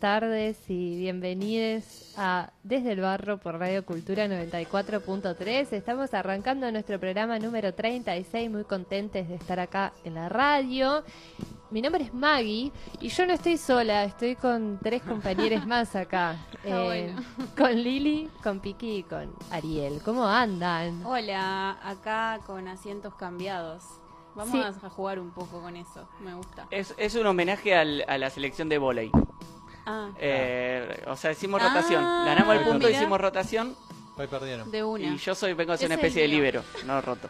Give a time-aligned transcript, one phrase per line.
[0.00, 5.72] tardes y bienvenidos a Desde el Barro por Radio Cultura 94.3.
[5.72, 11.04] Estamos arrancando nuestro programa número 36, muy contentes de estar acá en la radio.
[11.70, 16.36] Mi nombre es Maggie y yo no estoy sola, estoy con tres compañeros más acá.
[16.62, 17.22] Eh, bueno.
[17.56, 20.02] Con Lili, con Piki y con Ariel.
[20.04, 21.04] ¿Cómo andan?
[21.06, 23.82] Hola, acá con asientos cambiados.
[24.34, 24.60] Vamos Sí.
[24.60, 26.66] a jugar un poco con eso, me gusta.
[26.70, 29.10] Es, es un homenaje al- a la selección de volei.
[29.86, 32.02] Ah, Eh, o sea, hicimos Ah, rotación.
[32.02, 32.90] Ganamos el punto, mira.
[32.98, 33.76] hicimos rotación.
[34.16, 34.70] Hoy perdieron.
[34.70, 35.04] de una.
[35.06, 37.28] Y yo soy vengo a ser una especie de libero, no roto.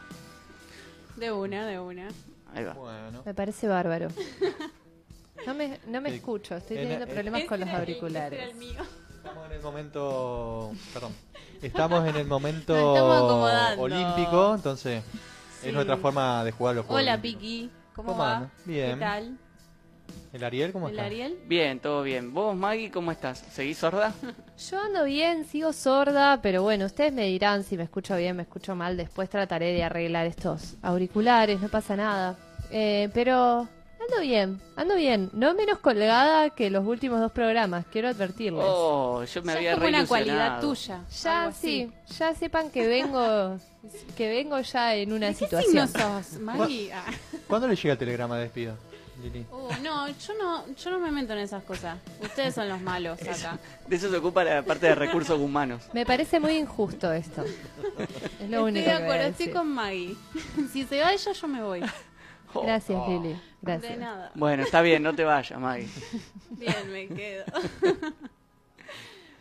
[1.17, 2.09] De una, de una.
[2.55, 2.73] Ahí va.
[2.73, 3.23] Bueno.
[3.25, 4.09] Me parece bárbaro.
[5.47, 8.43] No me, no me escucho, estoy En- teniendo en- problemas con los auriculares.
[8.51, 8.83] el mío.
[9.17, 10.73] Estamos en el momento.
[10.93, 11.13] Perdón.
[11.63, 12.75] Estamos en el momento
[13.79, 15.03] olímpico, entonces
[15.61, 15.69] Sí.
[15.69, 17.03] es nuestra forma de jugar los juegos.
[17.03, 17.21] Hola.
[17.21, 17.71] Piki.
[17.95, 18.51] ¿Cómo, ¿Cómo va?
[18.65, 18.95] Bien.
[18.95, 19.39] ¿Qué tal?
[20.33, 21.07] ¿El Ariel cómo ¿El está?
[21.07, 21.39] Ariel?
[21.47, 22.33] Bien, todo bien.
[22.33, 23.39] ¿Vos, Maggie, cómo estás?
[23.53, 24.13] ¿Seguís sorda?
[24.71, 28.43] Yo ando bien, sigo sorda, pero bueno, ustedes me dirán si me escucho bien, me
[28.43, 28.97] escucho mal.
[28.97, 32.37] Después trataré de arreglar estos auriculares, no pasa nada.
[32.71, 33.69] Eh, pero
[34.01, 35.31] ando bien, ando bien.
[35.33, 38.65] No menos colgada que los últimos dos programas, quiero advertirles.
[38.67, 41.01] Oh, yo me Ya había es como una cualidad tuya.
[41.23, 41.91] ya así.
[42.09, 43.59] sí, ya sepan que vengo,
[44.17, 45.89] que vengo ya en una ¿De qué situación.
[45.89, 46.93] signo sos, Maggie?
[47.49, 48.77] ¿Cuándo le llega el telegrama de despido,
[49.23, 49.47] Lili?
[49.51, 51.99] Uh, no, yo no, yo no me meto en esas cosas.
[52.23, 53.59] Ustedes son los malos acá.
[53.87, 55.89] De eso se ocupa la parte de recursos humanos.
[55.93, 57.45] Me parece muy injusto esto.
[57.45, 60.17] Es lo Estoy único de acuerdo, estoy con Maggie.
[60.73, 61.83] Si se va ella, yo me voy.
[62.55, 62.63] Oh.
[62.63, 63.41] Gracias, Lili.
[63.63, 63.93] Gracias.
[63.93, 64.33] De nada.
[64.35, 65.89] Bueno, está bien, no te vayas, Maggie.
[66.51, 67.45] Bien, me quedo.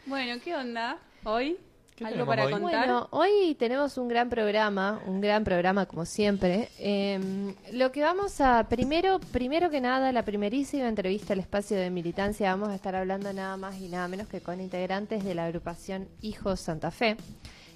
[0.05, 0.97] bueno, ¿qué onda?
[1.23, 1.57] ¿Hoy?
[1.99, 2.53] ¿Qué ¿Algo para hoy?
[2.53, 2.87] contar?
[2.87, 6.69] Bueno, hoy tenemos un gran programa, un gran programa como siempre.
[6.79, 11.89] Eh, lo que vamos a, primero, primero que nada, la primerísima entrevista al espacio de
[11.89, 15.43] militancia, vamos a estar hablando nada más y nada menos que con integrantes de la
[15.43, 17.17] agrupación Hijos Santa Fe.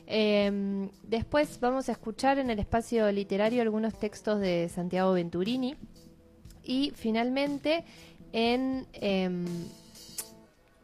[0.07, 5.75] Eh, después vamos a escuchar en el espacio literario algunos textos de Santiago Venturini.
[6.63, 7.83] Y finalmente,
[8.31, 9.45] en em,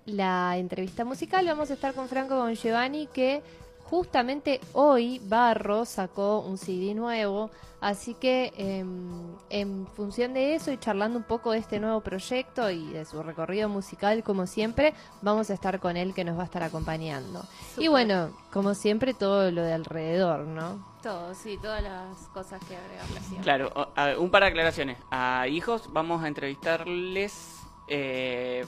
[0.10, 3.42] la entrevista musical vamos a estar con Franco Gongiovanni que
[3.84, 7.50] justamente hoy Barro sacó un CD nuevo,
[7.82, 12.70] así que em, en función de eso y charlando un poco de este nuevo proyecto
[12.70, 14.94] y de su recorrido musical como siempre,
[15.24, 17.44] vamos a estar con él que nos va a estar acompañando.
[17.78, 20.88] Y bueno, como siempre todo lo de alrededor, ¿no?
[21.02, 23.42] Todo, sí, todas las cosas que agregarle siempre.
[23.42, 23.72] Claro,
[24.20, 24.98] un par de aclaraciones.
[25.10, 27.56] A hijos vamos a entrevistarles...
[27.88, 28.66] eh,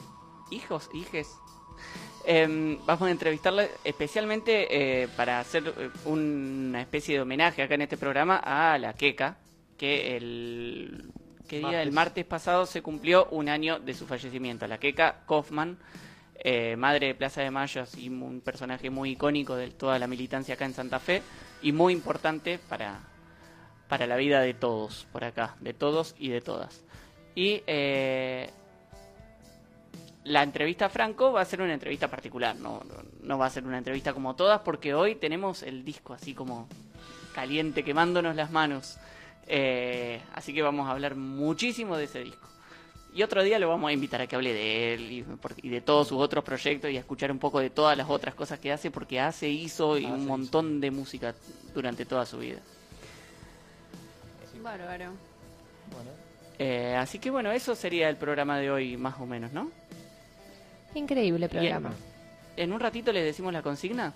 [0.52, 1.36] hijos, hijes.
[2.24, 7.82] Em, vamos a entrevistarles especialmente eh, para hacer eh, una especie de homenaje acá en
[7.82, 9.38] este programa a la Queca,
[9.76, 11.10] que el,
[11.48, 11.82] ¿qué día?
[11.82, 11.94] el Martes.
[11.94, 14.68] martes pasado se cumplió un año de su fallecimiento.
[14.68, 15.78] La Queca Kaufman,
[16.36, 20.54] eh, madre de Plaza de Mayo, así un personaje muy icónico de toda la militancia
[20.54, 21.22] acá en Santa Fe
[21.60, 23.00] y muy importante para,
[23.88, 26.84] para la vida de todos por acá, de todos y de todas.
[27.34, 28.50] Y eh,
[30.24, 32.80] la entrevista a Franco va a ser una entrevista particular, no,
[33.38, 36.68] va a ser una entrevista como todas, porque hoy tenemos el disco así como
[37.34, 38.98] caliente, quemándonos las manos.
[39.48, 42.48] Eh, así que vamos a hablar muchísimo de ese disco.
[43.14, 45.68] Y otro día lo vamos a invitar a que hable de él y, por- y
[45.68, 48.58] de todos sus otros proyectos y a escuchar un poco de todas las otras cosas
[48.58, 50.28] que hace, porque hace, hizo y Hace, un hizo.
[50.28, 51.34] montón de música
[51.74, 52.60] durante toda su vida.
[54.62, 55.06] Bárbaro.
[55.90, 56.10] Bueno.
[56.58, 59.70] Eh, así que bueno, eso sería el programa de hoy más o menos, ¿no?
[60.94, 61.92] Increíble programa.
[62.56, 64.12] En un ratito les decimos la consigna.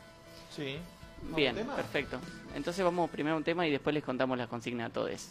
[0.55, 0.77] Sí.
[1.23, 2.19] ¿Vamos Bien, perfecto.
[2.55, 5.31] Entonces vamos primero a un tema y después les contamos la consigna a todos.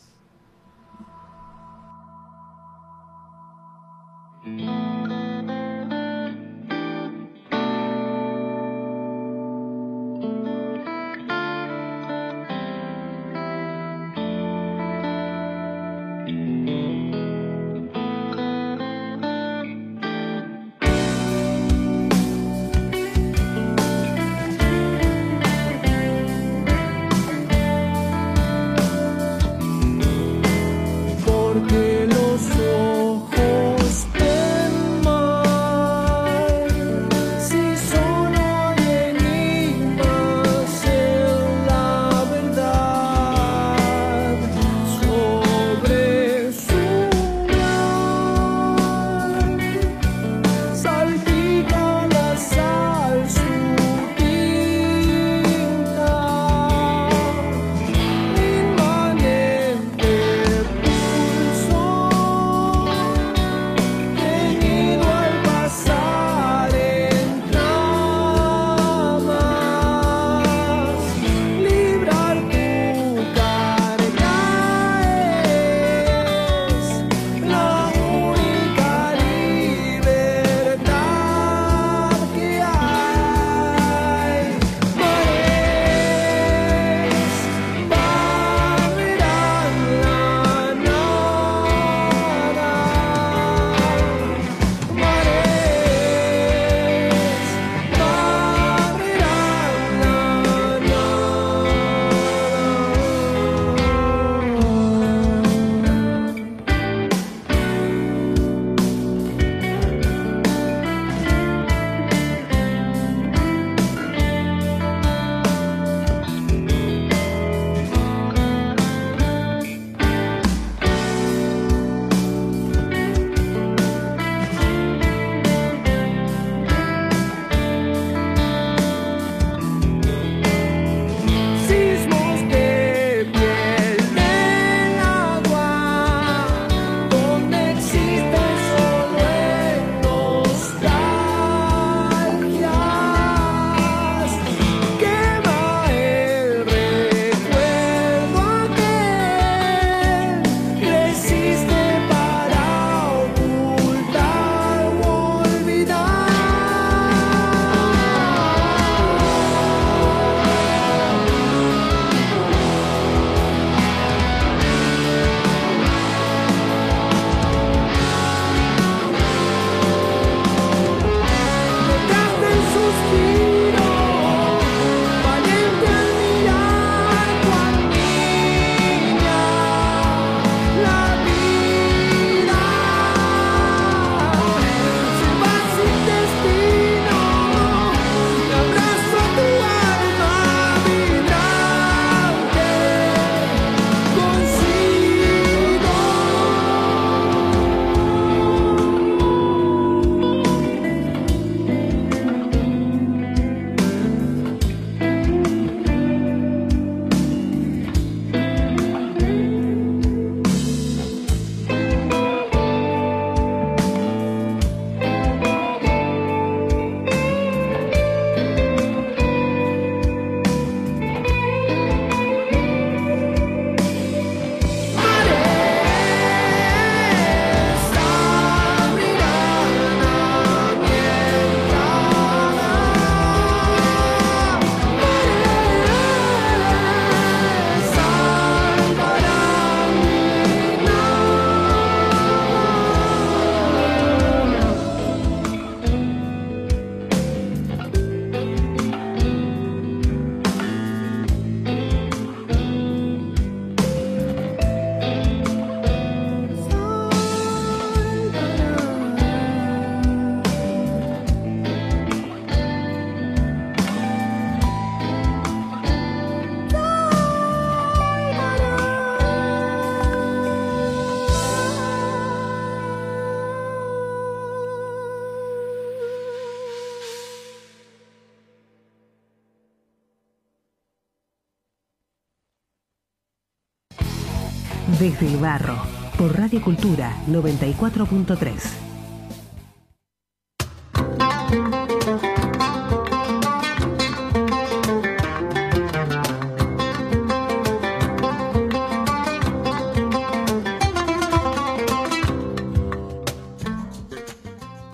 [285.05, 285.77] Desde el Barro,
[286.17, 288.55] por Radio Cultura 94.3.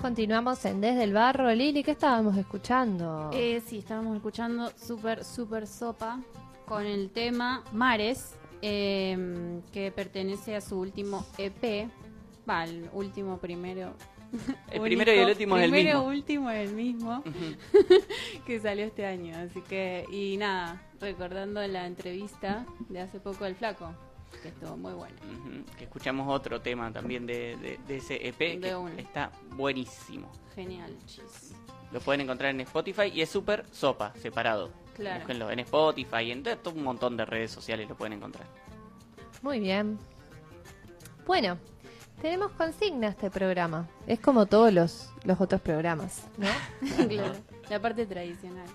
[0.02, 1.50] Continuamos en Desde el Barro.
[1.56, 3.30] Lili, ¿qué estábamos escuchando?
[3.32, 6.20] Eh, sí, estábamos escuchando Super Super Sopa
[6.66, 11.90] con el tema Mares, eh, que pertenece a su último EP.
[12.50, 13.94] Va, el último primero.
[14.72, 16.10] El primero y el último es el Primero mismo.
[16.10, 17.22] último es el mismo
[18.46, 19.36] que salió este año.
[19.38, 23.94] Así que, y nada, recordando la entrevista de hace poco del Flaco,
[24.42, 25.16] que estuvo muy buena.
[25.18, 28.60] Ujú, Que escuchamos otro tema también de, de- de ese EP De
[28.96, 30.32] que está buenísimo.
[30.56, 31.54] Genial, chis.
[31.92, 34.72] Lo pueden encontrar en Spotify y es súper sopa, separado.
[35.02, 35.20] Claro.
[35.20, 38.46] Búsquenlo en Spotify, en todo un montón de redes sociales lo pueden encontrar.
[39.42, 39.98] Muy bien.
[41.26, 41.58] Bueno,
[42.22, 43.88] tenemos consigna este programa.
[44.06, 46.48] Es como todos los, los otros programas, ¿no?
[47.08, 47.34] claro.
[47.70, 48.66] La parte tradicional.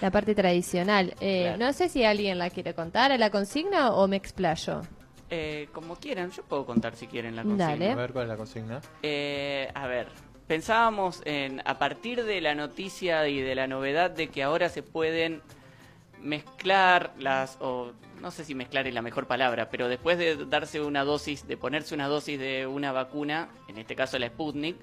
[0.00, 1.14] La parte tradicional.
[1.20, 1.58] Eh, Claro.
[1.66, 4.82] No sé si alguien la quiere contar a la consigna o me explayo.
[5.30, 7.68] Eh, como quieran, yo puedo contar si quieren la consigna.
[7.68, 7.90] Dale.
[7.92, 8.80] A ver cuál es la consigna.
[9.02, 10.08] Eh, a ver,
[10.46, 14.82] pensábamos en, a partir de la noticia y de la novedad de que ahora se
[14.82, 15.42] pueden
[16.24, 20.80] mezclar las, o no sé si mezclar es la mejor palabra, pero después de darse
[20.80, 24.76] una dosis, de ponerse una dosis de una vacuna, en este caso la Sputnik,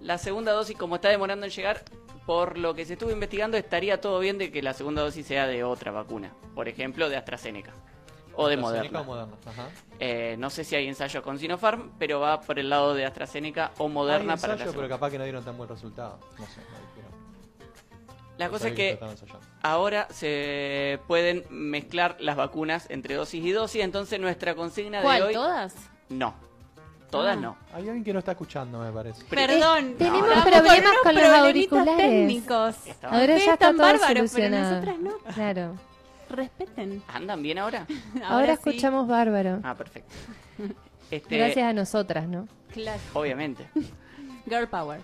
[0.00, 1.84] la segunda dosis, como está demorando en llegar,
[2.26, 5.46] por lo que se estuvo investigando, estaría todo bien de que la segunda dosis sea
[5.46, 7.72] de otra vacuna, por ejemplo, de AstraZeneca
[8.34, 9.00] o de AstraZeneca Moderna.
[9.00, 9.68] o Moderna, ajá.
[9.98, 13.72] Eh, no sé si hay ensayos con Sinopharm, pero va por el lado de AstraZeneca
[13.78, 16.18] o Moderna Hay para la ensayo, pero capaz que no dieron tan buen resultado.
[16.38, 17.09] No sé, no.
[18.40, 18.98] La No cosa es que
[19.60, 25.34] ahora se pueden mezclar las vacunas entre dosis y dosis, entonces nuestra consigna de hoy...
[25.34, 25.74] ¿Todas?
[26.08, 26.34] No,
[27.10, 27.40] todas Ah.
[27.40, 27.56] no.
[27.74, 29.22] Hay alguien que no está escuchando, me parece.
[29.26, 29.94] Perdón.
[29.98, 31.96] tenemos estamos problemas con los auriculares.
[31.98, 32.76] técnicos.
[33.02, 35.18] Ahora Ustedes ya está están bárbaros, pero nosotras no.
[35.34, 35.76] Claro.
[36.30, 37.02] Respeten.
[37.08, 37.86] ¿Andan bien ahora?
[38.24, 38.70] Ahora, sí.
[38.70, 39.60] escuchamos bárbaro.
[39.62, 40.14] Ah, perfecto.
[41.10, 42.46] Este, Gracias a nosotras, ¿no?
[42.72, 43.00] Claro.
[43.14, 43.68] Obviamente.
[44.46, 45.00] Girl power.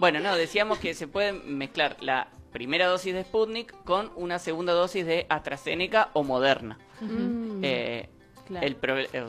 [0.00, 4.72] Bueno, no, decíamos que se pueden mezclar la primera dosis de Sputnik con una segunda
[4.72, 6.78] dosis de AstraZeneca o Moderna.
[7.02, 8.08] Mm, Eh,
[8.46, 8.66] claro.
[8.66, 9.26] el pro- eh,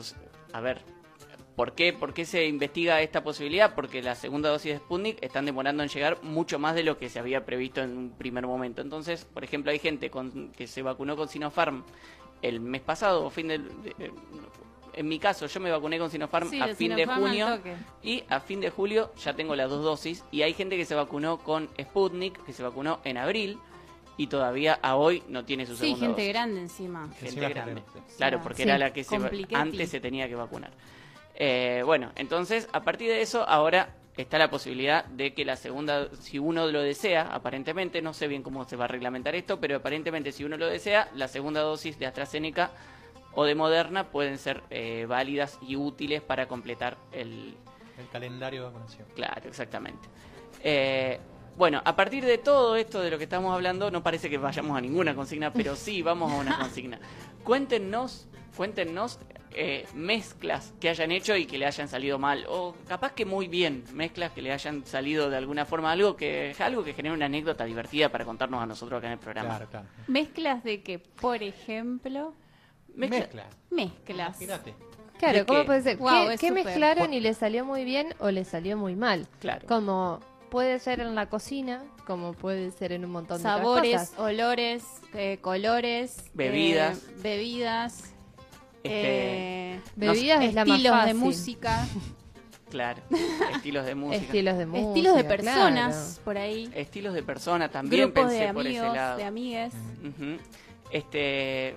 [0.54, 0.80] a ver,
[1.56, 3.74] ¿por qué, ¿por qué se investiga esta posibilidad?
[3.74, 7.10] Porque la segunda dosis de Sputnik están demorando en llegar mucho más de lo que
[7.10, 8.80] se había previsto en un primer momento.
[8.80, 11.84] Entonces, por ejemplo, hay gente con, que se vacunó con Sinopharm
[12.40, 13.82] el mes pasado, o fin del...
[13.82, 14.10] de- eh,
[14.94, 17.60] en mi caso, yo me vacuné con Sinopharm Sí, a fin de Sinopharm junio
[18.02, 20.94] y a fin de julio ya tengo las dos dosis y hay gente que se
[20.94, 23.58] vacunó con Sputnik, que se vacunó en abril
[24.18, 27.08] y todavía a hoy no tiene su Sí, segunda gente dosis grande encima.
[27.08, 27.74] gente Encima grande.
[27.74, 28.16] gente grande, sí.
[28.18, 29.16] Claro, porque sí, era la que se,
[29.54, 30.70] antes se tenía que vacunar.
[31.34, 36.08] Eh, bueno, entonces, a partir de eso, ahora está la posibilidad de que la segunda,
[36.20, 39.76] si uno lo desea, aparentemente, no sé bien cómo se va a reglamentar esto, pero
[39.76, 42.70] aparentemente si uno lo desea, la segunda dosis de AstraZeneca
[43.34, 47.54] o de Moderna pueden ser eh, válidas y útiles para completar el,
[47.98, 49.06] El calendario de vacunación.
[49.14, 50.08] Claro, exactamente.
[50.62, 51.18] Eh,
[51.56, 54.76] bueno, a partir de todo esto de lo que estamos hablando, no parece que vayamos
[54.76, 56.98] a ninguna consigna, pero sí vamos a una consigna.
[57.44, 59.18] Cuéntenos, cuéntenos
[59.54, 63.48] eh, mezclas que hayan hecho y que le hayan salido mal, o capaz que muy
[63.48, 67.26] bien, mezclas que le hayan salido de alguna forma, algo que, algo que genere una
[67.26, 69.50] anécdota divertida para contarnos a nosotros acá en el programa.
[69.50, 69.86] Claro, claro.
[70.06, 72.34] Mezclas de que, por ejemplo,
[72.96, 73.46] Mezcla- Mezcla.
[73.70, 74.42] mezclas.
[74.42, 74.74] Imagínate.
[75.18, 75.66] Claro, ¿De ¿cómo qué?
[75.66, 75.96] puede ser?
[75.98, 79.28] Guau, ¿Qué, qué mezclaron y le salió muy bien o le salió muy mal?
[79.38, 79.66] Claro.
[79.68, 80.18] Como
[80.50, 84.18] puede ser en la cocina, como puede ser en un montón de otras Sabores, cosas.
[84.18, 84.84] olores,
[85.14, 86.98] eh, colores, Bebidas.
[86.98, 87.98] eh, bebidas,
[88.82, 91.14] Este, eh, Bebidas es la más estilos de fácil.
[91.16, 91.86] música,
[92.70, 93.02] Claro,
[93.54, 94.24] estilos de música.
[94.24, 94.88] Estilos de música.
[94.88, 96.24] estilos de personas claro.
[96.24, 99.16] por ahí, Estilos de persona también grupos pensé de por ese amigos, lado.
[99.18, 99.72] de amigues.
[100.02, 100.36] Ujú.
[100.90, 101.76] Este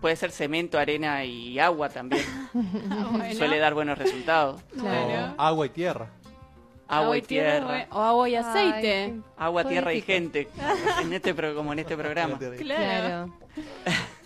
[0.00, 2.24] puede ser cemento, arena y agua también.
[2.52, 4.60] Bueno, Suele dar buenos resultados.
[4.78, 5.34] Claro.
[5.36, 6.08] O agua y tierra.
[6.88, 9.02] Agua y tierra, O agua y aceite.
[9.04, 10.48] Ay, agua, tierra y gente,
[11.02, 12.36] en este pro- como en este programa.
[12.38, 12.56] Claro.
[12.58, 13.34] Claro.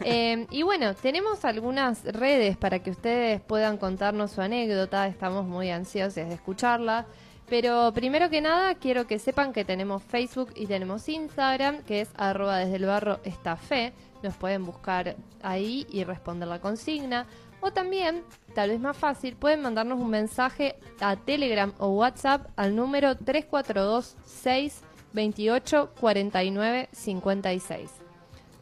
[0.06, 5.06] Eh, y bueno, tenemos algunas redes para que ustedes puedan contarnos su anécdota.
[5.06, 7.06] Estamos muy ansiosos de escucharla.
[7.48, 12.10] Pero primero que nada, quiero que sepan que tenemos Facebook y tenemos Instagram, que es
[12.16, 13.92] arroba desde el barro esta fe.
[14.24, 17.26] Nos pueden buscar ahí y responder la consigna.
[17.60, 18.22] O también,
[18.54, 24.16] tal vez más fácil, pueden mandarnos un mensaje a Telegram o WhatsApp al número 342
[24.24, 27.90] 628 49 56.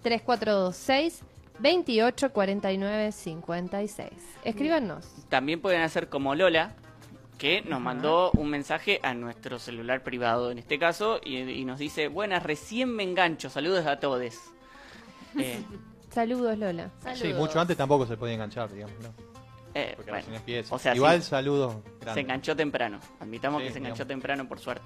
[0.03, 1.23] 3426
[1.61, 4.11] 28 49 56.
[4.43, 5.07] Escríbanos.
[5.29, 6.75] También pueden hacer como Lola,
[7.39, 11.79] que nos mandó un mensaje a nuestro celular privado en este caso y, y nos
[11.79, 14.53] dice, buenas, recién me engancho, saludos a todos.
[15.39, 15.63] Eh,
[16.11, 16.91] Saludos, Lola.
[17.15, 19.09] Sí, mucho antes tampoco se podía enganchar, digamos, ¿no?
[19.75, 20.75] eh, Porque bueno, empieza.
[20.75, 21.77] o sea, Igual sí, saludos
[22.13, 24.09] se enganchó temprano, admitamos Sí, que se enganchó digamos.
[24.09, 24.85] temprano por suerte.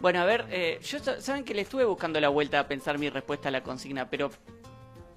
[0.00, 2.98] Bueno, a ver, eh, yo sa- saben que le estuve buscando la vuelta a pensar
[2.98, 4.30] mi respuesta a la consigna, pero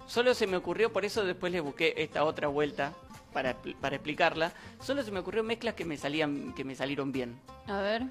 [0.05, 2.93] solo se me ocurrió, por eso después le busqué esta otra vuelta
[3.33, 7.39] para, para explicarla, solo se me ocurrió mezclas que me salían que me salieron bien.
[7.65, 8.03] A ver.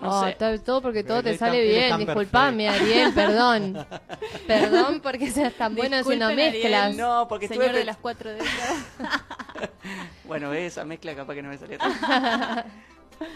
[0.00, 0.30] No Oh, sé.
[0.30, 1.98] está- todo porque Pero todo te sale bien.
[1.98, 3.86] Disculpame, Ariel, perdón.
[4.46, 6.82] perdón porque seas tan bueno haciendo Disculpen, mezclas.
[6.84, 6.96] Ariel.
[7.00, 8.84] No, porque Señor estuve de las cuatro décadas.
[10.24, 12.64] Bueno, esa mezcla capaz que no me salía tan.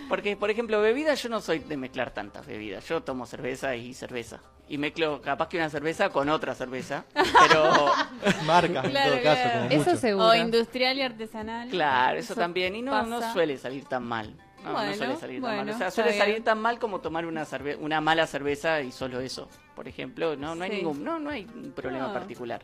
[0.08, 2.86] Porque, por ejemplo, bebida, yo no soy de mezclar tantas bebidas.
[2.86, 4.40] Yo tomo cerveza y cerveza.
[4.68, 7.04] Y mezclo capaz que una cerveza con otra cerveza.
[7.14, 7.90] Pero,
[8.46, 9.58] Marcas, Claro, en todo caso, claro.
[9.68, 9.96] como Eso mucho.
[10.00, 10.26] seguro.
[10.26, 11.68] o industrial y artesanal.
[11.70, 12.76] claro, eso, también.
[12.76, 14.34] Y no, no suele salir tan mal.
[14.62, 15.68] No, no Bueno, suele salir tan mal.
[15.70, 16.44] O sea, suele salir bien.
[16.44, 19.48] tan mal como tomar una, cerve- una mala cerveza y solo eso.
[19.74, 22.12] Por ejemplo, no, no hay ningún, no, no hay un problema No.
[22.12, 22.62] particular.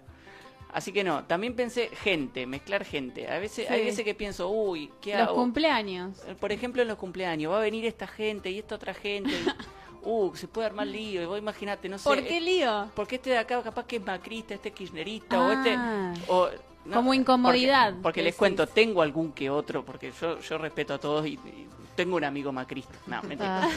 [0.73, 3.27] Así que no, también pensé gente, mezclar gente.
[3.31, 5.35] A veces, hay veces que pienso, uy, ¿qué Los hago?
[5.37, 6.23] cumpleaños.
[6.27, 9.31] Eh, Por ejemplo, en los cumpleaños, va a venir esta gente y esta otra gente.
[10.03, 11.23] uh, se puede armar lío.
[11.23, 12.05] Y vos imaginate, no sé.
[12.05, 12.91] ¿Por qué lío?
[12.95, 15.75] Porque este de acá capaz que es macrista, este es kirchnerista, o este...
[15.77, 16.13] Ah.
[16.29, 16.49] o-
[16.85, 20.95] no, Como incomodidad, Porque, porque les cuento, tengo algún que otro, porque yo, yo respeto
[20.95, 21.67] a todos y, y
[21.99, 22.95] tengo un amigo macrista.
[23.07, 23.69] No, mentira.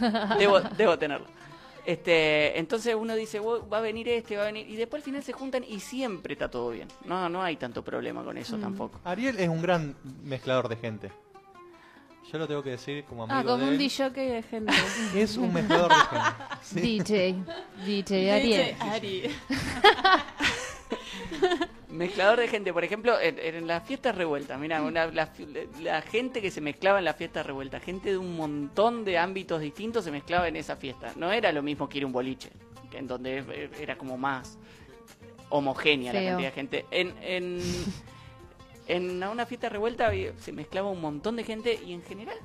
[0.00, 1.26] Ah, Debo, debo tenerlo.
[1.84, 4.68] Este, entonces uno dice, "Wo- va a venir este, va a venir...
[4.68, 6.88] Y después al final se juntan y siempre está todo bien.
[7.04, 8.38] No, no hay tanto problema con Mm.
[8.38, 8.98] eso tampoco.
[9.04, 11.12] Ariel es un gran mezclador de gente.
[12.32, 13.78] Yo lo tengo que decir como amigo Ah, como de un.
[13.78, 14.72] DJ de gente.
[15.14, 16.26] Es un mezclador de gente.
[16.62, 16.80] Sí.
[16.80, 17.36] DJ.
[17.84, 18.76] DJ Ariel.
[18.80, 19.30] Ari.
[21.88, 25.32] Mezclador de gente, por ejemplo, en, en las fiestas revueltas, mira, la,
[25.80, 29.60] la gente que se mezclaba en las fiestas revueltas, gente de un montón de ámbitos
[29.60, 31.12] distintos se mezclaba en esa fiesta.
[31.16, 32.50] No era lo mismo que ir a un boliche,
[32.92, 34.58] en donde eh, era como más
[35.48, 36.86] homogénea la cantidad de gente.
[36.90, 37.60] En, en,
[38.88, 42.36] en una fiesta revuelta se mezclaba un montón de gente y en general...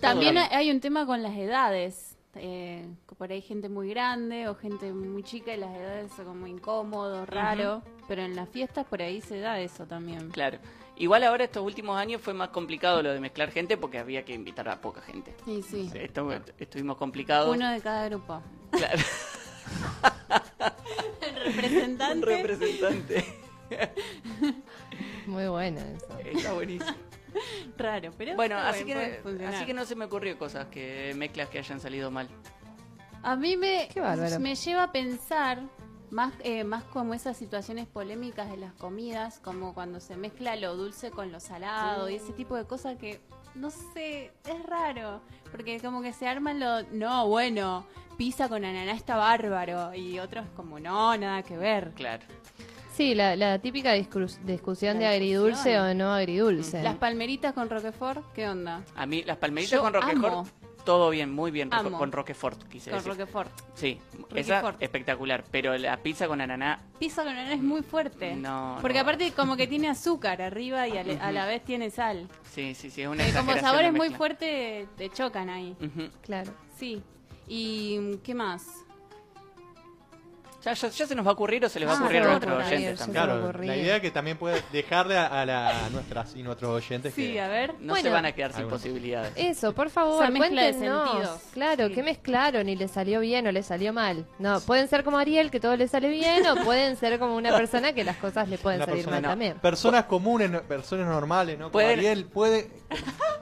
[0.00, 2.13] También hay un tema con las edades.
[2.36, 2.86] Eh,
[3.18, 7.24] por ahí gente muy grande o gente muy chica y las edades son como incómodo,
[7.26, 7.82] raro.
[8.08, 10.30] Pero en las fiestas por ahí se da eso también.
[10.30, 10.58] Claro.
[10.96, 14.32] Igual ahora estos últimos años fue más complicado lo de mezclar gente porque había que
[14.34, 15.34] invitar a poca gente.
[15.62, 15.90] Sí.
[15.94, 17.54] Esto- estuvimos complicados.
[17.54, 18.40] Uno de cada grupo.
[18.70, 19.02] Claro.
[21.20, 22.14] El representante.
[22.16, 23.24] Un representante.
[25.26, 26.18] Muy bueno eso.
[26.18, 26.94] Está buenísimo.
[27.76, 29.54] Raro, pero Bueno, así que, funcionar.
[29.54, 32.28] así que no se me ocurrió cosas que mezclas que hayan salido mal.
[33.22, 33.88] A mí me,
[34.38, 35.62] me lleva a pensar
[36.10, 40.76] más, eh, más como esas situaciones polémicas de las comidas, como cuando se mezcla lo
[40.76, 43.20] dulce con lo salado y ese tipo de cosas que,
[43.54, 45.22] no sé, es raro.
[45.50, 50.46] Porque como que se arman lo, no, bueno, pizza con ananá está bárbaro y otros
[50.54, 51.92] como, no, nada que ver.
[51.94, 52.24] Claro.
[52.96, 55.86] Sí, la, la típica discus- discusión La de agridulce discusión.
[55.86, 56.82] o no agridulce.
[56.82, 58.82] Las palmeritas con Roquefort, ¿qué onda?
[58.94, 60.46] A mí las palmeritas Yo con Roquefort, amo.
[60.84, 61.70] todo bien, muy bien.
[61.72, 61.98] Amo.
[61.98, 63.10] Con Roquefort, quise Con decir.
[63.12, 63.50] Roquefort.
[63.74, 63.98] Sí,
[64.36, 65.42] esa espectacular.
[65.50, 68.36] Pero la pizza con ananá, Pizza con ananá es muy fuerte.
[68.36, 69.02] No, Porque no.
[69.02, 72.28] aparte como que tiene azúcar arriba y a, le- a la vez tiene sal.
[72.44, 75.74] sí, sí, sí, es una Eh, como sabores muy fuertes te chocan ahí.
[76.22, 76.52] Claro.
[76.78, 77.02] Sí.
[77.48, 78.64] ¿Y qué más?
[80.64, 82.22] Ya, ya, ya se nos va a ocurrir o se les va a Ah, ocurrir
[82.22, 83.24] a nuestros oyentes también.
[83.24, 86.70] Claro, la idea es que también puede dejarle a, a la- a nuestras y nuestros
[86.70, 87.74] oyentes Sí, que a ver.
[87.80, 88.02] No Bueno.
[88.02, 89.32] se van a quedar sin posibilidades.
[89.36, 91.10] Eso, por favor, Esa mezcla de cuéntenos.
[91.10, 91.40] sentidos.
[91.52, 91.94] Claro, Sí.
[91.94, 94.26] ¿qué mezclaron y le salió bien o le salió mal?
[94.38, 97.50] No, pueden ser como Ariel, que todo le sale bien, o pueden ser como una
[97.56, 99.28] persona que las cosas le pueden una salir persona- mal no.
[99.28, 99.54] también.
[99.58, 101.64] personas comunes, no- personas normales, ¿no?
[101.64, 102.70] Como Pueden- Ariel puede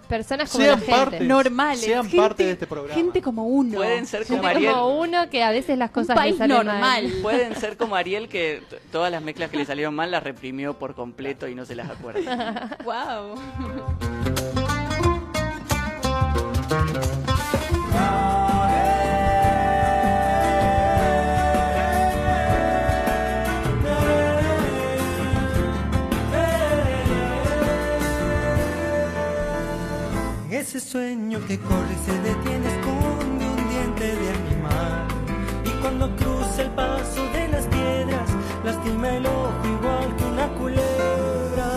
[0.08, 0.92] Personas como sean la gente.
[1.00, 1.80] parte, Normales.
[1.80, 2.94] sean gente- parte de este programa.
[2.94, 3.76] Gente como uno.
[3.76, 4.72] Pueden ser como Gente Ariel.
[4.74, 6.80] como uno que a veces las cosas le salen normal.
[6.80, 7.11] mal.
[7.20, 10.94] Pueden ser como Ariel que todas las mezclas que le salieron mal las reprimió por
[10.94, 12.78] completo y no se las acuerda.
[12.84, 13.34] Wow.
[30.50, 32.71] Ese sueño que corre y se detiene
[35.98, 38.30] cuando cruza el paso de las piedras,
[38.64, 41.68] lastima el ojo igual que una culebra.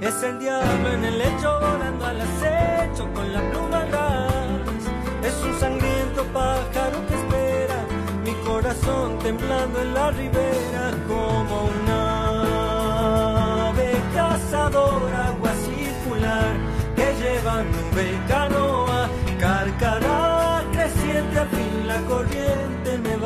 [0.00, 4.82] Es el diablo en el lecho volando al acecho con la pluma ras.
[5.22, 7.84] Es un sangriento pájaro que espera
[8.24, 16.56] mi corazón temblando en la ribera como una ave cazadora, agua circular
[16.96, 22.77] que lleva nube y canoa, carcará creciente a fin la corriente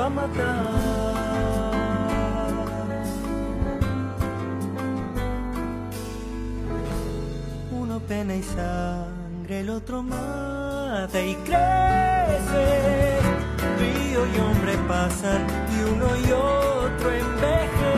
[0.02, 1.62] va a matar.
[7.70, 12.66] Uno pena y sangre, el otro mata y crece.
[13.78, 17.91] Río y hombre pasan y uno y otro envejecen.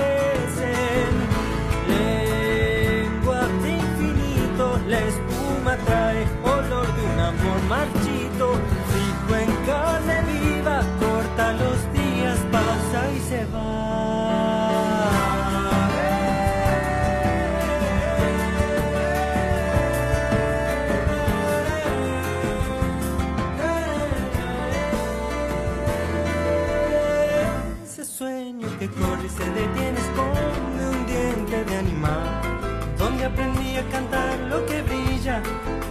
[29.25, 32.55] Y se detiene esconde un diente de animal
[32.99, 35.41] donde aprendí a cantar lo que brilla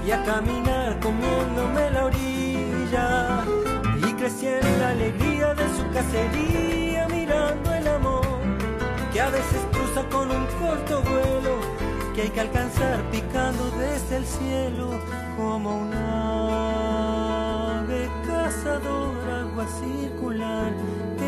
[0.06, 3.43] y a caminar comiéndome la orilla.
[4.08, 4.47] Y crecí
[4.80, 8.26] la alegría de su cacería mirando el amor
[9.12, 11.60] que a veces cruza con un corto vuelo
[12.13, 14.99] que hay que alcanzar picando desde el cielo
[15.38, 20.73] como una ave cazadora agua circular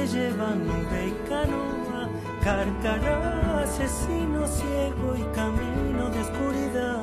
[0.05, 2.09] que lleva nube y canoa
[2.43, 6.99] carcará asesino ciego y camino de oscuridad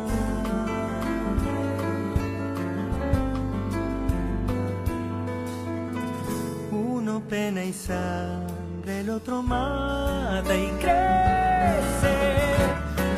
[6.70, 12.14] uno pena y sangre, el otro mata y crece.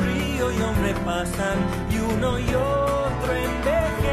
[0.03, 1.57] Río y hombre pasan
[1.91, 4.04] y uno y otro envejece.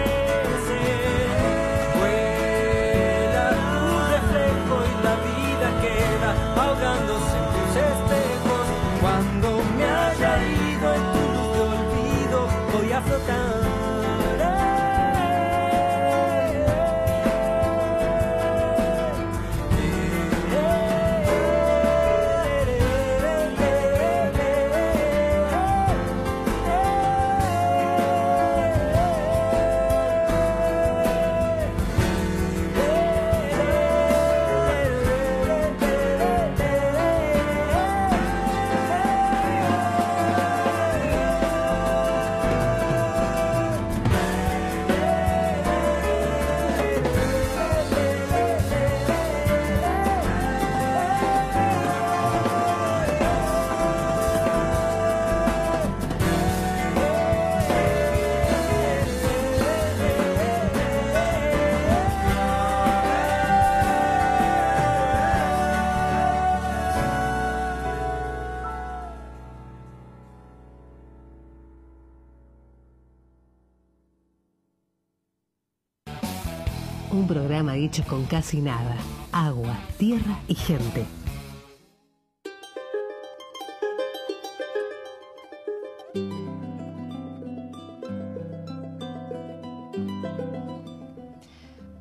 [77.33, 78.95] Programa hecho con casi nada.
[79.33, 81.07] Agua, tierra y gente.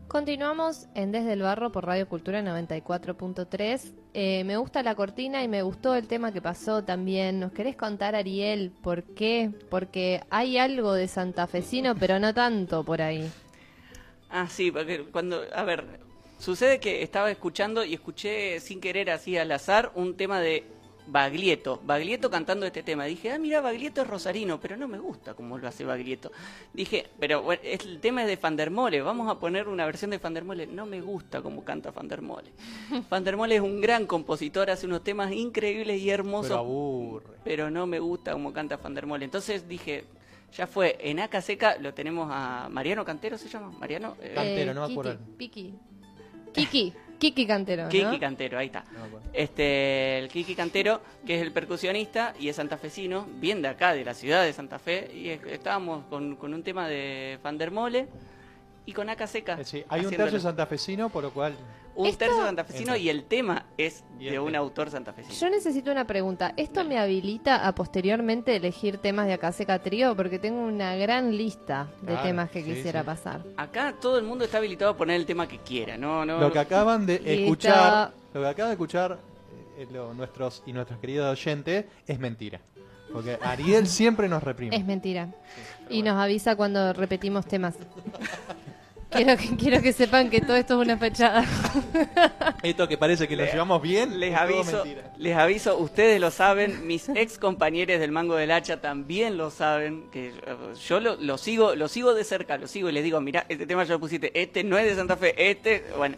[0.09, 3.93] Continuamos en Desde el Barro por Radio Cultura 94.3.
[4.13, 7.39] Eh, me gusta la cortina y me gustó el tema que pasó también.
[7.39, 9.49] ¿Nos querés contar, Ariel, por qué?
[9.69, 13.31] Porque hay algo de santafesino, pero no tanto por ahí.
[14.31, 15.85] Ah, sí, porque cuando, a ver,
[16.39, 20.63] sucede que estaba escuchando y escuché sin querer así al azar un tema de
[21.07, 23.05] Baglietto, Baglietto cantando este tema.
[23.05, 26.31] Dije, ah, mira, Baglietto es rosarino, pero no me gusta como lo hace Baglietto.
[26.73, 30.67] Dije, pero bueno, el tema es de Fandermole, vamos a poner una versión de Fandermole.
[30.67, 32.51] No me gusta como canta Fandermole.
[33.09, 36.49] Fandermole es un gran compositor, hace unos temas increíbles y hermosos.
[36.49, 37.37] Pero aburre.
[37.43, 39.25] pero no me gusta como canta Fandermole.
[39.25, 40.05] Entonces dije,
[40.55, 43.71] ya fue, en Aca Seca lo tenemos a Mariano Cantero, ¿se llama?
[43.79, 44.15] Mariano.
[44.21, 45.19] eh, Cantero, no me Kiki, acuerdo.
[45.37, 45.73] Piki.
[46.53, 46.93] Kiki.
[47.17, 47.89] Kiki Cantero, ¿no?
[47.89, 48.83] Kiki Cantero, ahí está.
[48.93, 49.19] No.
[49.31, 54.03] Este, el Kiki Cantero, que es el percusionista y es santafesino, bien de acá, de
[54.03, 58.07] la ciudad de Santa Fe, y es- estábamos con, con un tema de Fandermole
[58.87, 59.57] y con Aca Seca.
[59.61, 61.53] Eh, sí, hay un tercio santafesino, por lo cual
[61.95, 62.97] Un Esto- tercio santafesino Entra.
[62.97, 64.57] y el tema es de un tema.
[64.59, 65.33] autor santafesino.
[65.35, 66.53] Yo necesito una pregunta.
[66.55, 70.15] ¿Esto me habilita a posteriormente elegir temas de Acaseca Trío?
[70.15, 73.05] Porque tengo una gran lista de Claro, temas que sí, quisiera sí.
[73.05, 73.41] pasar.
[73.57, 76.39] Acá todo el mundo está habilitado a poner el tema que quiera, no, no.
[76.39, 79.19] lo que acaban de escuchar, lo que acaban de escuchar
[79.77, 82.61] eh, lo- nuestros y nuestros queridos oyentes es mentira.
[83.11, 84.73] Porque Ariel siempre nos reprime.
[84.75, 85.27] Es mentira.
[85.89, 87.75] Y nos avisa cuando repetimos temas.
[89.11, 91.45] quiero, que, quiero que sepan que todo esto es una fachada.
[92.63, 94.83] Esto que parece que lo llevamos bien, Les aviso,
[95.17, 100.09] les aviso, ustedes lo saben, mis ex compañeros del Mango del Hacha también lo saben,
[100.11, 100.31] que
[100.87, 103.65] yo lo, lo sigo, lo sigo de cerca, lo sigo y les digo, mira, este
[103.65, 106.17] tema ya lo pusiste, este no es de Santa Fe, este, bueno,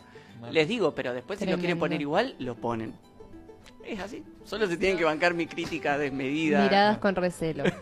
[0.52, 2.94] les digo, pero después si lo quieren poner igual, lo ponen.
[3.86, 6.64] Es así, solo se tienen que bancar mi crítica desmedida.
[6.64, 7.64] Miradas con recelo.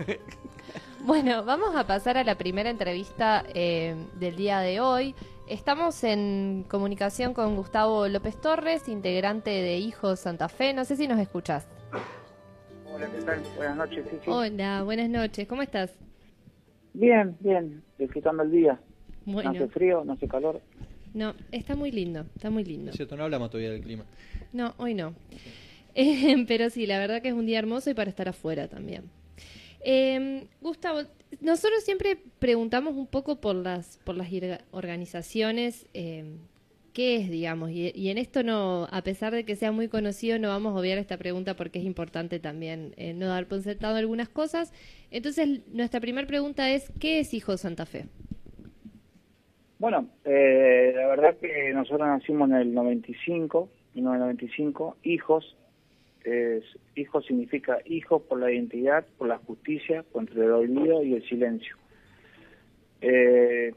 [1.03, 5.15] Bueno, vamos a pasar a la primera entrevista eh, del día de hoy.
[5.49, 10.73] Estamos en comunicación con Gustavo López Torres, integrante de Hijos Santa Fe.
[10.73, 11.67] No sé si nos escuchás.
[12.93, 13.41] Hola, ¿qué tal?
[13.57, 14.29] Buenas noches, sí, sí.
[14.29, 15.47] Hola, buenas noches.
[15.47, 15.91] ¿Cómo estás?
[16.93, 18.79] Bien, bien, disfrutando el día.
[19.25, 20.61] No hace frío, no hace calor.
[21.15, 22.91] no, está muy lindo, está muy lindo.
[22.91, 24.05] Es cierto, no hablamos todavía del clima.
[24.53, 25.13] No, hoy no.
[25.93, 29.09] Eh, pero sí, la verdad que es un día hermoso y para estar afuera también.
[29.83, 31.01] Eh, Gustavo,
[31.39, 34.29] nosotros siempre preguntamos un poco por las, por las
[34.71, 36.25] organizaciones, eh,
[36.93, 40.37] qué es, digamos, y, y en esto no, a pesar de que sea muy conocido,
[40.39, 43.95] no vamos a obviar esta pregunta porque es importante también eh, no dar por sentado
[43.95, 44.73] algunas cosas.
[45.09, 48.05] Entonces, nuestra primera pregunta es, ¿qué es Hijo Santa Fe?
[49.79, 55.57] Bueno, eh, la verdad que nosotros nacimos en el 95, 1995, hijos.
[56.23, 56.63] Es,
[56.95, 61.77] hijo significa hijo por la identidad, por la justicia, contra el olvido y el silencio.
[63.01, 63.73] Eh,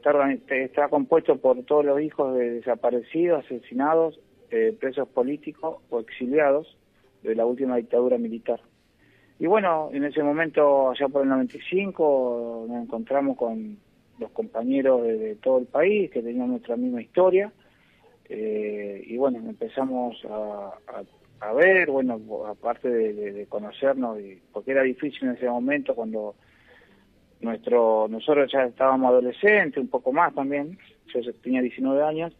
[0.49, 4.19] está, compuesto por todos los hijos de desaparecidos, asesinados,
[4.51, 6.77] eh, presos políticos o exiliados
[7.23, 8.59] de la última dictadura militar.
[9.39, 13.77] Y bueno, en ese momento, allá por el 95, nos encontramos con
[14.19, 17.51] los compañeros de, todo el país que tenían nuestra misma historia.
[18.29, 20.73] Eh, y bueno, empezamos a-
[21.39, 26.35] a ver, bueno, aparte de, conocernos, y, porque era difícil en ese momento cuando
[27.41, 30.77] nuestro nosotros ya estábamos adolescentes, un poco más también,
[31.13, 32.33] yo tenía 19 años,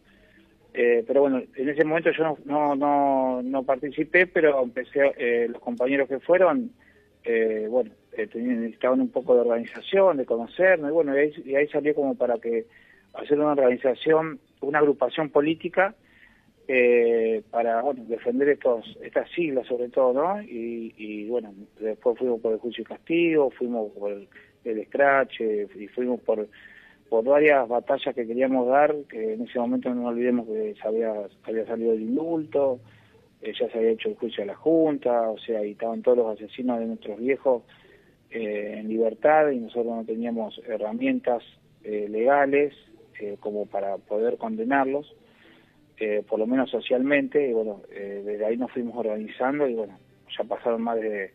[0.73, 5.47] eh, pero bueno, en ese momento yo no, no, no, no participé, pero empecé, eh,
[5.49, 6.71] los compañeros que fueron,
[7.23, 11.33] eh, bueno, eh, tenían, necesitaban un poco de organización, de conocernos, y bueno, y ahí,
[11.45, 12.65] y ahí salió como para que
[13.13, 15.95] hacer una organización, una agrupación política
[16.67, 20.41] eh, para, bueno, defender estos estas siglas sobre todo, ¿no?
[20.41, 24.27] Y, y bueno, después fuimos por el juicio y castigo, fuimos por el,
[24.63, 26.47] el scratch, eh, y fuimos por
[27.09, 31.13] por varias batallas que queríamos dar, que en ese momento no olvidemos que se había,
[31.43, 32.79] había salido el indulto,
[33.41, 36.17] eh, ya se había hecho el juicio a la Junta, o sea, y estaban todos
[36.17, 37.63] los asesinos de nuestros viejos
[38.31, 41.43] eh, en libertad y nosotros no teníamos herramientas
[41.83, 42.73] eh, legales
[43.39, 45.15] como para poder condenarlos,
[45.97, 49.97] eh, por lo menos socialmente, y bueno, eh, desde ahí nos fuimos organizando y bueno,
[50.37, 51.33] ya pasaron más de,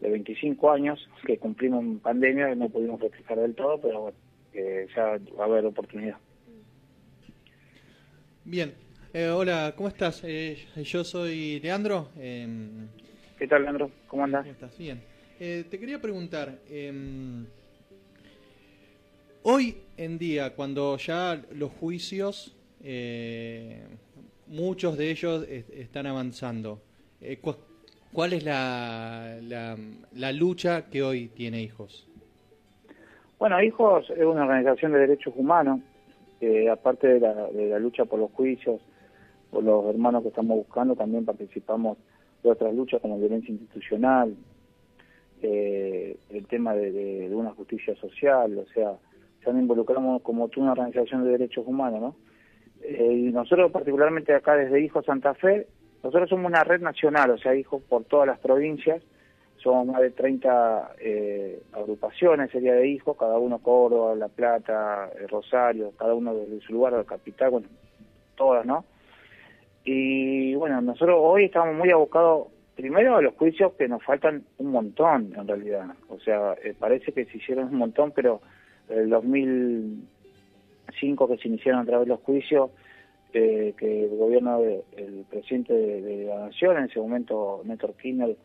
[0.00, 4.16] de 25 años que cumplimos en pandemia, no pudimos festejar del todo, pero bueno,
[4.52, 6.16] eh, ya va a haber oportunidad.
[8.44, 8.74] Bien,
[9.14, 10.22] Eh, hola, ¿cómo estás?
[10.22, 12.10] Eh, yo soy Leandro.
[12.20, 12.88] em,
[13.38, 13.90] ¿Qué tal, Leandro?
[14.06, 14.42] ¿Cómo andas?
[14.42, 14.76] ¿Cómo estás?
[14.78, 15.00] Bien.
[15.40, 17.46] Eh, te quería preguntar, em,
[19.42, 23.82] hoy en día, cuando ya los juicios, eh,
[24.46, 26.80] muchos de ellos es- están avanzando,
[27.20, 27.56] eh, cu-
[28.12, 29.76] ¿cuál es la, la,
[30.14, 32.06] la lucha que hoy tiene hijos?
[33.38, 35.80] Bueno, Hijos es una organización de derechos humanos,
[36.40, 38.80] eh, aparte de la, de la lucha por los juicios,
[39.50, 41.98] por los hermanos que estamos buscando, también participamos
[42.42, 44.34] de otras luchas como violencia institucional,
[45.42, 48.94] eh, el tema de, de- de una justicia social, o sea,
[49.42, 52.16] se han involucrado como tú una organización de derechos humanos, ¿no?
[52.82, 55.66] Eh, y nosotros particularmente acá desde Hijos Santa Fe,
[56.02, 59.02] nosotros somos una red nacional, o sea, hijos por todas las provincias,
[59.56, 65.26] somos más de 30 eh, agrupaciones, sería de hijos, cada uno Córdoba, La Plata, eh,
[65.26, 67.68] Rosario, cada uno desde su lugar, la capital, bueno,
[68.36, 68.84] todas, ¿no?
[69.84, 74.70] Y bueno, nosotros hoy estamos muy abocados primero a los juicios que nos faltan un
[74.70, 75.86] montón en realidad.
[76.08, 78.40] O sea, eh, parece que se hicieron un montón, pero
[78.88, 79.12] el
[80.88, 82.70] 2005 que se iniciaron a través de los juicios,
[83.32, 87.94] eh, que el gobierno, de- el presidente de, de la Nación, en ese momento Néstor
[87.94, 88.36] Kirchner,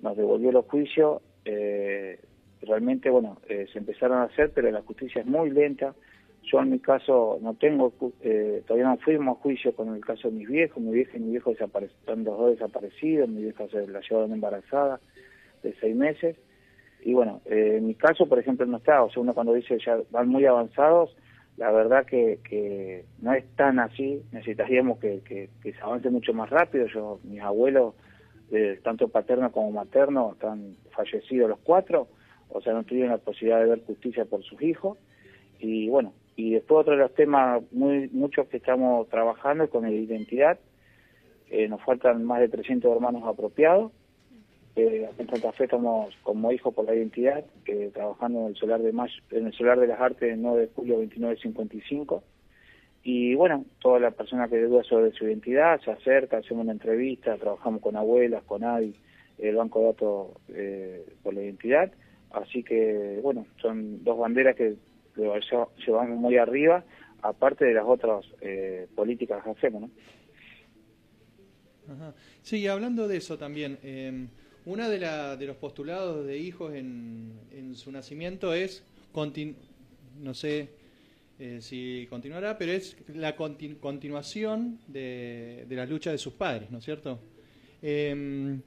[0.00, 2.18] nos devolvió los juicios, eh,
[2.62, 5.94] realmente, bueno, eh, se empezaron a hacer, pero la justicia es muy lenta.
[6.42, 10.28] Yo en mi caso no tengo, eh, todavía no fuimos a juicio con el caso
[10.30, 13.86] de mis viejos, mi vieja y mi viejo están los dos desaparecidos, mi vieja se
[13.86, 15.00] la llevaron embarazada
[15.62, 16.36] de seis meses.
[17.02, 19.78] Y bueno, eh, en mi caso, por ejemplo, no está, o sea, uno cuando dice
[19.84, 21.14] ya van muy avanzados,
[21.56, 26.48] la verdad que, que no es tan así, necesitaríamos que, que, se avance mucho más
[26.50, 26.86] rápido.
[26.86, 27.94] Yo, mis abuelos,
[28.50, 32.08] eh, tanto paterno como materno, están fallecidos los cuatro,
[32.48, 34.98] o sea, no tuvieron la posibilidad de ver justicia por sus hijos.
[35.58, 39.82] Y bueno, Y después otro de los temas muy muchos que estamos trabajando es con
[39.82, 40.58] la identidad.
[41.50, 43.92] Eh, nos faltan más de 300 hermanos apropiados.
[44.76, 48.80] Eh, en Santa Fe estamos como hijo por la identidad, eh, trabajando en el solar
[48.80, 52.22] de Mayo, en el solar de las artes el 9 de julio 2955.
[53.02, 57.36] Y bueno, toda la persona que duda sobre su identidad se acerca, hacemos una entrevista,
[57.36, 58.94] trabajamos con abuelas, con ADI,
[59.38, 61.90] el Banco de Datos eh, por la Identidad.
[62.30, 64.76] Así que, bueno, son dos banderas que
[65.16, 66.84] llevamos muy arriba,
[67.22, 69.90] aparte de las otras eh, políticas que hacemos, ¿no?
[71.92, 72.14] Ajá.
[72.42, 74.28] Sí, hablando de eso también, eh,
[74.66, 78.84] una de, la, de los postulados de hijos en, en su nacimiento es,
[80.18, 80.68] no sé
[81.38, 86.78] eh, si continuará, pero es la continuación de, de, la lucha de sus padres, ¿no
[86.78, 87.18] es cierto?
[87.82, 88.58] Eh,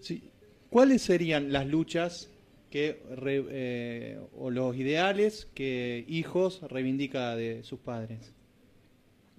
[0.00, 0.30] sí,
[0.70, 2.30] ¿Cuáles serían las luchas
[2.70, 8.32] que eh, o los ideales que hijos reivindica de sus padres?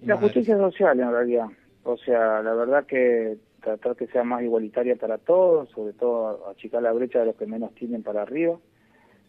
[0.04, 1.46] La justicia social, en realidad.
[1.84, 6.82] O sea, la verdad que tratar que sea más igualitaria para todos, sobre todo achicar
[6.82, 8.58] la brecha de los que menos tienen para arriba,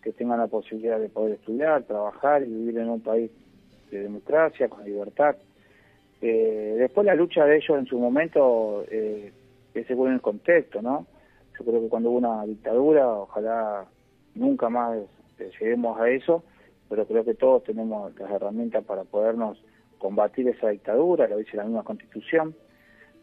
[0.02, 3.32] que tengan la posibilidad de poder estudiar, trabajar y vivir en un país
[3.92, 5.36] de democracia, con libertad.
[6.22, 9.32] Eh, después la lucha de ellos en su momento eh,
[9.74, 11.06] es según el contexto, ¿no?
[11.58, 13.86] Yo creo que cuando hubo una dictadura, ojalá
[14.34, 14.98] nunca más
[15.38, 16.44] eh, lleguemos a eso,
[16.90, 19.64] pero creo que todos tenemos las herramientas para podernos
[20.00, 22.56] combatir esa dictadura, lo dice la misma constitución.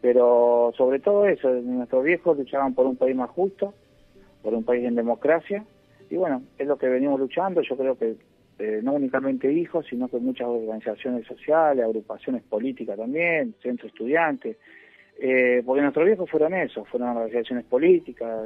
[0.01, 3.73] Pero sobre todo eso, nuestros viejos luchaban por un país más justo,
[4.41, 5.63] por un país en democracia,
[6.09, 8.15] y bueno, es lo que venimos luchando, yo creo que
[8.59, 14.57] eh, no únicamente hijos, sino que muchas organizaciones sociales, agrupaciones políticas también, centros estudiantes,
[15.19, 18.45] eh, porque nuestros viejos fueron eso, fueron organizaciones políticas,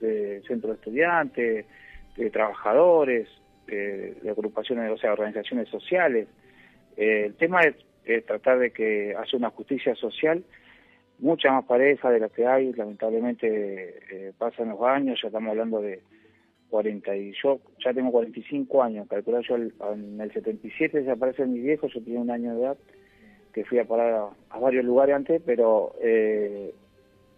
[0.00, 1.66] de, centros estudiantes,
[2.16, 3.28] de trabajadores,
[3.66, 6.26] de, agrupaciones, o sea, organizaciones sociales.
[6.96, 7.76] Eh, el tema es,
[8.26, 10.44] tratar de que haya una justicia social.
[11.18, 15.82] Mucha más pareja de la que hay, lamentablemente eh, pasan los años, ya estamos hablando
[15.82, 16.00] de
[16.70, 21.88] 40 y yo ya tengo 45 años, calcular yo en el 77 desaparece mi viejo,
[21.88, 22.78] yo tenía un año de edad,
[23.52, 26.72] que fui a parar a, varios lugares antes, pero eh,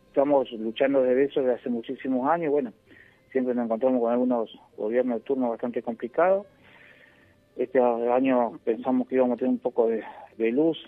[0.09, 2.73] estamos luchando desde eso desde hace muchísimos años, bueno,
[3.33, 6.47] siempre nos encontramos con algunos gobiernos de turno bastante complicados,
[7.57, 10.05] este año pensamos que íbamos a tener un poco de,
[10.39, 10.79] luz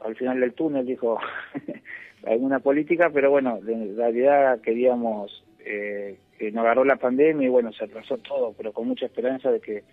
[0.00, 1.18] al final del túnel, dijo
[2.24, 7.72] alguna política, pero bueno, en realidad queríamos eh, que nos agarró la pandemia y bueno,
[7.72, 9.84] se atrasó todo, pero con mucha esperanza de que,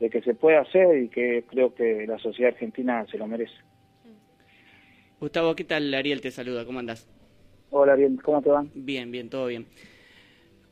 [0.00, 3.54] de que se pueda hacer y que creo que la sociedad argentina se lo merece.
[5.20, 5.94] Gustavo, ¿qué tal?
[5.94, 7.08] Ariel te saluda, ¿cómo andas?
[7.70, 8.64] Hola, bien, ¿cómo te va?
[8.74, 9.66] Bien, bien, todo bien.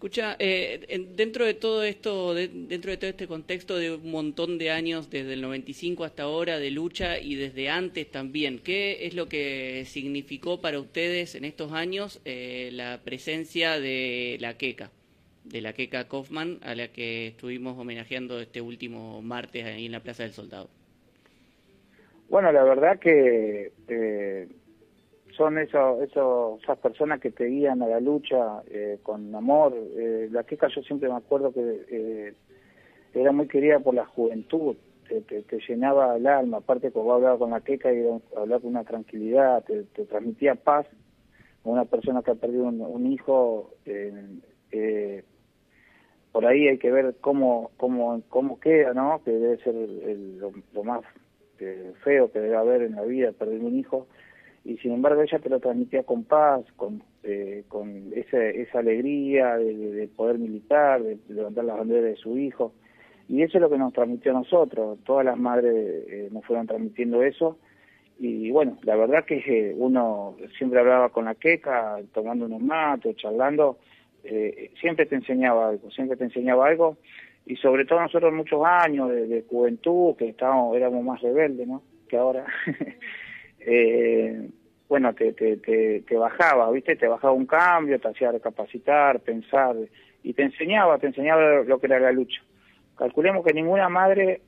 [0.02, 4.72] Escucha, eh, dentro de todo esto, dentro de todo este contexto de un montón de
[4.72, 9.28] años, desde el 95 hasta ahora, de lucha y desde antes también, ¿qué es lo
[9.28, 14.90] que significó para ustedes en estos años eh, la presencia de la queca,
[15.44, 20.00] de la queca Kaufman, a la que estuvimos homenajeando este último martes ahí en la
[20.00, 20.68] Plaza del Soldado?
[22.28, 24.48] Bueno, la verdad que eh,
[25.36, 29.74] son eso, eso, esas personas que te guían a la lucha eh, con amor.
[29.74, 32.34] Eh, la queca yo siempre me acuerdo que eh,
[33.14, 34.76] era muy querida por la juventud,
[35.08, 38.02] te, te, llenaba el alma, aparte cuando hablaba con la queca y
[38.36, 40.86] hablaba con una tranquilidad, te, transmitía paz.
[41.64, 45.22] Una persona que ha perdido un, hijo, eh,
[46.32, 49.22] por ahí hay que ver cómo, cómo, cómo queda, ¿no?
[49.24, 51.02] Que debe ser el, lo, lo, más
[52.02, 54.08] feo que debe haber en la vida, perder un hijo
[54.64, 59.56] y sin embargo ella te lo transmitía con paz, con, eh, con esa, esa alegría
[59.56, 62.72] de, poder militar, de, levantar las banderas de su hijo.
[63.28, 66.66] Y eso es lo que nos transmitió a nosotros, todas las madres eh, nos fueron
[66.66, 67.58] transmitiendo eso.
[68.18, 73.16] Y bueno, la verdad que eh, uno siempre hablaba con la queca, tomando unos matos,
[73.16, 73.78] charlando,
[74.80, 76.98] siempre te enseñaba algo, siempre te enseñaba algo.
[77.46, 81.82] Y sobre todo nosotros muchos años de, juventud, que estábamos, éramos más rebeldes, ¿no?
[82.08, 82.46] Que ahora.
[83.66, 84.48] eh,
[84.92, 86.96] bueno, te, te, te, bajaba, ¿viste?
[86.96, 89.74] Te bajaba un cambio, te hacía recapacitar, pensar,
[90.22, 92.42] y te enseñaba, te enseñaba lo que era la lucha.
[92.98, 94.42] Calculemos que ninguna madre,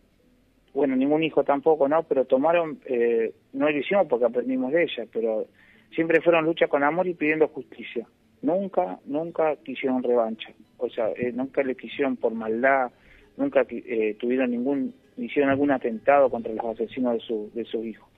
[0.75, 2.03] bueno, ningún hijo tampoco, ¿no?
[2.03, 5.47] Pero tomaron, eh, no lo hicimos porque aprendimos de ella, pero
[5.95, 8.07] siempre fueron lucha con amor y pidiendo justicia.
[8.43, 10.51] Nunca, nunca quisieron revancha.
[10.77, 12.91] O sea, eh, nunca le quisieron por maldad,
[13.39, 18.14] nunca eh, tuvieron ningún, hicieron algún atentado contra los asesinos de su, de sus hijos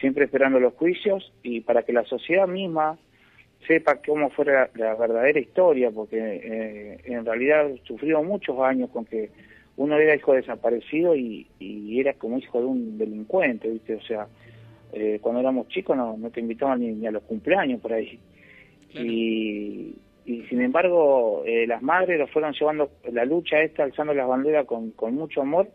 [0.00, 2.98] siempre esperando los juicios y para que la sociedad misma
[3.66, 9.30] sepa cómo fue la, verdadera historia, porque eh, en realidad sufrió muchos años con que
[9.76, 13.96] uno era hijo desaparecido y, y era como hijo de un delincuente, ¿viste?
[13.96, 14.26] O sea,
[14.92, 18.18] eh, cuando éramos chicos no, no te invitaban ni, ni a los cumpleaños por ahí.
[18.94, 19.94] Y,
[20.24, 24.64] y sin embargo, eh, las madres lo fueron llevando la lucha esta, alzando las banderas
[24.64, 25.68] con, con mucho amor.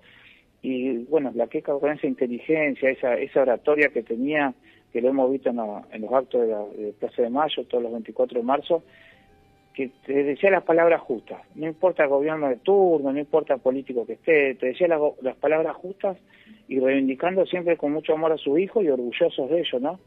[0.62, 4.54] Y bueno, la queca con esa inteligencia, esa, esa oratoria que tenía,
[4.94, 7.64] que lo hemos visto en, la- en los actos de la de Plaza de Mayo,
[7.66, 8.84] todos los 24 de marzo,
[9.74, 11.42] que te decía las palabras justas.
[11.56, 15.36] No importa el gobierno de turno, no importa el político que esté, te decía las,
[15.38, 16.18] palabras justas
[16.68, 20.00] y reivindicando siempre con mucho amor a su hijo y orgullosos de ellos, ¿no?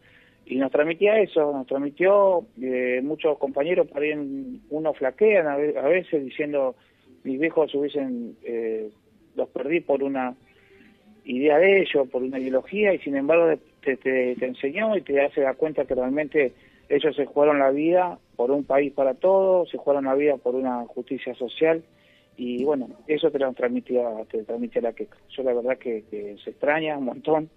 [0.47, 6.23] Y nos transmitía eso, nos transmitió eh, muchos compañeros, por ahí uno flaquean a veces
[6.23, 6.77] diciendo,
[7.25, 8.91] mis viejos hubiesen, eh,
[9.35, 10.35] los perdí por una
[11.25, 15.41] idea de ellos, por una ideología, y sin embargo te, te, enseñó y te hace
[15.41, 16.53] dar cuenta que realmente
[16.89, 20.55] ellos se jugaron la vida por un país para todos, se jugaron la vida por
[20.55, 21.83] una justicia social,
[22.37, 25.17] y bueno, eso te lo transmitía, te transmitía la queca.
[25.31, 27.49] Yo la verdad que, que se extraña un montón,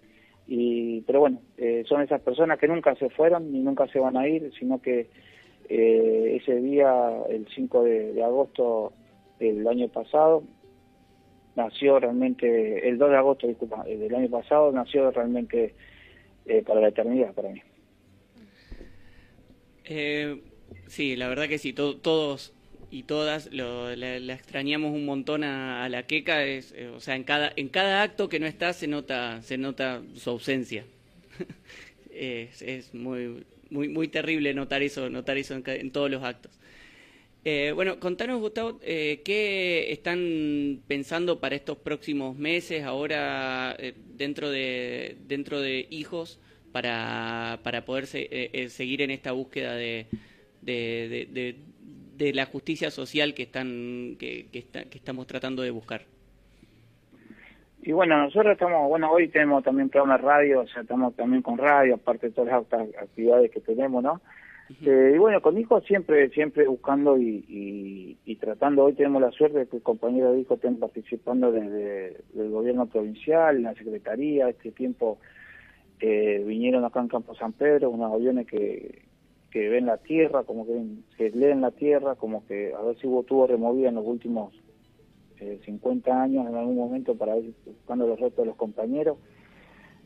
[0.48, 4.16] y pero bueno, eh, son esas personas que nunca se fueron ni nunca se van
[4.16, 5.08] a ir, sino que
[5.68, 8.94] eh, ese día, el 5 de, de agosto
[9.40, 10.44] del año pasado,
[11.58, 15.76] nació realmente, el 2 de agosto, eh, del año pasado, nació realmente
[16.46, 17.62] eh, para la eternidad para mí.
[19.86, 20.42] Eh,
[20.88, 22.54] sí, la verdad que sí, to- todos
[22.90, 27.16] y todas lo, la, extrañamos un montón a, a la queca, es, eh, o sea,
[27.16, 30.86] en cada, en cada acto que no está se nota, se nota su ausencia.
[32.12, 36.52] es es muy, muy, muy terrible notar eso, notar eso en, en todos los actos.
[37.46, 44.50] Eh, bueno, contanos, Gustavo, eh, ¿qué están pensando para estos próximos meses ahora eh, dentro
[44.50, 46.42] de dentro de hijos
[46.74, 50.08] para, para poder se- eh, eh, seguir en esta búsqueda de,
[50.62, 54.60] de, la justicia social que están que, que,
[54.92, 56.02] estamos tratando de buscar?
[57.82, 61.42] Y bueno, nosotros estamos, bueno, hoy tenemos también programa de radio, o sea, estamos también
[61.42, 64.22] con radio, aparte de todas las actividades que tenemos, ¿no?
[64.70, 68.84] Eh, y bueno, con hijos siempre siempre buscando y, y, y tratando.
[68.84, 73.58] Hoy tenemos la suerte de que compañeros de hijos estén participando desde el gobierno provincial,
[73.58, 74.50] en la secretaría.
[74.50, 75.20] Este tiempo
[76.02, 79.04] eh, vinieron acá en Campo San Pedro unos aviones que,
[79.52, 80.84] que ven la tierra, como que,
[81.18, 84.54] que leen la tierra, como que a ver si hubo tuvo removida en los últimos
[85.40, 89.18] eh, 50 años en algún momento para ver buscando los restos de los compañeros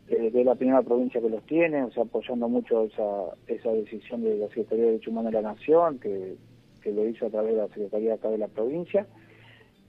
[0.09, 4.23] eh, es la primera provincia que los tiene, o sea, apoyando mucho esa, esa decisión
[4.23, 6.35] de la Secretaría de Derechos Humanos de la Nación, que,
[6.81, 9.07] que lo hizo a través de la Secretaría acá de la provincia.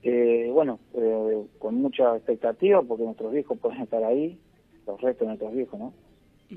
[0.03, 4.37] Eh, bueno, eh, con mucha expectativa, porque nuestros hijos pueden estar ahí,
[4.85, 5.93] los restos de nuestros hijos, ¿no?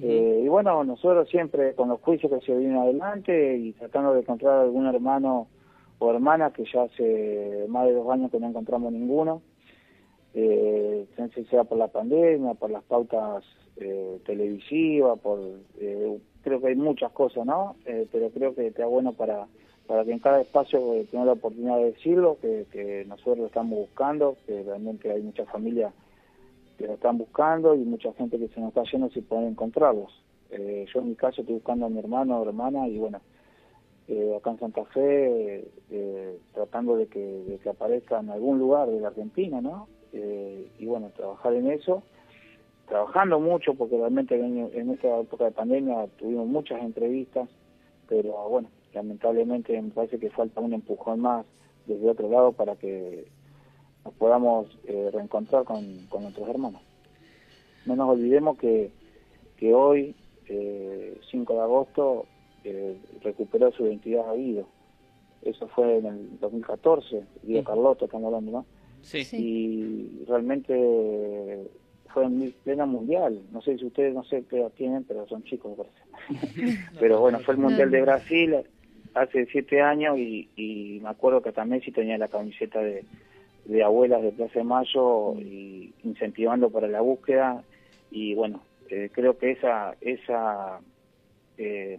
[0.03, 4.21] Eh, y bueno, nosotros siempre con los juicios que se vienen adelante y tratando de
[4.21, 5.47] encontrar algún hermano
[5.99, 9.41] o hermana que ya hace más de dos años que no encontramos ninguno,
[10.37, 11.07] eh,
[11.51, 13.45] sea por la pandemia, por las pautas
[13.77, 15.41] eh, televisivas, por
[15.81, 17.77] eh, creo que hay muchas cosas, ¿no?
[17.87, 19.47] Eh, pero creo que está bueno para
[19.87, 23.79] para que en cada espacio eh, tenga la oportunidad de decirlo, que, nosotros lo estamos
[23.79, 25.93] buscando, que realmente hay muchas familias
[26.79, 30.13] que lo están buscando y mucha gente que se nos está yendo si pueden encontrarlos.
[30.51, 33.21] Eh, yo en mi caso estoy buscando a mi hermano o hermana y bueno,
[34.09, 38.89] eh, acá en Santa Fe, eh, tratando de que, de que aparezca en algún lugar
[38.89, 39.89] de la Argentina, ¿no?
[40.19, 42.03] Eh, y bueno, trabajar en eso,
[42.89, 47.49] trabajando mucho, porque realmente en, en esta época de pandemia tuvimos muchas entrevistas,
[48.09, 51.45] pero bueno, lamentablemente me parece que falta un empujón más
[51.87, 53.27] desde otro lado para que
[54.05, 56.81] nos podamos eh, reencontrar con, con nuestros hermanos.
[57.85, 58.91] No nos olvidemos que,
[59.59, 60.15] que hoy,
[60.49, 62.27] eh, 5 de agosto,
[62.65, 64.67] eh, recuperó su identidad a Guido.
[65.43, 68.67] Eso fue en el 2014, Guido Carlotto, estamos hablando, ¿no?
[69.07, 69.27] Sí.
[69.33, 71.69] Y realmente
[72.13, 73.41] fue en plena mundial.
[73.53, 76.79] No sé si ustedes, no sé qué edad tienen, pero son chicos, me parece.
[77.01, 78.57] pero bueno, fue el Mundial de Brasil
[79.15, 83.05] hace siete años y, y me acuerdo que también sí tenía la camiseta de,
[83.67, 87.63] de abuelas de Plaza de Mayo y incentivando para la búsqueda
[88.11, 90.81] y bueno eh, creo que esa esa
[91.59, 91.99] eh,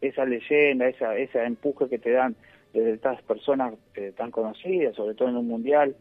[0.00, 2.34] esa leyenda esa ese empuje que te dan
[2.72, 5.94] desde estas personas eh, tan conocidas sobre todo en un mundial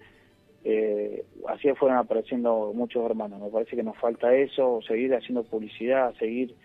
[0.66, 6.14] eh, así fueron apareciendo muchos hermanos me parece que nos falta eso seguir haciendo publicidad
[6.16, 6.56] seguir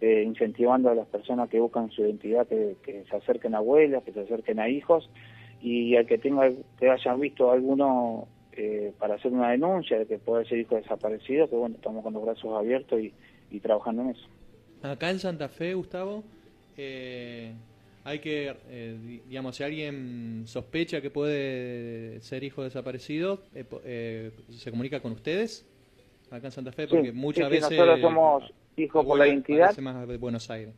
[0.00, 2.76] eh, incentivando a las personas que buscan su identidad que,
[3.08, 5.08] se acerquen a abuelas que se acerquen a hijos
[5.62, 8.26] y al que tenga que hayan visto alguno
[8.56, 12.14] eh, para hacer una denuncia de que puede ser hijo desaparecido, que bueno, estamos con
[12.14, 13.12] los brazos abiertos y,
[13.50, 14.28] y trabajando en eso.
[14.82, 16.22] Acá en Santa Fe, Gustavo,
[16.76, 17.52] eh,
[18.04, 24.30] hay que, eh, di- digamos, si alguien sospecha que puede ser hijo desaparecido, eh, eh,
[24.50, 25.66] se comunica con ustedes
[26.30, 29.76] acá en Santa Fe, porque sí, muchas sí, veces nosotros somos hijos por la identidad.
[29.78, 30.74] más de Buenos Aires.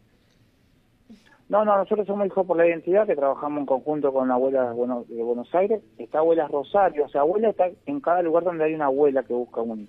[1.48, 4.68] No, no, nosotros somos hijos por la identidad, que trabajamos en conjunto con la abuela
[4.68, 5.80] de Buenos, de Buenos Aires.
[5.96, 9.32] Está abuela Rosario, o sea, abuela está en cada lugar donde hay una abuela que
[9.32, 9.88] busca un,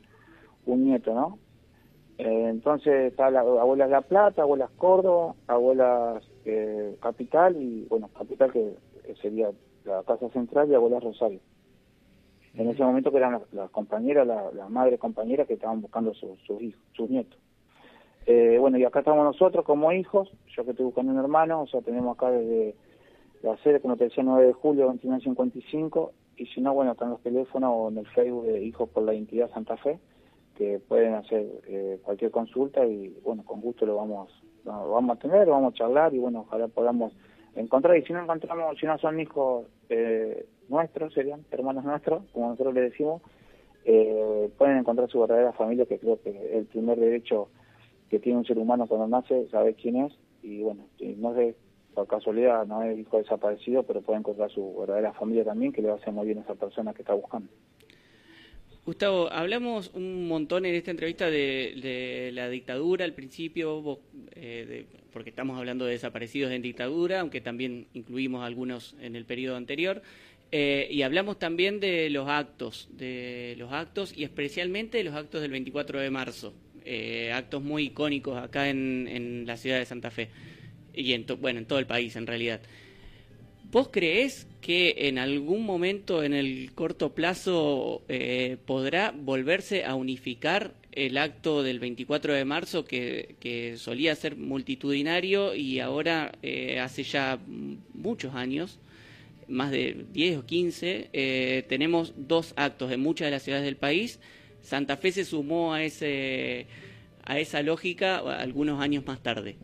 [0.67, 1.39] un nieto, ¿no?
[2.19, 8.51] Eh, entonces está la abuelas La Plata, abuelas Córdoba, abuelas eh, Capital y, bueno, Capital
[8.51, 8.75] que
[9.21, 9.51] sería
[9.85, 11.39] la Casa Central y abuelas Rosario.
[12.53, 16.13] En ese momento que eran las, las compañeras, la- las madres compañeras que estaban buscando
[16.13, 17.39] sus, sus hijos, sus nietos.
[18.25, 21.67] Eh, bueno, y acá estamos nosotros como hijos, yo que estoy buscando un hermano, o
[21.67, 22.75] sea, tenemos acá desde
[23.43, 27.21] la sede, como te decía, 9 de julio, 2955, y si no, bueno, están los
[27.21, 29.99] teléfonos o en el Facebook de Hijos por la Identidad Santa Fe,
[30.55, 34.29] que pueden hacer eh, cualquier consulta y, bueno, con gusto lo vamos,
[34.68, 37.13] vamos a tener, vamos a charlar y, bueno, ojalá podamos
[37.55, 42.49] encontrar, y si no encontramos, si no son hijos eh, nuestros, serían hermanos nuestros, como
[42.49, 43.22] nosotros le decimos,
[43.86, 47.49] eh, pueden encontrar su verdadera familia, que creo que es el primer derecho
[48.09, 50.13] que tiene un ser humano cuando nace, saber quién es,
[50.43, 51.55] y bueno, no sé,
[51.93, 55.88] por casualidad no es hijo desaparecido, pero puede encontrar su verdadera familia también, que le
[55.88, 57.49] va a hacer muy bien a esa persona que está buscando.
[58.88, 63.99] Gustavo, hablamos un montón en esta entrevista de, la dictadura al principio,
[64.33, 69.25] eh, de- porque estamos hablando de desaparecidos en dictadura, aunque también incluimos algunos en el
[69.25, 70.01] periodo anterior,
[70.53, 75.41] eh, y hablamos también de los actos, de los actos y especialmente de los actos
[75.41, 76.53] del 24 de marzo,
[76.85, 80.29] eh, actos muy icónicos acá en, en la ciudad de Santa Fe
[80.93, 82.61] y en, to- bueno, en todo el país en realidad.
[83.70, 90.74] ¿Vos creés que en algún momento en el corto plazo eh, podrá volverse a unificar
[90.93, 97.39] el acto del 24 de marzo que, solía ser multitudinario y ahora eh, hace ya
[97.93, 98.80] muchos años,
[99.49, 103.76] más de 10 o 15, eh, tenemos dos actos en muchas de las ciudades del
[103.76, 104.20] país.
[104.61, 106.68] Santa Fe se sumó a, ese,
[107.24, 109.57] a esa lógica algunos años más tarde.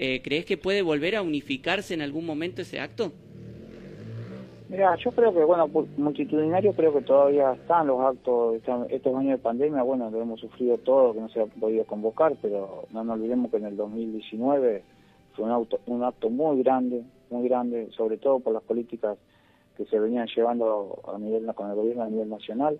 [0.00, 3.12] Eh, ¿Crees que puede volver a unificarse en algún momento ese acto?
[4.68, 5.66] Mira, yo creo que, bueno,
[5.96, 10.40] multitudinario creo que todavía están los actos, están- estos años de pandemia, bueno, lo hemos
[10.40, 13.76] sufrido todo, que no se ha podido convocar, pero no nos olvidemos que en el
[13.78, 14.82] 2019
[15.32, 19.16] fue un, auto, un acto muy grande, muy grande, sobre todo por las políticas
[19.78, 22.78] que se venían llevando a nivel con el gobierno a nivel nacional.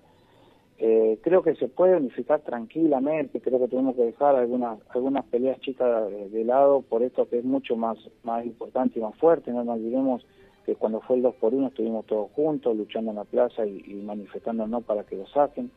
[0.80, 5.58] Eh, creo que se puede unificar tranquilamente, creo que tenemos que dejar algunas algunas peleas
[5.60, 9.50] chicas de, de lado por esto que es mucho más más importante y más fuerte,
[9.52, 10.24] no nos olvidemos
[10.68, 13.82] que cuando fue el 2 por 1 estuvimos todos juntos luchando en la plaza y,
[13.86, 15.70] y manifestándonos para que lo saquen.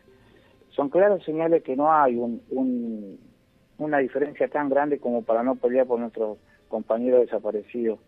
[0.72, 3.18] Son claras señales que no hay un, un-
[3.78, 8.00] una diferencia tan grande como para no pelear por nuestros compañeros desaparecidos.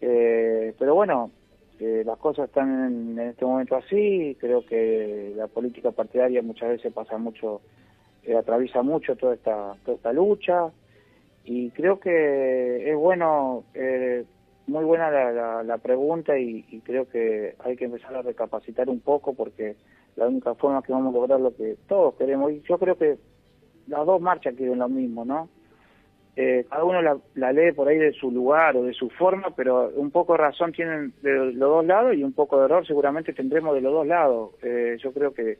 [0.00, 1.32] Eh, pero bueno,
[1.80, 6.92] eh, las cosas están en, este momento así, creo que la política partidaria muchas veces
[6.92, 7.62] pasa mucho,
[8.22, 10.68] eh, atraviesa mucho toda esta, toda esta lucha
[11.44, 13.64] y creo que es bueno,
[14.66, 18.88] muy buena la, la, la pregunta y, y creo que hay que empezar a recapacitar
[18.88, 19.76] un poco porque
[20.16, 23.16] la única forma que vamos a lograr lo que todos queremos y yo creo que
[23.86, 25.48] las dos marchas quieren lo mismo, ¿no?
[26.38, 29.54] Eh, cada uno la, la lee por ahí de su lugar o de su forma,
[29.56, 32.86] pero un poco de razón tienen de los dos lados y un poco de error
[32.86, 34.50] seguramente tendremos de los dos lados.
[34.62, 35.56] Eh, yo creo que,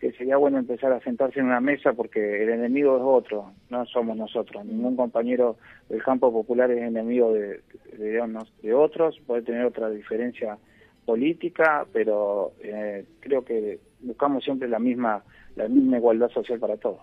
[0.00, 3.84] que sería bueno empezar a sentarse en una mesa porque el enemigo es otro, no
[3.86, 4.64] somos nosotros.
[4.64, 5.56] Ningún compañero
[5.88, 7.60] del campo popular es enemigo de,
[7.96, 10.58] de, de- de otros, puede tener otra diferencia
[11.04, 15.22] política, pero eh, creo que buscamos siempre la misma,
[15.54, 17.00] la misma igualdad social para todos.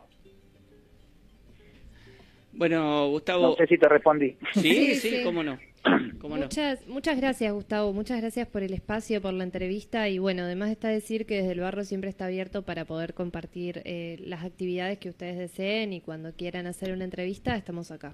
[2.52, 3.42] Bueno, Gustavo.
[3.50, 4.36] No sé si te respondí.
[4.54, 5.24] Sí, Sí, sí, sí.
[5.24, 5.58] cómo no.
[6.24, 7.94] Muchas, muchas gracias, Gustavo.
[7.94, 10.08] Muchas gracias por el espacio, por la entrevista.
[10.08, 13.82] Y bueno, además está decir que desde el barro siempre está abierto para poder compartir
[13.84, 18.14] eh, las actividades que ustedes deseen y cuando quieran hacer una entrevista, estamos acá.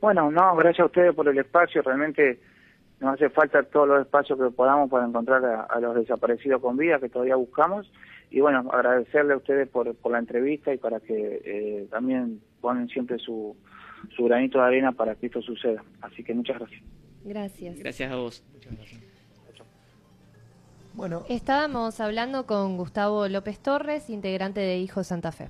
[0.00, 1.82] Bueno, no, gracias a ustedes por el espacio.
[1.82, 2.40] Realmente
[3.00, 6.76] nos hace falta todos los espacios que podamos para encontrar a, a los desaparecidos con
[6.76, 7.90] vida que todavía buscamos.
[8.30, 12.88] Y bueno, agradecerle a ustedes por, por la entrevista y para que eh, también ponen
[12.88, 13.54] siempre su,
[14.16, 15.82] su granito de arena para que esto suceda.
[16.00, 16.82] Así que muchas gracias.
[17.24, 17.78] Gracias.
[17.78, 18.44] Gracias a vos.
[20.94, 25.48] Bueno, Estábamos hablando con Gustavo López Torres, integrante de Hijo Santa Fe.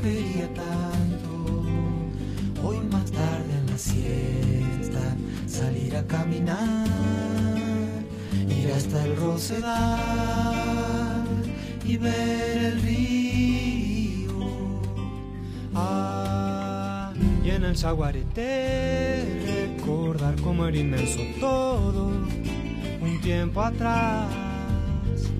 [0.00, 1.28] Quería tanto.
[2.64, 5.14] Hoy más tarde en la siesta
[5.46, 6.88] salir a caminar,
[8.48, 9.68] ir hasta el Rosedal
[11.84, 14.80] y ver el río.
[15.74, 17.12] Ah,
[17.44, 22.10] y en el Zaguarete recordar cómo era inmenso todo.
[23.00, 24.26] Un tiempo atrás,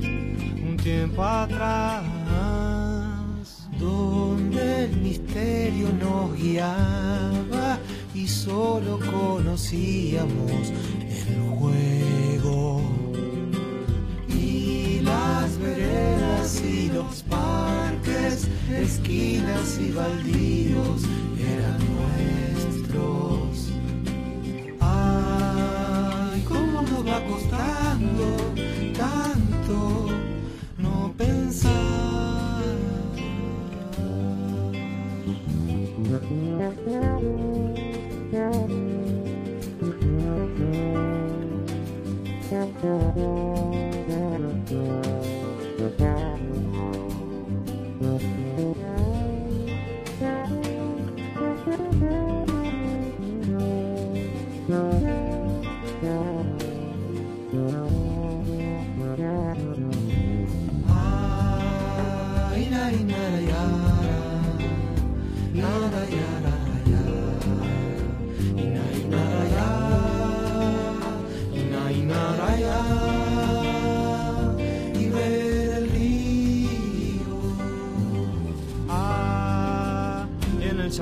[0.00, 2.05] un tiempo atrás,
[3.83, 7.78] donde el misterio nos guiaba
[8.14, 10.70] y solo conocíamos
[11.28, 12.83] el juego.
[14.28, 21.03] Y las veredas y los parques, esquinas y baldíos
[21.55, 23.72] eran nuestros.
[24.80, 28.22] Ay, cómo nos va costando
[42.53, 43.51] Ay,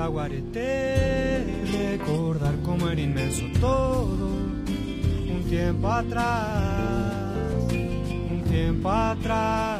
[0.01, 4.29] Zaguarete recordar cómo era inmenso todo
[5.35, 7.35] un tiempo atrás,
[7.71, 9.79] un tiempo atrás,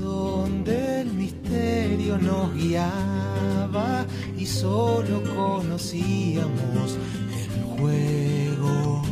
[0.00, 4.04] donde el misterio nos guiaba
[4.36, 6.98] y solo conocíamos
[7.38, 9.02] el juego.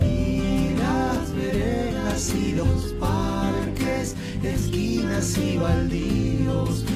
[0.00, 6.86] Y las veredas y los parques, esquinas y baldíos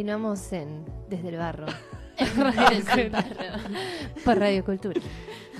[0.00, 1.66] Continuamos en Desde el Barro.
[2.18, 3.34] Desde el barro.
[4.24, 4.98] Por Radio Cultura.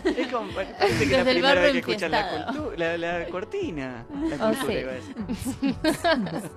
[0.03, 4.07] Es como, parece que Desde la primera vez que escuchan la, cortina.
[4.31, 4.79] La Oh, cultura, sí.
[4.79, 5.17] iba a decir.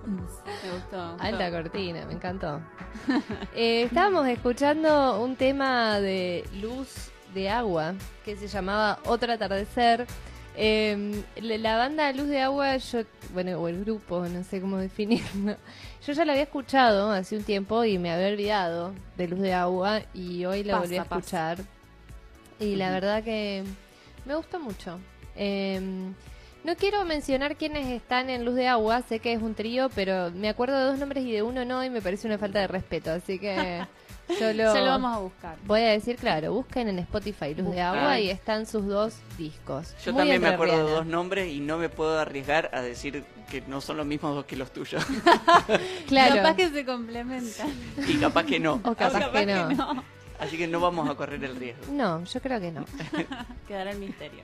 [0.64, 1.18] Me gustó.
[1.20, 2.62] Alta cortina, me encantó.
[3.54, 10.08] Eh, estábamos escuchando un tema de luz de agua que se llamaba Otro atardecer.
[10.56, 13.02] Eh, la la banda Luz de Agua, yo,
[13.34, 15.58] bueno, o el grupo, no sé cómo definirlo.
[16.06, 19.54] Yo ya la había escuchado hace un tiempo y me había olvidado de Luz de
[19.54, 21.54] Agua y hoy la Pasa, volví a pasa.
[21.54, 21.58] escuchar.
[22.60, 23.64] Y la verdad que
[24.26, 25.00] me gustó mucho.
[25.36, 25.80] Eh,
[26.64, 30.32] no quiero mencionar quiénes están en Luz de Agua, sé que es un trío, pero
[30.32, 32.68] me acuerdo de dos nombres y de uno no, y me parece una falta de
[32.68, 33.86] respeto, así que
[34.28, 35.58] solo, Ya lo vamos a buscar.
[35.66, 39.94] voy a decir, claro, busquen en Spotify Luz de Agua y están sus dos discos.
[40.06, 41.06] Yo Muy también me acuerdo de entrerriana.
[41.06, 44.46] dos nombres y no me puedo arriesgar a decir que no son los mismos dos
[44.46, 45.04] que los tuyos.
[46.08, 47.68] Claro, Capaz que se complementan.
[48.08, 48.74] y capaz que no.
[48.84, 49.70] o capaz, Capaz que no.
[49.70, 50.04] no.
[50.40, 51.84] Así que no vamos a correr el riesgo.
[51.92, 52.86] No, yo creo que no.
[53.68, 54.42] Quedará el misterio.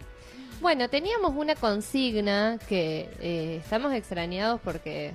[0.62, 5.14] Bueno, teníamos una consigna que eh, estamos extrañados porque,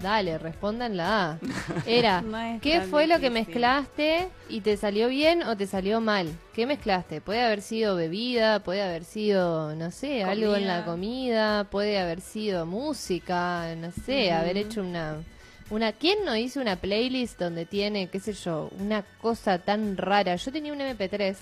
[0.00, 1.38] dale, respondan la A.
[1.86, 6.28] Era, No ¿qué fue lo que mezclaste y te salió bien o te salió mal?
[6.54, 7.20] ¿Qué mezclaste?
[7.20, 12.20] Puede haber sido bebida, puede haber sido, no sé, algo en la comida, puede haber
[12.20, 15.16] sido música, no sé, haber hecho una...
[15.68, 20.36] Una, ¿Quién no hizo una playlist donde tiene, qué sé yo, una cosa tan rara?
[20.36, 21.36] Yo tenía un MP3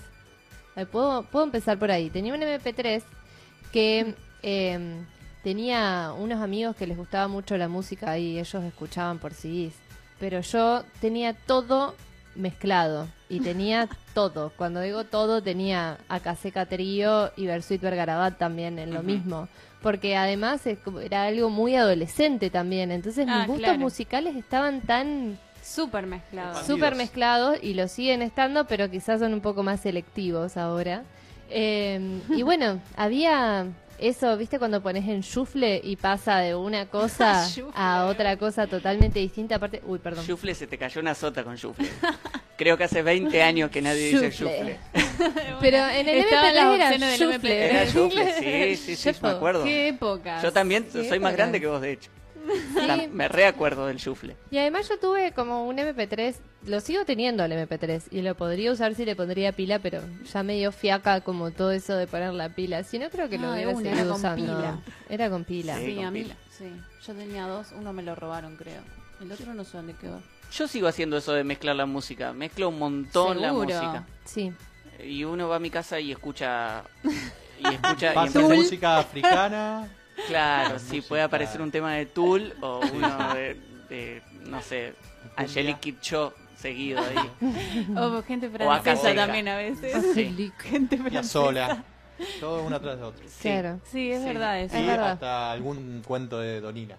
[0.75, 2.09] Ay, ¿puedo, puedo empezar por ahí.
[2.09, 3.01] Tenía un MP3
[3.71, 5.03] que eh,
[5.45, 9.75] tenía unos amigos que les gustaba mucho la música y ellos escuchaban por CDs.
[10.19, 11.93] Pero yo tenía todo
[12.35, 14.51] mezclado y tenía todo.
[14.57, 19.47] Cuando digo todo, tenía Acaseca Trío y Versuit Vergarabat también en lo mismo.
[19.83, 20.61] Porque además
[21.03, 22.91] era algo muy adolescente también.
[22.91, 23.79] Entonces Ah, mis gustos claro.
[23.79, 26.49] musicales estaban tan Súper mezclado.
[26.53, 26.67] Expandidos.
[26.75, 31.03] súper mezclados y lo siguen estando, pero quizás son un poco más selectivos ahora.
[31.51, 31.99] Eh,
[32.35, 33.67] y bueno, había
[33.99, 34.59] eso, ¿viste?
[34.59, 39.55] Cuando pones en shuffle y pasa de una cosa a otra cosa totalmente distinta.
[39.55, 40.25] Aparte, uy, perdón.
[40.25, 41.87] Shufle, se te cayó una sota con Shufle.
[42.57, 44.31] Creo que hace 20 años que nadie dice.
[44.31, 44.79] Shufle.
[45.61, 47.69] Pero en el Estaban MP3 las era opciones del shuffle.
[47.69, 48.33] Era Shufle,
[48.77, 49.63] sí, sí, sí, me acuerdo.
[49.63, 50.41] Qué época.
[50.41, 51.31] Yo también soy más época.
[51.31, 52.11] grande que vos, de hecho.
[52.73, 53.07] Sí.
[53.11, 54.35] Me reacuerdo del Shufle.
[54.51, 56.35] Y además yo tuve como un MP3,
[56.67, 60.43] lo sigo teniendo el MP3 y lo podría usar si le pondría pila, pero ya
[60.43, 62.83] me dio fiaca como todo eso de poner la pila.
[62.83, 64.45] Si no creo que lo de hubiera una, seguido era con usando.
[64.57, 64.79] pila.
[65.09, 65.77] Era con pila.
[65.77, 66.21] Sí, Sí, con a mí.
[66.23, 66.35] pila.
[66.57, 66.71] Sí.
[67.07, 68.81] Yo tenía dos, uno me lo robaron, creo.
[69.21, 70.21] El otro no sé dónde quedó.
[70.51, 72.31] Yo sigo haciendo eso de mezclar la música.
[72.33, 74.05] Mezclo un montón la música.
[74.25, 74.53] Sí.
[75.03, 76.83] Y uno va a mi casa y escucha.
[77.59, 78.13] Y escucha.
[78.13, 79.87] y música africana.
[80.27, 83.59] Claro, sí, puede aparecer un tema de Tool o uno de,
[83.89, 84.93] de, no sé,
[85.35, 87.87] Angelique Kidjo seguido ahí.
[87.97, 89.25] O gente O francesa cerca.
[89.25, 90.05] también a veces.
[90.13, 91.23] Sí, Gente francesa.
[91.23, 91.83] sola.
[92.39, 93.25] Todo una tras de otra.
[93.27, 93.79] sí, Claro.
[93.91, 94.25] Sí, es Sí.
[94.27, 94.77] verdad eso.
[94.77, 95.11] Y Es verdad.
[95.11, 96.95] hasta algún cuento de Donina.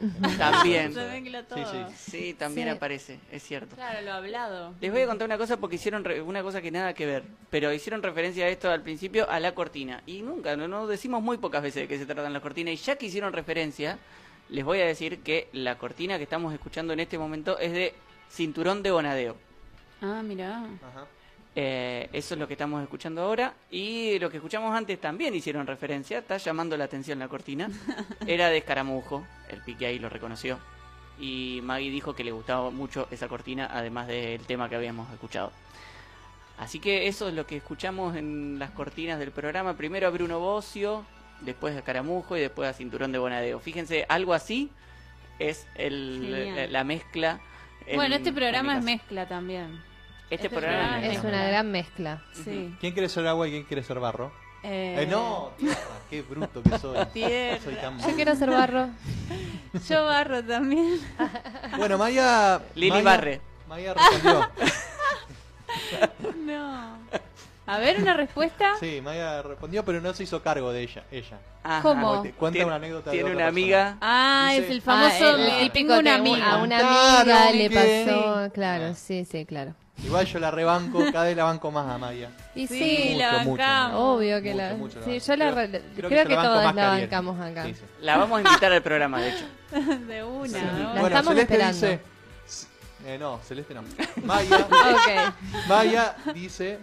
[0.38, 0.92] también.
[0.92, 2.10] Sí, sí.
[2.10, 2.74] Sí, también Sí.
[2.76, 3.76] aparece, es cierto.
[3.76, 4.74] Claro, lo hablado.
[4.80, 7.24] Les voy a contar una cosa porque hicieron re- una cosa que nada que ver,
[7.50, 11.22] pero hicieron referencia a esto al principio a la cortina y nunca, no, no decimos
[11.22, 13.98] muy pocas veces de qué se tratan las cortinas y ya que hicieron referencia,
[14.48, 17.94] les voy a decir que la cortina que estamos escuchando en este momento es de
[18.30, 19.36] Cinturón de Bonadeo.
[20.02, 20.58] Ah, mira.
[20.82, 21.06] Ajá.
[21.56, 23.54] Eh, eso es lo que estamos escuchando ahora.
[23.70, 26.18] Y lo que escuchamos antes también hicieron referencia.
[26.18, 27.68] Está llamando la atención la cortina.
[28.26, 29.24] Era de Escaramujo.
[29.48, 30.58] El pique ahí lo reconoció.
[31.20, 35.52] Y Maggie dijo que le gustaba mucho esa cortina, además del tema que habíamos escuchado.
[36.58, 39.76] Así que eso es lo que escuchamos en las cortinas del programa.
[39.76, 41.04] Primero a Bruno Bocio,
[41.40, 43.60] después a Escaramujo y después a Cinturón de Bonadeo.
[43.60, 44.70] Fíjense, algo así
[45.38, 47.38] es el, la mezcla.
[47.86, 49.80] en- Bueno, este programa es mezcla también.
[50.30, 52.22] Este, este programa es una gran mezcla.
[52.32, 52.74] Sí.
[52.80, 54.32] ¿Quién quiere ser agua y quién quiere ser barro?
[54.62, 55.76] Eh, Eh, no, tierra,
[56.08, 57.04] qué bruto que soy.
[57.12, 57.60] Tierra.
[57.62, 58.88] Soy tan Yo quiero ser barro.
[59.88, 60.98] Yo barro también.
[61.76, 62.60] Bueno, Maya.
[62.74, 63.40] Lili Maya- Barre.
[63.68, 64.50] Maya respondió.
[66.46, 66.98] No.
[67.66, 68.72] A ver, una respuesta.
[68.78, 71.04] Sí, Maya respondió, pero no se hizo cargo de ella.
[71.10, 71.38] ella.
[71.62, 71.80] Ajá.
[71.82, 72.20] ¿Cómo?
[72.22, 73.96] Te Cuenta Tiene- una anécdota de Tiene otra una amiga.
[74.02, 75.24] Ah, Dice- es el famoso.
[75.36, 76.50] Ah, el típico una de un- amiga.
[76.52, 78.52] A una amiga le que- pasó.
[78.52, 78.94] Claro, Ah.
[78.94, 79.74] sí, sí, claro.
[80.04, 82.28] Igual yo la rebanco, cada vez la banco más a Maya.
[82.54, 84.00] Y Sí, sí, la Mucho, mucho, bancamos.
[84.00, 84.74] obvio que Mucho, la.
[84.74, 85.44] mucho la sí, yo la.
[85.52, 87.64] Creo- re- creo creo, que que, la bancamos acá.
[87.64, 87.80] Sí, sí.
[88.00, 89.44] La vamos a invitar al programa, de hecho.
[90.08, 90.48] De una.
[90.48, 90.64] Sí.
[90.66, 90.78] ¿no?
[90.78, 91.86] La Bueno, estamos Celeste esperando.
[91.86, 92.00] dice.
[93.06, 93.82] eh, no, Celeste no.
[94.24, 95.66] Maya, Ok.
[95.68, 96.78] Maya dice: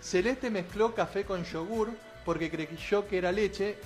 [0.00, 1.90] Celeste mezcló café con yogur
[2.24, 3.76] porque creyó que era leche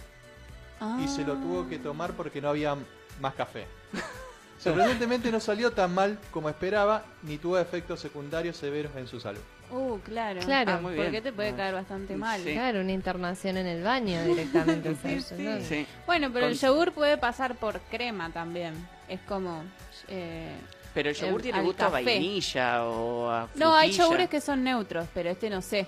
[1.03, 2.77] y se lo tuvo que tomar porque no había
[3.21, 3.67] más café.
[4.59, 9.41] Sorprendentemente no salió tan mal como esperaba ni tuvo efectos secundarios severos en su salud.
[9.71, 10.41] Uh, claro.
[10.41, 10.73] Claro.
[10.73, 11.05] Ah, muy bien.
[11.07, 12.41] Porque te puede caer bastante mal.
[12.43, 12.53] Sí.
[12.53, 14.95] Claro, una internación en el baño directamente.
[15.03, 15.43] Sí, eso, sí.
[15.43, 15.61] ¿no?
[15.61, 15.87] Sí.
[16.07, 18.75] Bueno, pero el yogur puede pasar por crema también.
[19.09, 19.65] Es como.
[20.09, 20.55] eh,
[20.93, 24.05] Pero el yogur Eh, tiene gusto a vainilla o a No, hay frutilla.
[24.05, 25.87] yogures que son neutros, pero este no sé.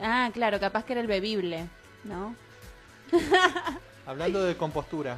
[0.00, 1.66] Ah, claro, capaz que era el bebible,
[2.04, 2.34] ¿no?
[4.06, 5.16] Hablando de compostura,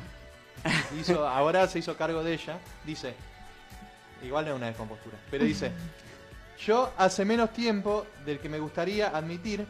[1.29, 3.15] ahora se hizo cargo de ella, dice,
[4.23, 5.71] igual no es una descompostura, pero dice,
[6.65, 9.67] yo hace menos tiempo del que me gustaría admitir,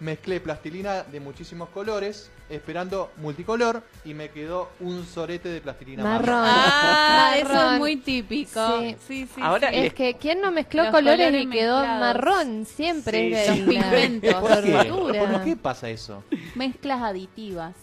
[0.00, 6.42] mezclé plastilina de muchísimos colores, esperando multicolor, y me quedó un sorete de plastilina Marrón.
[6.46, 7.72] Ah, eso Marrón.
[7.74, 8.80] es muy típico.
[8.80, 8.96] Sí.
[9.06, 9.40] Sí, sí.
[9.42, 9.76] Ahora- sí.
[9.76, 12.00] Es que ¿quién no mezcló Los colores, colores y quedó mezclados.
[12.00, 12.66] marrón?
[12.66, 13.50] Siempre Sí, es sí.
[13.50, 14.34] de Los una pigmentos.
[14.34, 15.18] ¿Por qué?
[15.18, 16.24] ¿Por qué pasa eso?
[16.54, 17.74] Mezclas aditivas.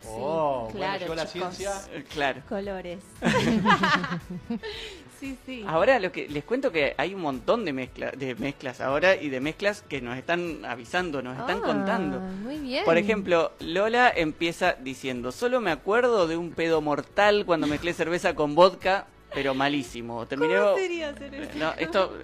[0.00, 1.72] Sí, oh, claro, bueno, yo la ciencia...
[2.14, 2.42] Claro.
[2.48, 3.00] Colores.
[5.18, 5.64] sí, sí.
[5.66, 9.28] Ahora lo que les cuento que hay un montón de mezcla, de mezclas ahora y
[9.28, 12.20] de mezclas que nos están avisando, nos están Ah, contando.
[12.20, 12.84] Muy bien.
[12.84, 18.34] Por ejemplo, Lola empieza diciendo, solo me acuerdo de un pedo mortal cuando mezclé cerveza
[18.34, 20.24] con vodka, pero malísimo.
[20.26, 20.56] Terminé...
[20.56, 21.50] ¿Cómo sería hacer eso?
[21.58, 22.16] No, esto,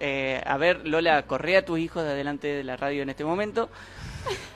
[0.00, 3.24] eh, a ver, Lola, corre a tus hijos de adelante de la radio en este
[3.24, 3.68] momento.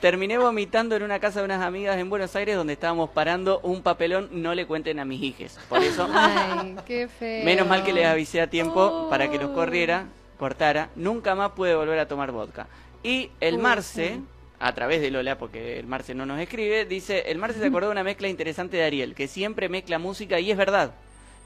[0.01, 3.81] Terminé vomitando en una casa de unas amigas en Buenos Aires donde estábamos parando un
[3.81, 5.57] papelón, no le cuenten a mis hijes.
[5.69, 7.45] Por eso, Ay, qué feo.
[7.45, 9.09] menos mal que les avisé a tiempo Oh.
[9.09, 10.05] para que los corriera,
[10.37, 10.89] cortara.
[10.95, 12.67] Nunca más pude volver a tomar vodka.
[13.01, 14.23] Y el Marce, sí.
[14.59, 17.87] a través de Lola, porque el Marce no nos escribe, dice, el Marce se acordó
[17.87, 20.91] de una mezcla interesante de Ariel, que siempre mezcla música y es verdad.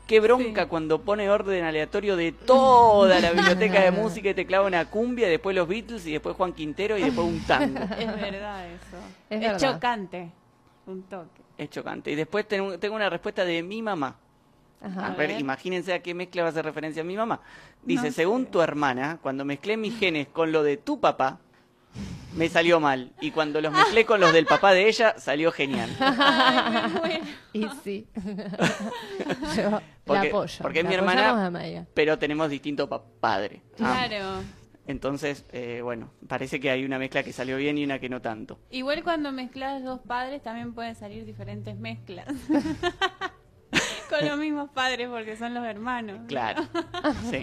[0.07, 4.65] Qué bronca cuando pone orden aleatorio de toda la biblioteca de música y te clava
[4.65, 7.79] una cumbia, después los Beatles y después Juan Quintero y después un tango.
[7.99, 8.97] Es verdad eso.
[9.29, 9.73] Es Es, verdad.
[9.73, 10.31] chocante.
[10.85, 11.41] Un toque.
[11.57, 12.11] Es chocante.
[12.11, 14.15] Y después tengo, tengo una respuesta de mi mamá.
[14.81, 15.07] Ajá.
[15.07, 17.41] A A ver, imagínense a qué mezcla va a hacer referencia mi mamá.
[17.83, 21.39] Dice, No según tu hermana, cuando mezclé mis genes con lo de tu papá,
[22.35, 23.11] me salió mal.
[23.21, 25.89] Y cuando los mezclé con los del papá de ella, salió genial.
[25.99, 27.21] Ay.
[27.53, 28.07] Y sí.
[29.55, 30.59] Yo la Porque, apoyo.
[30.61, 33.61] porque es la mi hermana, pero tenemos distinto pa- padre.
[33.79, 33.97] ambos.
[33.97, 34.43] Claro.
[34.85, 38.21] Entonces, eh, bueno, parece que hay una mezcla que salió bien y una que no
[38.21, 38.57] tanto.
[38.71, 42.25] Igual cuando mezclas dos padres también pueden salir diferentes mezclas.
[44.09, 46.21] Con los mismos padres porque son los hermanos.
[46.29, 46.63] Claro.
[47.29, 47.41] Sí.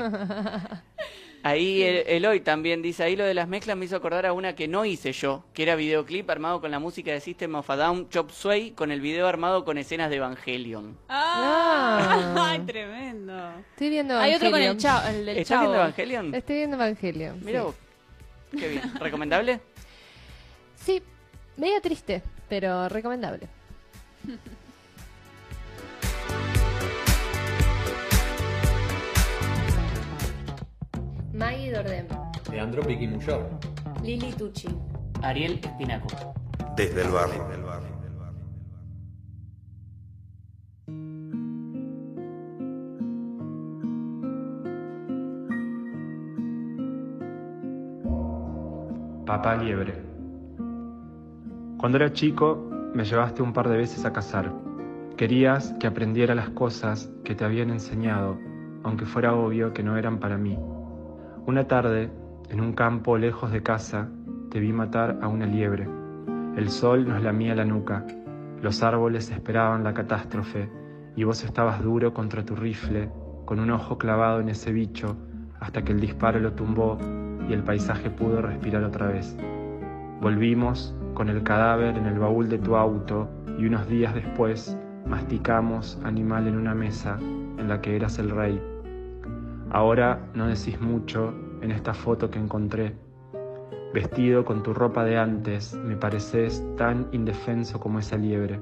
[1.47, 4.55] Ahí el- Eloy también dice, ahí lo de las mezclas me hizo acordar a una
[4.55, 7.77] que no hice yo, que era videoclip armado con la música de System of a
[7.77, 10.97] Down, Chop Suey, con el video armado con escenas de Evangelion.
[11.09, 12.49] Ah, Ah.
[12.51, 13.37] Ay, tremendo.
[13.73, 14.79] Estoy viendo Hay otro con el, Evangelion.
[14.79, 15.61] chavo, el del ¿Estás chavo.
[15.63, 16.35] viendo Evangelion?
[16.35, 17.41] Estoy viendo Evangelion.
[17.45, 17.67] Mira sí.
[17.67, 17.75] vos.
[18.59, 18.83] Qué bien.
[19.01, 19.61] ¿Recomendable?
[20.77, 21.03] Sí,
[21.59, 23.49] medio triste, pero recomendable.
[31.35, 32.07] Maggie Dordem,
[32.53, 33.43] Leandro Piquimuyor.
[34.05, 34.69] Lili Tucci.
[35.21, 36.07] Ariel Espinaco.
[36.77, 37.45] Desde el barrio.
[49.27, 50.01] Papá Liebre.
[51.79, 54.53] Cuando era chico, me llevaste un par de veces a cazar.
[55.17, 58.39] Querías que aprendiera las cosas que te habían enseñado,
[58.85, 60.57] aunque fuera obvio que no eran para mí.
[61.47, 62.11] Una tarde,
[62.49, 64.09] en un campo lejos de casa,
[64.51, 65.87] te vi matar a una liebre.
[66.57, 68.07] El sol nos lamía la nuca,
[68.63, 70.71] los árboles esperaban la catástrofe
[71.15, 73.11] y vos estabas duro contra tu rifle,
[73.45, 75.19] con un ojo clavado en ese bicho,
[75.61, 76.97] hasta que el disparo lo tumbó
[77.47, 79.37] y el paisaje pudo respirar otra vez.
[80.23, 83.29] Volvimos con el cadáver en el baúl de tu auto
[83.59, 88.74] y unos días después masticamos animal en una mesa en la que eras el rey.
[89.75, 92.95] Ahora no decís mucho en esta foto que encontré.
[93.93, 98.61] Vestido con tu ropa de antes, me pareces tan indefenso como esa liebre.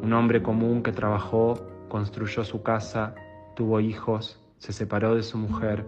[0.00, 1.54] Un hombre común que trabajó,
[1.88, 3.16] construyó su casa,
[3.56, 5.84] tuvo hijos, se separó de su mujer,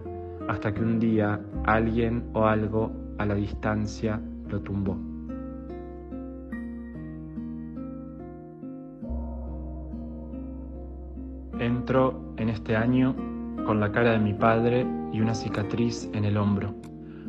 [0.49, 4.97] hasta que un día alguien o algo a la distancia lo tumbó.
[11.57, 13.15] Entro en este año
[13.65, 16.73] con la cara de mi padre y una cicatriz en el hombro.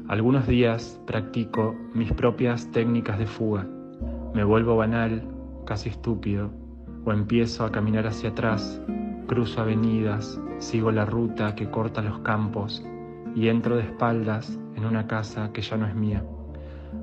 [0.08, 3.66] Algunos días practico mis propias técnicas de fuga.
[4.34, 5.22] Me vuelvo banal,
[5.64, 6.50] casi estúpido,
[7.04, 8.80] o empiezo a caminar hacia atrás,
[9.26, 12.84] cruzo avenidas, sigo la ruta que corta los campos
[13.34, 16.24] y entro de espaldas en una casa que ya no es mía.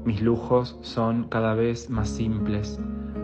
[0.06, 2.80] Mis lujos son cada vez más simples.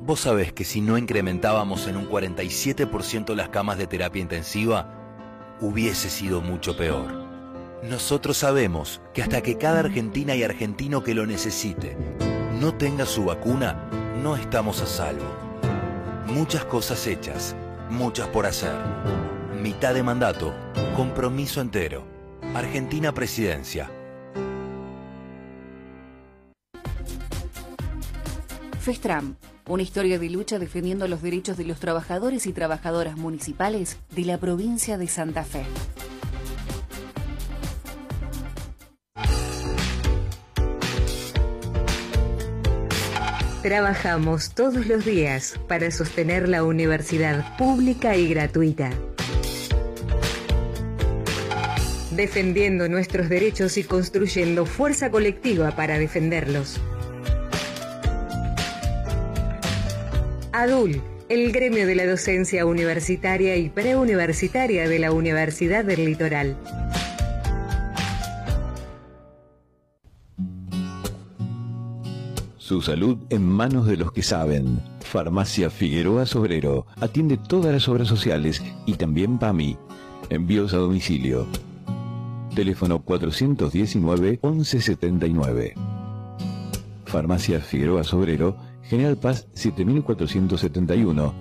[0.00, 6.08] Vos sabés que si no incrementábamos en un 47% las camas de terapia intensiva, hubiese
[6.08, 7.12] sido mucho peor.
[7.82, 11.94] Nosotros sabemos que hasta que cada argentina y argentino que lo necesite
[12.60, 13.88] no tenga su vacuna,
[14.20, 15.24] no estamos a salvo.
[16.26, 17.54] Muchas cosas hechas,
[17.88, 18.74] muchas por hacer.
[19.62, 20.52] Mitad de mandato,
[20.96, 22.04] compromiso entero.
[22.54, 23.88] Argentina Presidencia.
[28.80, 29.36] FESTRAM,
[29.68, 34.38] una historia de lucha defendiendo los derechos de los trabajadores y trabajadoras municipales de la
[34.38, 35.64] provincia de Santa Fe.
[43.68, 48.88] Trabajamos todos los días para sostener la universidad pública y gratuita.
[52.12, 56.80] Defendiendo nuestros derechos y construyendo fuerza colectiva para defenderlos.
[60.52, 66.56] ADUL, el gremio de la docencia universitaria y preuniversitaria de la Universidad del Litoral.
[72.68, 74.82] Su salud en manos de los que saben.
[75.00, 79.78] Farmacia Figueroa Sobrero atiende todas las obras sociales y también PAMI.
[80.28, 81.46] Envíos a domicilio.
[82.54, 85.72] Teléfono 419-1179.
[87.06, 91.32] Farmacia Figueroa Sobrero, General Paz 7471.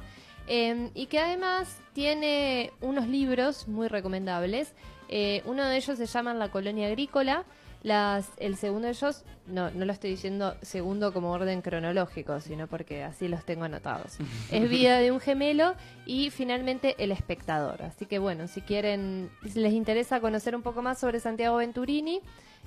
[0.46, 4.74] eh, y que además tiene unos libros muy recomendables.
[5.08, 7.46] Eh, uno de ellos se llama La Colonia Agrícola.
[7.82, 12.68] Las, el segundo de ellos, no, no lo estoy diciendo segundo como orden cronológico, sino
[12.68, 14.18] porque así los tengo anotados.
[14.52, 15.74] es Vida de un gemelo
[16.06, 17.82] y finalmente El espectador.
[17.82, 22.20] Así que bueno, si quieren, si les interesa conocer un poco más sobre Santiago Venturini,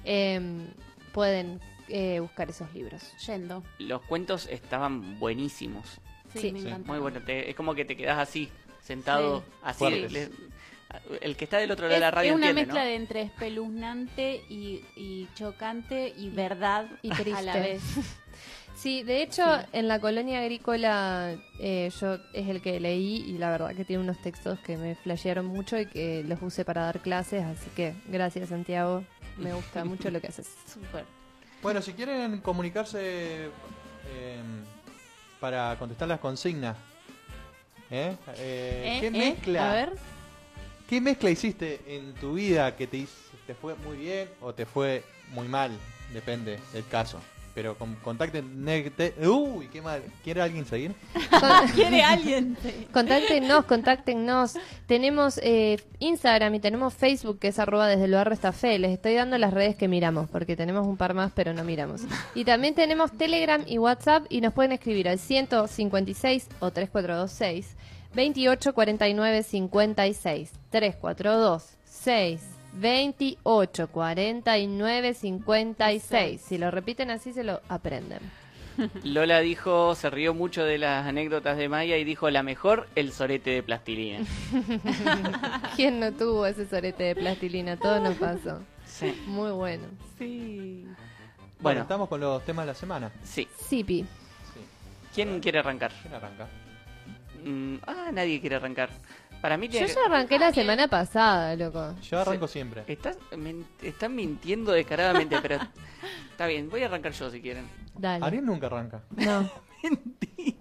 [0.03, 0.41] eh,
[1.13, 3.01] pueden eh, buscar esos libros.
[3.25, 3.63] Yendo.
[3.79, 6.01] Los cuentos estaban buenísimos.
[6.33, 6.91] Sí, me encantó.
[6.91, 7.21] Muy bueno.
[7.21, 8.49] te- es como que te quedas así,
[8.83, 9.45] sentado, Sí.
[9.63, 9.89] así.
[10.09, 10.29] Le-
[11.21, 12.89] el que está del otro lado Es, de la radio es una entiende, mezcla ¿no?
[12.89, 17.43] de entre espeluznante y, y chocante y verdad Y a triste.
[17.43, 17.81] la vez.
[18.77, 23.49] Sí, de hecho, en la colonia agrícola eh, yo es el que leí y la
[23.49, 26.99] verdad que tiene unos textos que me flashearon mucho y que los usé para dar
[26.99, 29.05] clases, así que gracias Santiago,
[29.37, 30.49] me gusta mucho lo que haces.
[30.67, 31.05] Súper.
[31.63, 33.45] Bueno, si quieren comunicarse
[34.09, 34.41] eh,
[35.39, 36.75] para contestar las consignas,
[37.89, 38.13] ¿eh?
[38.37, 38.97] Eh, ¿Eh?
[38.99, 39.11] ¿qué ¿Eh?
[39.11, 39.71] mezcla?
[39.71, 39.93] A ver.
[40.87, 43.11] ¿Qué mezcla hiciste en tu vida que te, hizo-
[43.47, 45.71] te fue muy bien o te fue muy mal?
[46.13, 47.19] Depende del caso.
[47.55, 48.65] Pero con, contacten.
[48.65, 50.03] negte- Uy, qué mal.
[50.25, 50.93] ¿Quiere alguien seguir?
[51.73, 52.57] ¿Quiere alguien?
[52.91, 54.55] Contáctenos, contáctenos.
[54.87, 58.77] Tenemos eh, Instagram y tenemos Facebook que es arroba desde el barrio esta fe.
[58.77, 62.01] Les estoy dando las redes que miramos porque tenemos un par más pero no miramos.
[62.35, 67.75] Y también tenemos Telegram y WhatsApp y nos pueden escribir al 156 o 3426
[68.15, 72.41] 28 49 56 3426
[72.73, 76.41] 28 49 56.
[76.41, 78.19] Si lo repiten así se lo aprenden.
[79.03, 83.13] Lola dijo, se rió mucho de las anécdotas de Maya y dijo, la mejor, el
[83.13, 84.25] sorete de plastilina.
[85.77, 87.77] ¿Quién no tuvo ese sorete de plastilina?
[87.77, 88.61] Todo nos pasó.
[88.85, 89.13] Sí.
[89.27, 89.85] Muy bueno.
[90.17, 90.83] Sí.
[90.85, 90.97] Bueno,
[91.61, 91.81] Bueno.
[91.81, 93.11] estamos con los temas de la semana.
[93.23, 93.47] Sí.
[93.69, 94.05] Sipi.
[95.13, 95.93] ¿Quién quiere arrancar?
[96.01, 96.47] ¿Quién arranca?
[97.45, 98.89] Mm, ah, nadie quiere arrancar.
[99.41, 101.93] Para mí Yo tiene ya arranqué la semana pasada, loco.
[102.01, 102.83] Yo arranco siempre.
[102.87, 105.59] Estás, men- están mintiendo descaradamente, pero
[106.31, 107.65] está bien, voy a arrancar yo si quieren.
[107.97, 108.25] Dale.
[108.25, 109.03] Ariel nunca arranca.
[109.15, 109.49] No.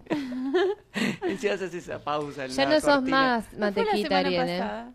[1.39, 2.45] Si haces esa pausa.
[2.45, 3.21] en Ya la no sos cortina.
[3.21, 4.59] más ¿No fue la mantequita, semana Ariel, ¿eh?
[4.59, 4.93] pasada?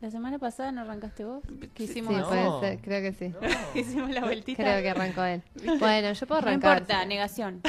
[0.00, 1.42] ¿La semana pasada no arrancaste vos?
[1.74, 2.02] Que Sí, así?
[2.02, 3.34] puede ser, creo que sí.
[3.78, 4.62] Hicimos la vueltita.
[4.62, 5.42] Creo que arrancó él.
[5.78, 6.78] Bueno, yo puedo No arrancar.
[6.78, 7.60] importa, negación.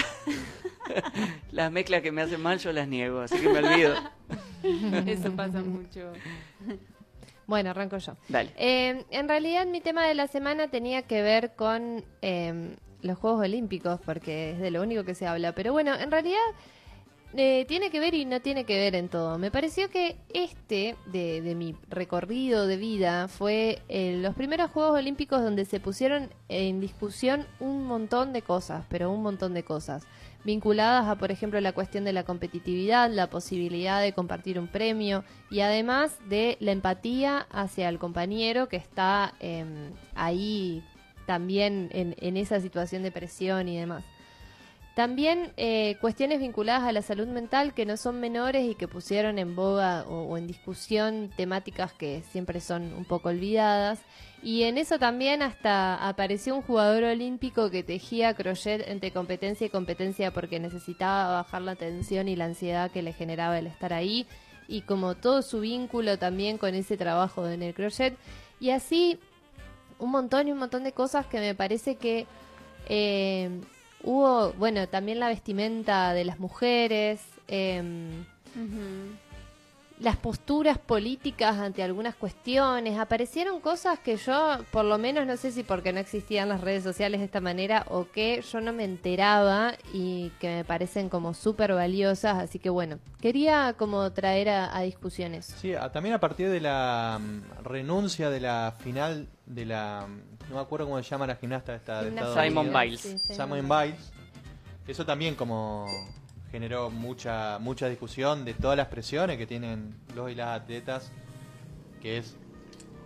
[1.51, 3.95] Las mezclas que me hacen mal yo las niego, así que me olvido.
[5.05, 6.13] Eso pasa mucho.
[7.47, 8.15] Bueno, arranco yo.
[8.29, 8.51] Dale.
[8.57, 13.41] Eh, en realidad mi tema de la semana tenía que ver con eh, los Juegos
[13.41, 15.53] Olímpicos, porque es de lo único que se habla.
[15.53, 16.39] Pero bueno, en realidad
[17.35, 19.39] eh, tiene que ver y no tiene que ver en todo.
[19.39, 25.41] Me pareció que este, de, mi recorrido de vida, fue eh, los primeros Juegos Olímpicos
[25.41, 30.05] donde se pusieron en discusión un montón de cosas, pero un montón de cosas.
[30.43, 35.23] Vinculadas a, por ejemplo, la cuestión de la competitividad, la posibilidad de compartir un premio
[35.49, 40.83] y además de la empatía hacia el compañero que está em, ahí
[41.25, 44.03] también en esa situación de presión y demás.
[44.95, 49.39] También eh, cuestiones vinculadas a la salud mental que no son menores y que pusieron
[49.39, 53.99] en boga o, en discusión temáticas que siempre son un poco olvidadas.
[54.43, 59.69] Y en eso también hasta apareció un jugador olímpico que tejía crochet entre competencia y
[59.71, 64.27] competencia porque necesitaba bajar la tensión y la ansiedad que le generaba el estar ahí.
[64.67, 68.15] Y como todo su vínculo también con ese trabajo en el crochet.
[68.59, 69.17] Y así
[69.97, 72.27] un montón y un montón de cosas que me parece que
[72.89, 73.49] eh,
[74.03, 78.25] hubo, bueno, también la vestimenta de las mujeres, em,
[79.99, 85.51] las posturas políticas ante algunas cuestiones, aparecieron cosas que yo, por lo menos no sé
[85.51, 88.83] si porque no existían las redes sociales de esta manera o que yo no me
[88.83, 94.75] enteraba y que me parecen como súper valiosas, así que bueno, quería como traer a,
[94.75, 95.45] a discusiones.
[95.45, 100.05] Sí, a- también a partir de la mm, renuncia de la final de la...
[100.07, 102.09] mm, No me acuerdo cómo se llama la gimnasta esta de
[102.61, 102.81] Unidos.
[102.83, 103.01] Biles.
[103.01, 104.11] Sí, Simone Biles.
[104.87, 105.85] Eso también como
[106.53, 111.11] generó mucha mucha discusión de todas las presiones que tienen los y las atletas,
[111.99, 112.35] que es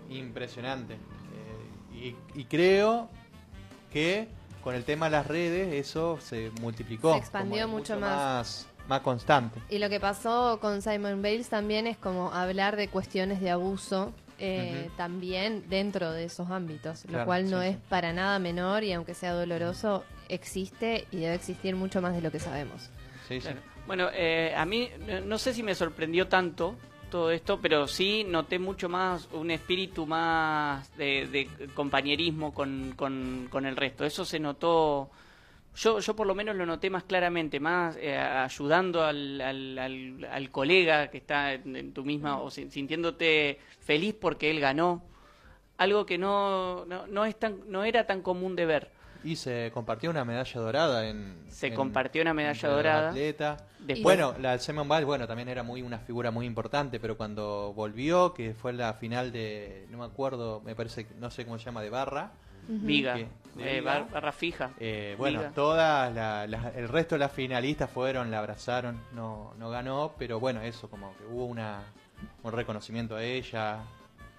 [0.10, 0.96] impresionante.
[0.96, 3.08] Eh, y, y creo
[3.90, 4.28] que
[4.62, 7.14] con el tema de las redes eso se multiplicó.
[7.14, 8.02] Se expandió mucho más.
[8.02, 8.68] más.
[8.90, 9.62] más constante.
[9.70, 14.12] Y lo que pasó con Simon Bales también es como hablar de cuestiones de abuso
[14.40, 17.82] eh, también dentro de esos ámbitos, lo cual no sí, es sí.
[17.88, 22.30] para nada menor y aunque sea doloroso, existe y debe existir mucho más de lo
[22.30, 22.90] que sabemos.
[23.28, 23.40] Sí.
[23.86, 24.90] Bueno, eh, a mí
[25.26, 26.76] no- sé si me sorprendió tanto
[27.10, 33.48] todo esto, pero sí noté mucho más un espíritu más de, de compañerismo con, con,
[33.50, 34.04] con el resto.
[34.04, 35.10] Eso se notó,
[35.78, 40.28] yo, yo por lo menos lo noté más claramente, más eh, ayudando al, al, al-
[40.30, 45.02] al colega que está en, en tu misma, o sin- sintiéndote feliz porque él ganó.
[45.78, 48.92] Algo que no, no, no, es tan, no era tan común de ver.
[49.24, 51.46] Y se compartió una medalla dorada en.
[51.50, 53.12] Se en- compartió una medalla dorada.
[53.12, 57.74] Después- Bueno, la Simon Biles, bueno, también era muy una figura muy importante, pero cuando
[57.74, 61.66] volvió, que fue la final de, no me acuerdo, me parece, no sé cómo se
[61.66, 62.32] llama, de barra.
[62.70, 64.08] Viga, que- de eh, Viga.
[64.12, 64.72] barra fija.
[64.80, 65.52] Eh, bueno, Viga.
[65.56, 70.40] todas la- la- el resto de las finalistas fueron, la abrazaron, no, no ganó, pero
[70.42, 71.80] bueno, eso como que hubo una,
[72.44, 73.80] un reconocimiento a ella.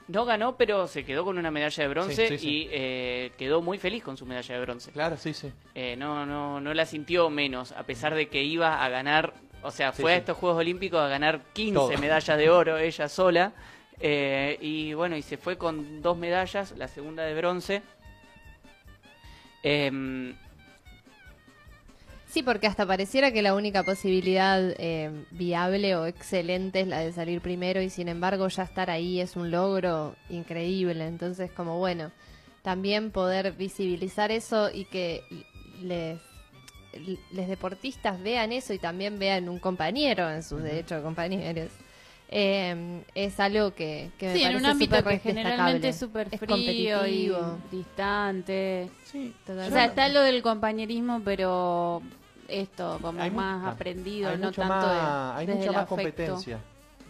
[0.09, 2.49] No ganó, pero se quedó con una medalla de bronce Sí, sí, sí.
[2.49, 4.91] y eh, quedó muy feliz con su medalla de bronce.
[4.91, 5.53] Claro, sí, sí.
[5.75, 9.71] Eh, no, no, no la sintió menos, a pesar de que iba a ganar, o
[9.71, 11.99] sea, fue a estos Juegos Olímpicos a ganar 15 Todo.
[11.99, 13.53] medallas de oro ella sola.
[14.01, 17.83] eh, y bueno, y se fue con dos medallas, la segunda de bronce.
[19.63, 20.35] Em,
[22.29, 27.13] Sí, porque hasta pareciera que la única posibilidad eh, viable o excelente es la de
[27.13, 31.07] salir primero y sin embargo ya estar ahí es un logro increíble.
[31.07, 32.13] Entonces, como bueno,
[32.63, 35.23] también poder visibilizar eso y que
[35.83, 36.21] les,
[37.33, 41.71] les deportistas vean eso y también vean un compañero en sus derechos compañeros.
[42.31, 46.29] Eh, es algo que, que me Sí, en parece un ámbito que generalmente es súper
[46.31, 47.33] Es frío y
[47.71, 48.91] distante.
[49.05, 52.03] Sí, O sea, está lo del compañerismo, pero
[52.49, 55.95] esto, como Hay más aprendido, hay no tanto de- más, hay desde mucha más afecto.
[55.95, 56.59] competencia.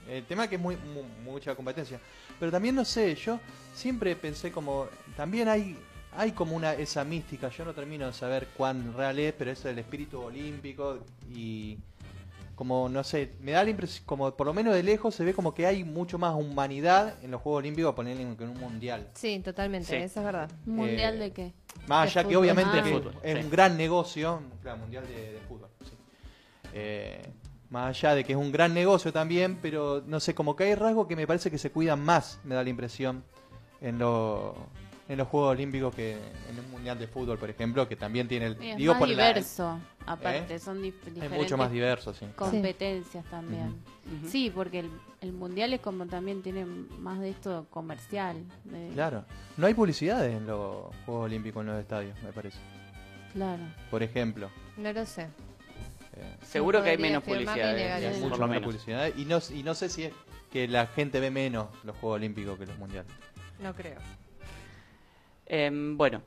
[0.08, 2.00] El tema es que es muy, mu- mucha competencia.
[2.40, 3.38] Pero también no sé, yo
[3.74, 5.76] siempre pensé como también hay
[6.16, 9.64] hay como una esa mística, yo no termino de saber cuán real es, pero es
[9.66, 10.98] el espíritu olímpico
[11.32, 11.76] y
[12.58, 15.32] como no sé, me da la impresión como por lo menos de lejos se ve
[15.32, 19.06] como que hay mucho más humanidad en los Juegos Olímpicos ponerle que en un mundial.
[19.14, 19.94] Sí, totalmente, Sí.
[19.94, 20.50] eso es verdad.
[20.66, 21.52] ¿Un ¿Mundial Eh, de qué?
[21.86, 22.82] Más allá que obviamente Ah.
[22.82, 23.44] que De fútbol, es sí.
[23.44, 25.68] un gran negocio, claro, mundial de, de fútbol.
[25.84, 25.92] sí.
[26.74, 27.22] Eh,
[27.70, 30.74] más allá de que es un gran negocio también, pero no sé, como que hay
[30.74, 33.22] rasgos que me parece que se cuidan más, me da la impresión,
[33.80, 34.56] en, lo-
[35.08, 36.12] en los Juegos Olímpicos que
[36.50, 38.52] en un mundial de fútbol, por ejemplo, que también tiene el...
[38.62, 40.58] Es digo más por la- diverso, aparte, ¿Eh?
[40.58, 42.26] son dif- es diferentes mucho más diverso, sí.
[42.36, 43.76] competencias también.
[44.28, 44.90] Sí, porque el,
[45.20, 48.36] el mundial es como también tiene más de esto comercial.
[48.64, 49.24] de- Claro.
[49.56, 52.58] No hay publicidades en los Juegos Olímpicos en los estadios, me parece.
[53.32, 53.62] Claro.
[53.90, 54.50] Por ejemplo.
[54.76, 55.22] No lo sé.
[55.22, 58.20] eh, seguro que hay menos afirmar ni publicidad, negar eh, eso.
[58.20, 58.64] mucho menos menos.
[58.64, 59.10] publicidad.
[59.16, 60.12] Y no, y no sé si es
[60.52, 63.10] que la gente ve menos los Juegos Olímpicos que los mundiales.
[63.60, 63.98] No creo.
[65.48, 66.22] Em, bueno,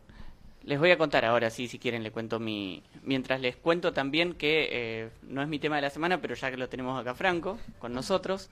[0.64, 2.84] Les voy a contar ahora, sí, si quieren, le cuento mi...
[3.04, 6.52] Mientras les cuento también que eh, no es mi tema de la semana, pero ya
[6.52, 8.52] que lo tenemos acá Franco con nosotros,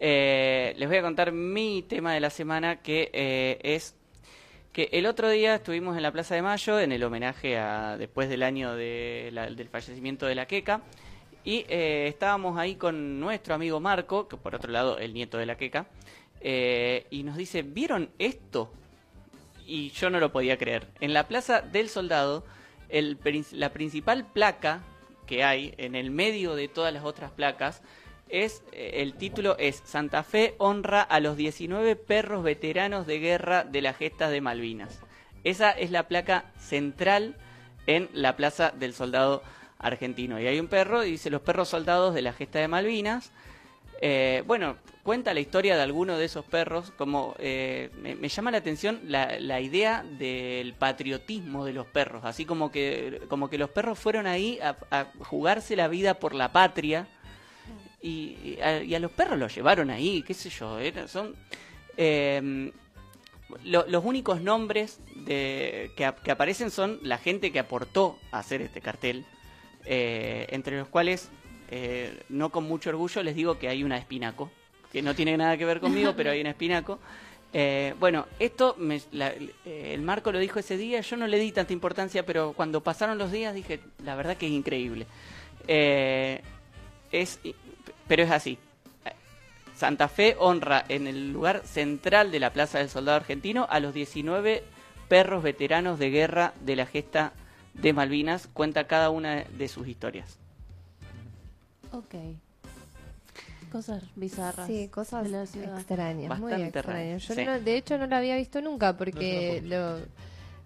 [0.00, 3.94] eh, les voy a contar mi tema de la semana, que eh, es
[4.72, 8.28] que el otro día estuvimos en la Plaza de Mayo en el homenaje a después
[8.28, 10.82] del año del fallecimiento de la Queca
[11.44, 15.56] y estábamos ahí con nuestro amigo Marco, que por otro lado el nieto de la
[15.56, 15.86] Queca,
[16.42, 18.72] y nos dice, ¿vieron esto?
[19.66, 20.88] Y yo no lo podía creer.
[21.00, 22.44] En la Plaza del Soldado,
[22.90, 24.82] la principal placa
[25.26, 27.82] que hay en el medio de todas las otras placas
[28.28, 33.64] es eh, el título es Santa Fe honra a los 19 perros veteranos de guerra
[33.64, 35.00] de las gestas de Malvinas.
[35.44, 37.36] Esa es la placa central
[37.86, 39.42] en la Plaza del Soldado
[39.78, 40.40] argentino.
[40.40, 43.30] Y hay un perro y dice los perros soldados de la gesta de Malvinas.
[44.00, 48.58] Eh, bueno, cuenta la historia de alguno de esos perros, como eh, me, llama la
[48.58, 53.70] atención la, la idea del patriotismo de los perros, así como que, como que los
[53.70, 57.06] perros fueron ahí a, jugarse la vida por la patria
[58.00, 61.36] y, a, los perros los llevaron ahí, qué sé yo, son
[61.98, 62.72] eh,
[63.62, 68.62] lo- los únicos nombres de, que, que aparecen son la gente que aportó a hacer
[68.62, 69.26] este cartel,
[69.84, 71.28] eh, entre los cuales,
[71.70, 74.50] eh, no con mucho orgullo, les digo que hay una espinaco,
[74.94, 77.00] que no tiene nada que ver conmigo, pero hay una espinaco.
[77.52, 79.32] Eh, bueno, esto, me- la-
[79.64, 83.18] el Marco lo dijo ese día, yo no le di tanta importancia, pero cuando pasaron
[83.18, 85.06] los días dije, la verdad que es increíble.
[85.66, 86.40] Eh,
[87.10, 87.40] es,
[88.06, 88.56] pero es así.
[89.76, 93.92] Santa Fe honra en el lugar central de la Plaza del Soldado Argentino a los
[93.94, 94.62] 19
[95.08, 97.32] perros veteranos de guerra de la gesta
[97.74, 98.46] de Malvinas.
[98.52, 100.38] Cuenta cada una de sus historias.
[101.90, 102.14] Ok.
[103.74, 104.68] Cosas bizarras.
[104.68, 105.76] Sí, cosas de la ciudad.
[105.76, 107.26] extrañas, muy extrañas.
[107.26, 107.44] Yo sí.
[107.44, 109.98] no- de hecho no la había visto nunca porque lo,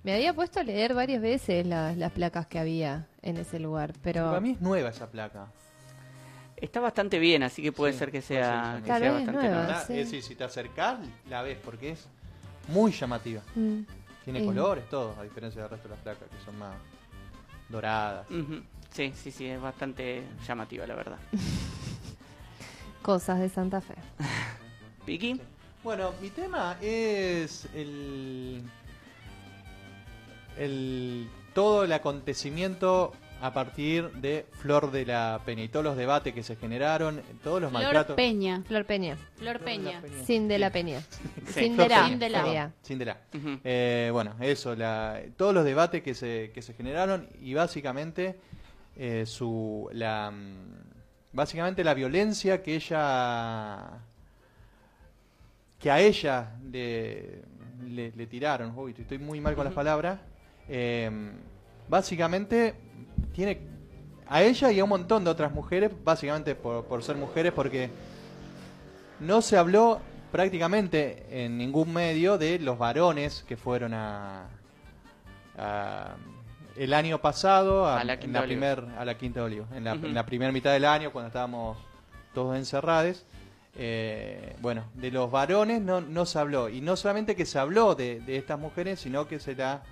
[0.03, 3.95] me había puesto a leer varias veces las, las placas que había en ese lugar,
[4.03, 5.47] pero Para mí es nueva esa placa.
[6.55, 9.79] Está bastante bien, así que puede ser que sea, que sea bastante nueva, nueva.
[9.81, 9.95] Ah, sí.
[9.95, 10.99] Es decir, si te acercás,
[11.31, 12.07] la ves porque es
[12.69, 13.41] muy llamativa.
[13.55, 13.81] Mm.
[14.25, 14.45] Tiene Sí.
[14.45, 16.77] colores, todo, a diferencia del resto de las placas que son más
[17.71, 18.27] doradas.
[18.91, 21.19] Sí, sí, sí, es bastante llamativa, la verdad.
[23.09, 23.95] cosas de Santa Fe.
[25.07, 25.41] Piki,
[25.83, 28.63] Bueno, mi tema es el,
[30.59, 36.35] el todo el acontecimiento a partir de Flor de la Peña y todos los debates
[36.35, 38.15] que se generaron, todos los Flor maltratos.
[38.15, 38.63] Peña.
[38.67, 39.17] Flor Peña.
[39.37, 40.03] Flor Peña.
[40.27, 41.01] Sin de la Peña.
[41.55, 42.03] Sin Flor de la.
[42.03, 42.73] Peña, Sin de la.
[42.83, 43.17] Sin de la.
[43.65, 48.39] Eh, bueno, eso, la, todos los debates que se, que se generaron y básicamente
[48.97, 50.88] eh, su la mm,
[51.33, 53.99] básicamente la violencia que ella
[55.79, 57.43] que a ella le,
[57.87, 60.19] le, le tiraron, uy, estoy muy mal con las palabras,
[60.69, 61.09] eh,
[61.89, 62.75] básicamente
[63.33, 63.61] tiene
[64.29, 67.91] a ella y a un montón de otras mujeres, básicamente por, por ser mujeres, porque
[69.21, 70.01] no se habló
[70.33, 74.47] prácticamente en ningún medio de los varones que fueron a,
[75.57, 76.17] a-
[76.79, 79.47] el año pasado a, A la en Quinta la de primer a la quinta de
[79.47, 81.77] Olivo en la, en la primera mitad del año cuando estábamos
[82.35, 83.25] todos encerrados.
[83.81, 86.69] Eh, bueno de los varones no, no se habló.
[86.69, 89.83] Y no solamente que se habló de, de estas mujeres sino que se la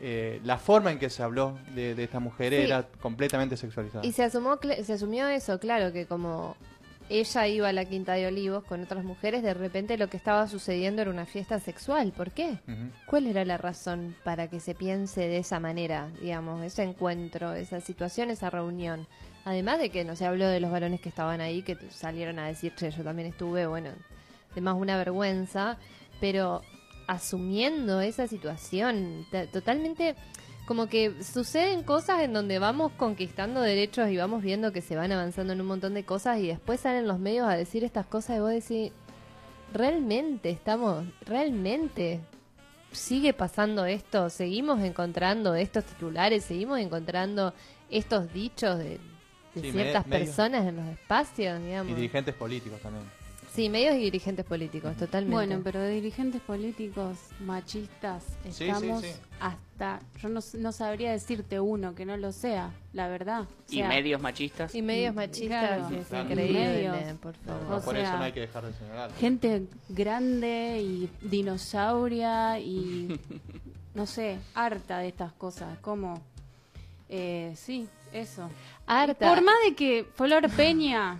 [0.00, 2.66] eh, la forma en que se habló de, de estas mujeres Sí.
[2.66, 4.06] era completamente sexualizada.
[4.06, 6.56] Y se, asumó, se asumió eso, claro, que como
[7.10, 10.46] ella iba a la Quinta de Olivos con otras mujeres, de repente lo que estaba
[10.46, 12.12] sucediendo era una fiesta sexual.
[12.12, 12.58] ¿Por qué?
[13.06, 17.80] ¿Cuál era la razón para que se piense de esa manera, digamos, ese encuentro, esa
[17.80, 19.06] situación, esa reunión?
[19.44, 22.46] Además de que no se habló de los varones que estaban ahí, que salieron a
[22.46, 23.90] decir, che, yo también estuve, bueno,
[24.52, 25.78] además una vergüenza,
[26.20, 26.62] pero
[27.06, 30.14] asumiendo esa situación, totalmente
[30.68, 35.10] como que suceden cosas en donde vamos conquistando derechos y vamos viendo que se van
[35.10, 38.36] avanzando en un montón de cosas y después salen los medios a decir estas cosas
[38.36, 38.92] y vos decís,
[39.72, 42.20] realmente estamos, realmente
[42.92, 47.54] sigue pasando esto, seguimos encontrando estos titulares, seguimos encontrando
[47.88, 48.98] estos dichos de,
[49.54, 51.90] de Sí, ciertas me- personas en los espacios, digamos.
[51.92, 53.04] y dirigentes políticos también
[53.54, 55.34] Sí, medios y dirigentes políticos, totalmente.
[55.34, 59.12] Bueno, pero de dirigentes políticos machistas Sí, sí, estamos sí.
[59.40, 59.67] hasta,
[60.20, 63.42] yo no, no sabría decirte uno que no lo sea, la verdad.
[63.42, 64.74] O y medios machistas.
[64.74, 65.96] y medios machistas, Claro.
[65.96, 66.28] es Claro.
[66.30, 67.18] increíble, Medios.
[67.20, 67.62] por favor.
[67.68, 72.58] no, O por eso sea, no hay que dejar de señalar Gente grande y dinosauria
[72.58, 73.20] y
[73.94, 76.20] no sé, harta de estas cosas, como
[77.08, 78.50] eh, sí, eso.
[78.86, 79.28] Harta.
[79.28, 81.18] Por más de que Flor Peña,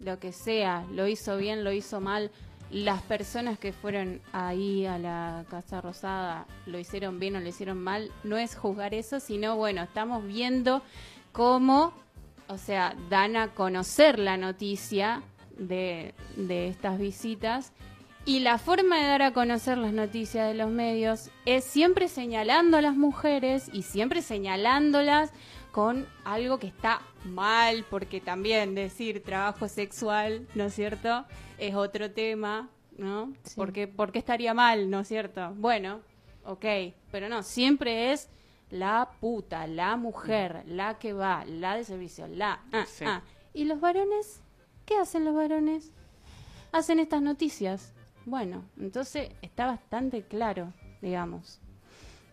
[0.00, 2.30] lo que sea, lo hizo bien, lo hizo mal,
[2.74, 7.78] las personas que fueron ahí a la Casa Rosada lo hicieron bien o lo hicieron
[7.78, 10.82] mal, no es juzgar eso, sino bueno, estamos viendo
[11.30, 11.92] cómo,
[12.48, 15.22] o sea, dan a conocer la noticia
[15.56, 17.70] de, de estas visitas.
[18.26, 22.78] Y la forma de dar a conocer las noticias de los medios es siempre señalando
[22.78, 25.30] a las mujeres y siempre señalándolas
[25.74, 31.24] con algo que está mal, porque también decir trabajo sexual, ¿no es cierto?
[31.58, 33.32] Es otro tema, ¿no?
[33.56, 35.52] Porque, ¿Por qué estaría mal, ¿no es cierto?
[35.56, 36.00] Bueno,
[36.44, 36.64] ok,
[37.10, 38.28] pero no, siempre es
[38.70, 42.62] la puta, la mujer, la que va, la de servicio, la...
[42.70, 43.04] ah, Sí.
[43.04, 43.22] ah.
[43.52, 44.42] ¿Y los varones?
[44.86, 45.90] ¿Qué hacen los varones?
[46.70, 47.92] Hacen estas noticias.
[48.26, 50.72] Bueno, entonces está bastante claro,
[51.02, 51.58] digamos.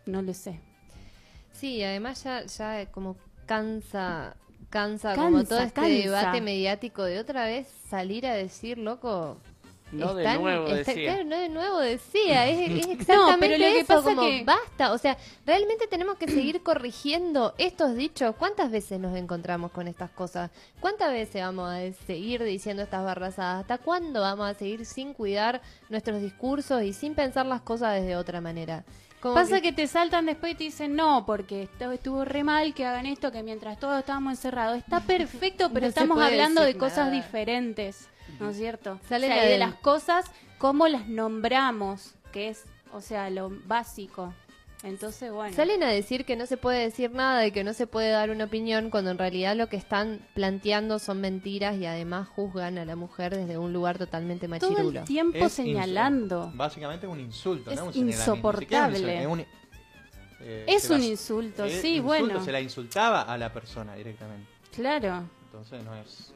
[0.06, 0.60] No lo sé.
[1.54, 3.18] Sí, además ya, ya como
[3.56, 4.36] cansa,
[4.70, 5.90] cansa, Cansa, como todo este cansa.
[5.90, 9.38] debate mediático de otra vez salir a decir, loco.
[9.92, 11.12] No de están- nuevo está- decía.
[11.16, 14.44] claro, no de nuevo decía, es, es exactamente pero lo que eso, pasa como que-
[14.46, 18.34] basta, o sea, realmente tenemos que seguir corrigiendo estos dichos.
[18.38, 20.50] ¿Cuántas veces nos encontramos con estas cosas?
[20.80, 23.64] ¿Cuántas veces vamos a seguir diciendo estas barrazadas?
[23.64, 28.16] ¿Hasta cuándo vamos a seguir sin cuidar nuestros discursos y sin pensar las cosas desde
[28.16, 28.86] otra manera?
[29.22, 29.72] Como Pasa que...
[29.72, 33.32] te saltan después y te dicen no, porque esto estuvo re mal que hagan esto,
[33.32, 34.78] que mientras todos estábamos encerrados.
[34.78, 37.12] Está perfecto, pero No estamos hablando de cosas nada.
[37.12, 38.08] diferentes,
[38.40, 39.00] ¿no es cierto?
[39.08, 40.26] Sale O sea, la y de del- las cosas,
[40.58, 44.34] cómo las nombramos, que es, o sea, lo básico.
[44.84, 45.56] Entonces, bueno.
[45.56, 48.32] Salen a decir que no se puede decir nada y que no se puede dar
[48.32, 52.86] una opinión cuando en realidad lo que están planteando son mentiras y además juzgan a
[52.86, 55.00] la mujer desde un lugar totalmente Todo machirulo.
[55.02, 56.48] el tiempo Es señalando.
[56.48, 58.98] insu- Básicamente es un insulto, Es no un siquiera un insoportable.
[58.98, 59.40] insulto, es un-
[60.44, 62.44] eh, Es insulto, sí, insulto, bueno.
[62.44, 64.50] Se la insultaba a la persona directamente.
[64.74, 65.24] Claro.
[65.46, 66.34] Entonces no es.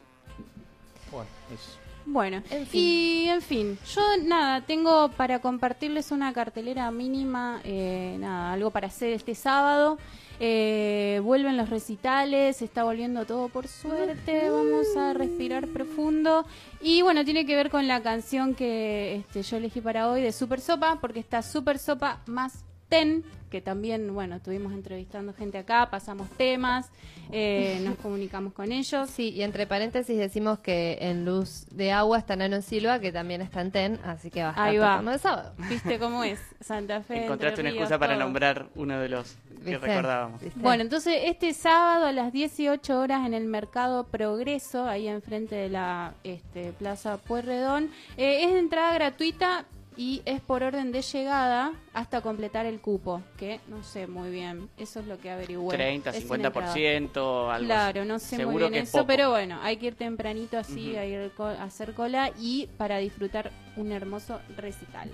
[1.10, 1.78] Bueno, es.
[2.06, 2.80] Bueno, En fin.
[2.80, 8.86] y en fin, yo nada, tengo para compartirles una cartelera mínima, eh, nada, algo para
[8.86, 9.98] hacer este sábado.
[10.38, 16.46] Eh, vuelven los recitales, está volviendo todo por suerte, vamos a respirar profundo.
[16.80, 20.32] Y bueno, tiene que ver con la canción que este, yo elegí para hoy de
[20.32, 23.24] Super Sopa, porque está Super Sopa más Ten,
[23.60, 26.90] también, bueno, estuvimos entrevistando gente acá, pasamos temas,
[27.32, 29.10] eh, nos comunicamos con ellos.
[29.10, 33.40] Sí, y entre paréntesis decimos que en Luz de Agua está Nano Silva, que también
[33.40, 34.92] está en TEN, así que va a estar Ahí va.
[34.92, 35.52] tocando el sábado.
[35.68, 36.40] ¿Viste cómo es?
[36.60, 37.24] Santa Fe.
[37.24, 39.78] Encontraste una excusa para nombrar uno de los que ¿Viste?
[39.78, 40.40] recordábamos.
[40.40, 40.60] ¿Viste?
[40.60, 45.68] Bueno, entonces este sábado a las 18 horas en el Mercado Progreso, ahí enfrente de
[45.68, 49.64] la este, Plaza Pueyrredón, eh, es de entrada gratuita
[49.96, 54.68] y es por orden de llegada hasta completar el cupo, que no sé muy bien,
[54.76, 55.76] eso es lo que averigüé.
[55.76, 56.74] 30, Es sin entrada.
[56.74, 59.06] 50%, algo Claro, no sé Seguro muy bien que es eso, poco.
[59.08, 60.98] pero bueno, hay que ir tempranito así Ujú.
[61.00, 65.10] a ir a hacer cola y para disfrutar un hermoso recital.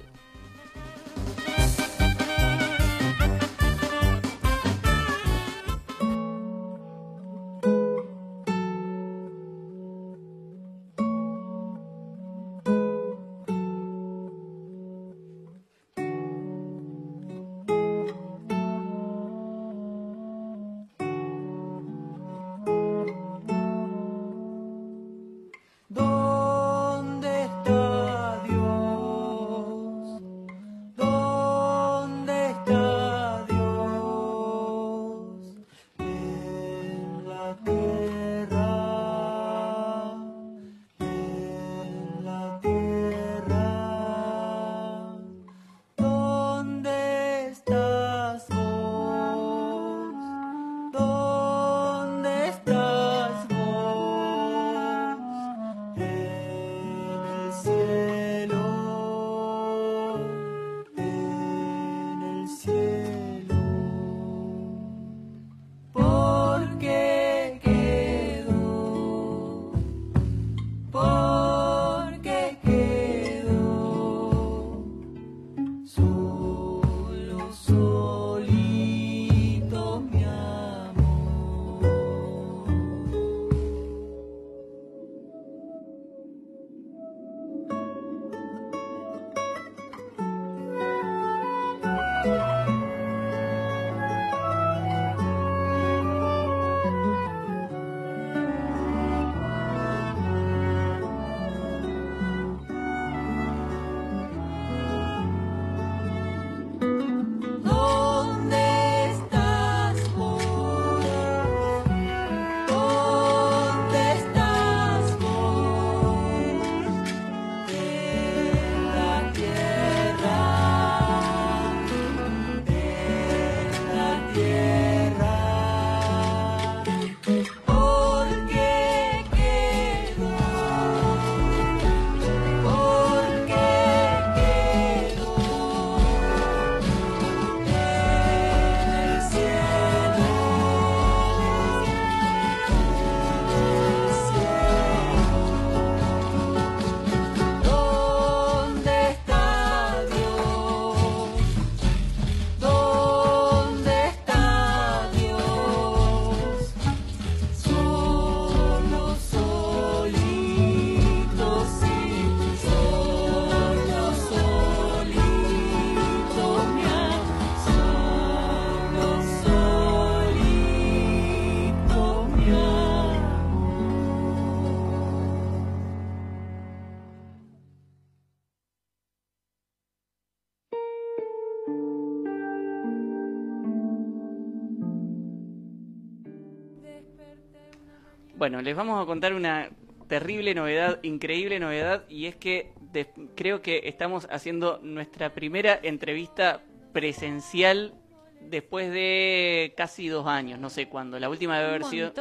[188.42, 189.70] Bueno, les vamos a contar una
[190.08, 193.06] terrible novedad, increíble novedad, y es que de-
[193.36, 196.60] creo que estamos haciendo nuestra primera entrevista
[196.92, 197.94] presencial
[198.40, 201.20] después de casi dos años, no sé cuándo.
[201.20, 202.12] La última debe haber sido...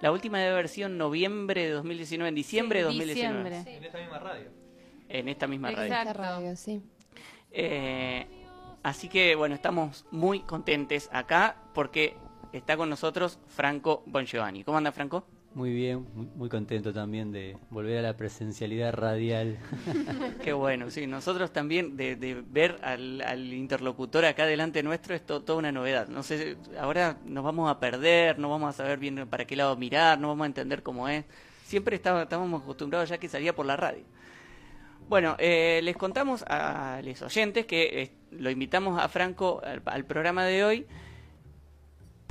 [0.00, 3.50] La última debe haber sido en noviembre de 2019, en diciembre de Sí, 2019.
[3.50, 3.76] diciembre.
[3.76, 4.50] En esta misma radio.
[5.08, 5.92] En esta misma radio.
[5.92, 6.12] Exacto.
[6.22, 6.82] Radio, sí.
[7.50, 8.26] Eh,
[8.84, 12.14] así que bueno, estamos muy contentes acá porque
[12.52, 14.64] está con nosotros Franco Bongiovanni.
[14.64, 15.24] ¿Cómo anda Franco?
[15.54, 19.58] Muy bien, muy, muy contento también de volver a la presencialidad radial.
[20.42, 25.26] Qué bueno, sí, nosotros también de, de ver al, al interlocutor acá delante nuestro es
[25.26, 26.08] to- toda una novedad.
[26.08, 29.76] No sé, ahora nos vamos a perder, no vamos a saber bien para qué lado
[29.76, 31.26] mirar, no vamos a entender cómo es.
[31.64, 34.04] Siempre estaba- estábamos acostumbrados ya que salía por la radio.
[35.08, 40.04] Bueno, eh, les contamos a los oyentes que eh, lo invitamos a Franco al, al
[40.06, 40.86] programa de hoy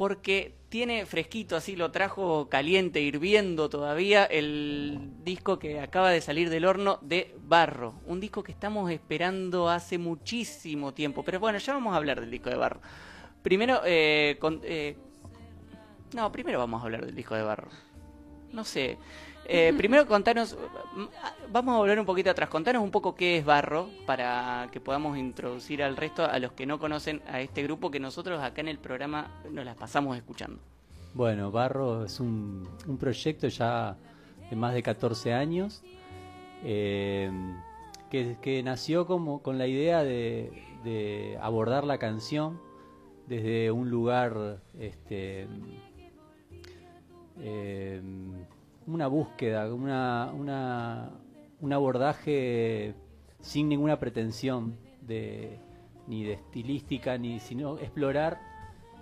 [0.01, 6.49] porque tiene fresquito, así lo trajo caliente, hirviendo todavía, el disco que acaba de salir
[6.49, 7.93] del horno de Barro.
[8.07, 11.21] Un disco que estamos esperando hace muchísimo tiempo.
[11.21, 12.81] Pero bueno, ya vamos a hablar del disco de Barro.
[13.43, 14.97] Primero, eh, eh,
[16.15, 17.69] no, primero vamos a hablar del disco de Barro.
[18.53, 18.97] No sé.
[19.53, 20.57] Eh, primero contanos,
[21.51, 25.17] vamos a volver un poquito atrás, contanos un poco qué es Barro para que podamos
[25.17, 28.69] introducir al resto, a los que no conocen a este grupo que nosotros acá en
[28.69, 30.57] el programa nos las pasamos escuchando.
[31.13, 33.97] Bueno, Barro es un, un proyecto ya
[34.49, 35.83] de más de 14 años
[36.63, 37.29] eh,
[38.09, 40.49] que, que nació como con la idea de,
[40.85, 42.57] de abordar la canción
[43.27, 45.45] desde un lugar, este,
[47.41, 48.01] eh,
[48.87, 51.09] una búsqueda, una, una-
[51.59, 52.93] un abordaje
[53.39, 55.57] sin ninguna pretensión de,
[56.07, 58.39] ni de estilística, ni sino explorar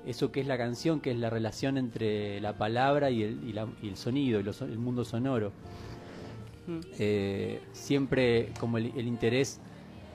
[0.05, 3.53] eso que es la canción, que es la relación entre la palabra y el, y
[3.53, 5.51] la- y el sonido, y lo so- el mundo sonoro.
[6.67, 6.79] Mm.
[6.99, 9.59] Eh, siempre como el, el interés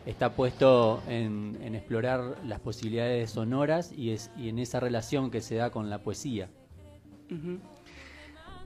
[0.07, 5.41] está puesto en, en explorar las posibilidades sonoras y, es, y en esa relación que
[5.41, 6.49] se da con la poesía.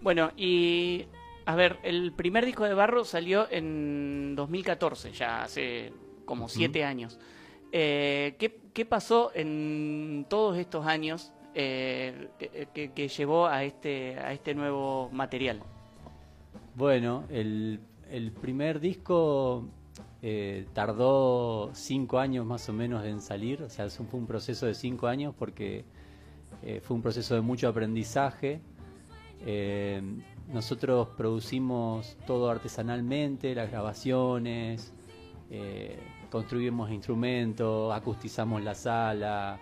[0.03, 1.07] Bueno, y
[1.47, 5.93] a ver, el primer disco de Barro salió en 2014, ya hace
[6.25, 7.19] como siete años.
[7.73, 12.29] Eh, ¿qué, qué pasó en todos estos años eh,
[12.73, 15.61] que, llevó a este, a este nuevo material?
[16.75, 17.81] Bueno, el,
[18.11, 19.69] el primer disco
[20.23, 24.75] eh, tardó cinco años más o menos en salir, o sea, fue un proceso de
[24.75, 25.85] cinco años porque
[26.62, 28.61] eh, fue un proceso de mucho aprendizaje.
[29.47, 30.02] Eh,
[30.52, 34.93] nosotros producimos todo artesanalmente, las grabaciones,
[35.51, 35.98] eh,
[36.31, 39.59] construimos instrumentos, acustizamos la sala,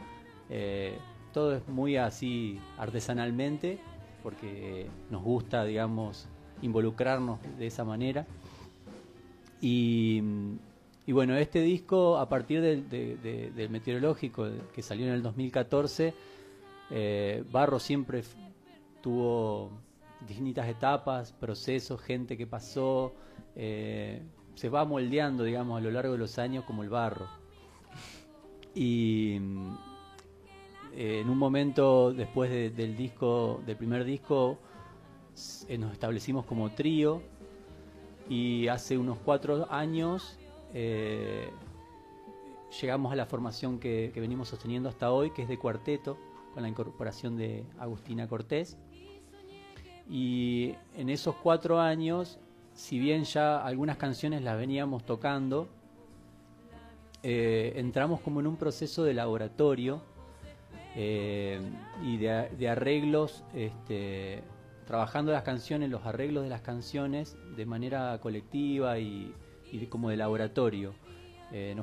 [0.48, 0.96] eh,
[1.32, 3.78] todo es muy así artesanalmente
[4.22, 6.28] porque nos gusta, digamos,
[6.62, 8.26] involucrarnos de esa manera.
[9.60, 10.22] Y,
[11.06, 15.22] y bueno, este disco, a partir del, de- de- del meteorológico que salió en el
[15.22, 16.14] 2014,
[16.90, 18.22] eh, Barro siempre
[19.06, 19.70] tuvo
[20.26, 23.12] distintas etapas, procesos, gente que pasó,
[23.54, 24.20] eh,
[24.56, 27.28] se va moldeando, digamos, a lo largo de los años como el barro.
[28.74, 29.74] Y mm,
[30.96, 34.58] eh, en un momento después de- del disco, del primer disco,
[35.68, 37.22] eh, nos establecimos como trío
[38.28, 40.36] y hace unos cuatro años
[42.82, 46.18] llegamos a la formación que venimos sosteniendo hasta hoy, que es de cuarteto,
[46.52, 48.76] con la incorporación de Agustina Cortés.
[50.08, 52.38] Y en esos cuatro años,
[52.74, 55.68] si bien ya algunas canciones las veníamos tocando,
[57.22, 60.00] eh, entramos como en un proceso de laboratorio
[60.94, 61.60] eh,
[62.02, 64.44] y de, arreglos, este,
[64.86, 69.34] trabajando las canciones, los arreglos de las canciones de manera colectiva y,
[69.72, 70.94] y como de laboratorio.
[71.52, 71.74] Eh,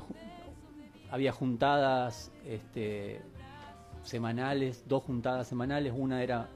[1.11, 3.21] había juntadas este,
[4.03, 6.49] semanales, dos juntadas semanales, una era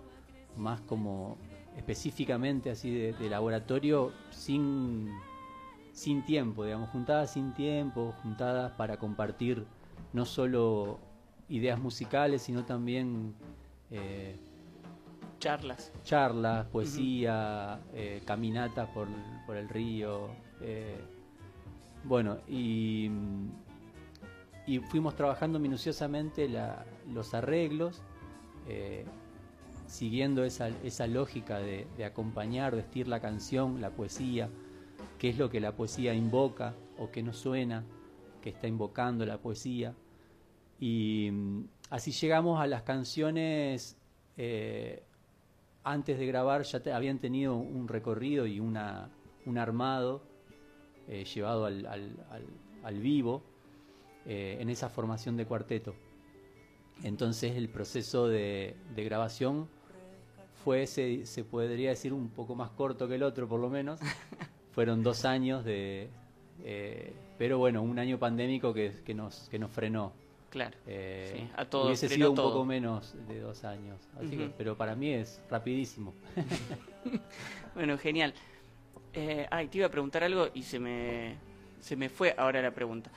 [0.56, 1.38] más como
[1.78, 5.10] específicamente así de, de laboratorio sin,
[5.94, 9.66] sin tiempo, digamos, juntadas sin tiempo, juntadas para compartir
[10.14, 11.00] no solo
[11.50, 13.34] ideas musicales, sino también
[13.92, 14.36] eh,
[15.40, 15.92] Charlas.
[16.04, 19.08] charlas, poesía, eh, caminatas por,
[19.46, 20.30] por el río.
[20.62, 20.98] eh,
[22.04, 23.10] bueno, y,
[24.66, 28.02] y fuimos trabajando minuciosamente la- los arreglos,
[29.88, 34.50] siguiendo esa, esa lógica de, acompañar, vestir la canción, la poesía,
[35.18, 37.84] qué es lo que la poesía invoca o que nos suena,
[38.42, 39.96] que está invocando la poesía.
[40.80, 43.98] Y mm, así llegamos a las canciones
[44.38, 45.04] eh,
[45.84, 49.10] antes de grabar ya te- habían tenido un recorrido y una,
[49.46, 50.22] un armado
[51.08, 52.18] eh, llevado al, al-
[52.84, 53.42] al- vivo
[54.26, 55.96] eh, en esa formación de cuarteto.
[57.04, 59.68] Entonces el proceso de grabación
[60.64, 64.00] fue, se, se podría decir, un poco más corto que el otro, por lo menos.
[64.74, 66.10] Fueron dos años de...
[66.64, 70.12] eh, pero bueno, un año pandémico que, que nos, que nos frenó.
[70.50, 72.52] Claro, Eh, sí, a todos hubiese sido un todo.
[72.52, 74.00] poco menos de dos años.
[74.18, 76.14] Así que- pero para mí es rapidísimo.
[77.76, 78.34] Bueno, genial.
[79.14, 81.36] Eh, ay, te iba a preguntar algo y se me,
[81.80, 83.12] se me fue ahora la pregunta.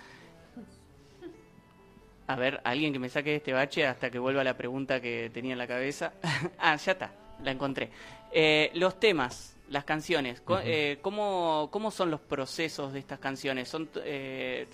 [2.26, 5.30] A ver, alguien que me saque de este bache hasta que vuelva la pregunta que
[5.32, 6.12] tenía en la cabeza.
[6.58, 7.12] ah, ya está,
[7.42, 7.90] la encontré.
[8.32, 13.68] Eh, los temas, las canciones, eh, ¿cómo, ¿cómo son los procesos de estas canciones?
[13.68, 14.66] ¿Son eh,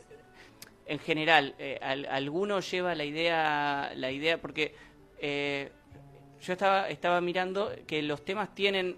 [0.87, 4.75] en general, eh, al- alguno lleva la idea, la idea, porque
[5.19, 5.71] eh,
[6.43, 8.97] yo estaba, estaba mirando que los temas tienen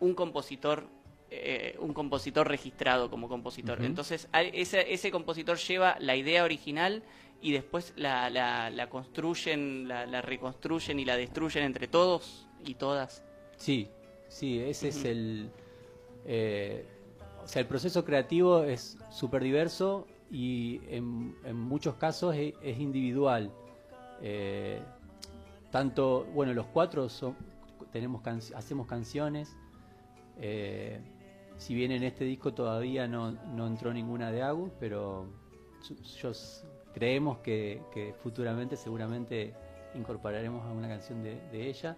[0.00, 0.86] un compositor,
[1.30, 3.82] eh, un compositor registrado como compositor.
[3.84, 7.02] Entonces, ese, ese compositor lleva la idea original
[7.40, 12.74] y después la, la, la construyen, la, la reconstruyen y la destruyen entre todos y
[12.74, 13.22] todas.
[13.56, 13.88] Sí,
[14.28, 15.50] sí, ese es el...
[16.24, 16.84] eh,
[17.44, 22.78] o sea, el proceso creativo es súper diverso y en, en muchos casos es, es
[22.78, 23.50] individual.
[24.20, 24.80] Eh,
[25.70, 27.36] tanto, bueno, los cuatro son,
[27.92, 29.56] tenemos can- hacemos canciones.
[30.38, 31.00] eh,
[31.56, 35.26] si bien en este disco todavía no, no entró ninguna de Agus, pero
[36.20, 36.32] yo
[36.98, 39.54] creemos que, que futuramente seguramente
[39.94, 41.96] incorporaremos alguna canción de, de ella.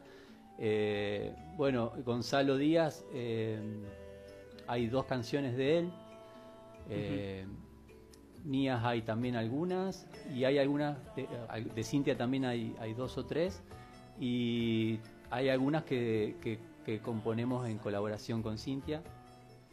[0.58, 3.58] Eh, bueno, Gonzalo Díaz, eh,
[4.66, 5.90] hay dos canciones de él.
[6.90, 7.46] Eh,
[8.44, 10.06] Mías hay también algunas.
[10.34, 11.26] Y hay algunas, de,
[11.74, 13.62] de Cintia también hay, hay dos o tres.
[14.20, 14.98] Y
[15.30, 19.02] hay algunas que, que- que componemos en colaboración con Cintia.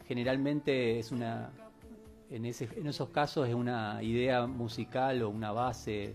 [0.06, 1.50] Generalmente es una,
[2.30, 6.14] en, ese, en esos casos es una idea musical o una base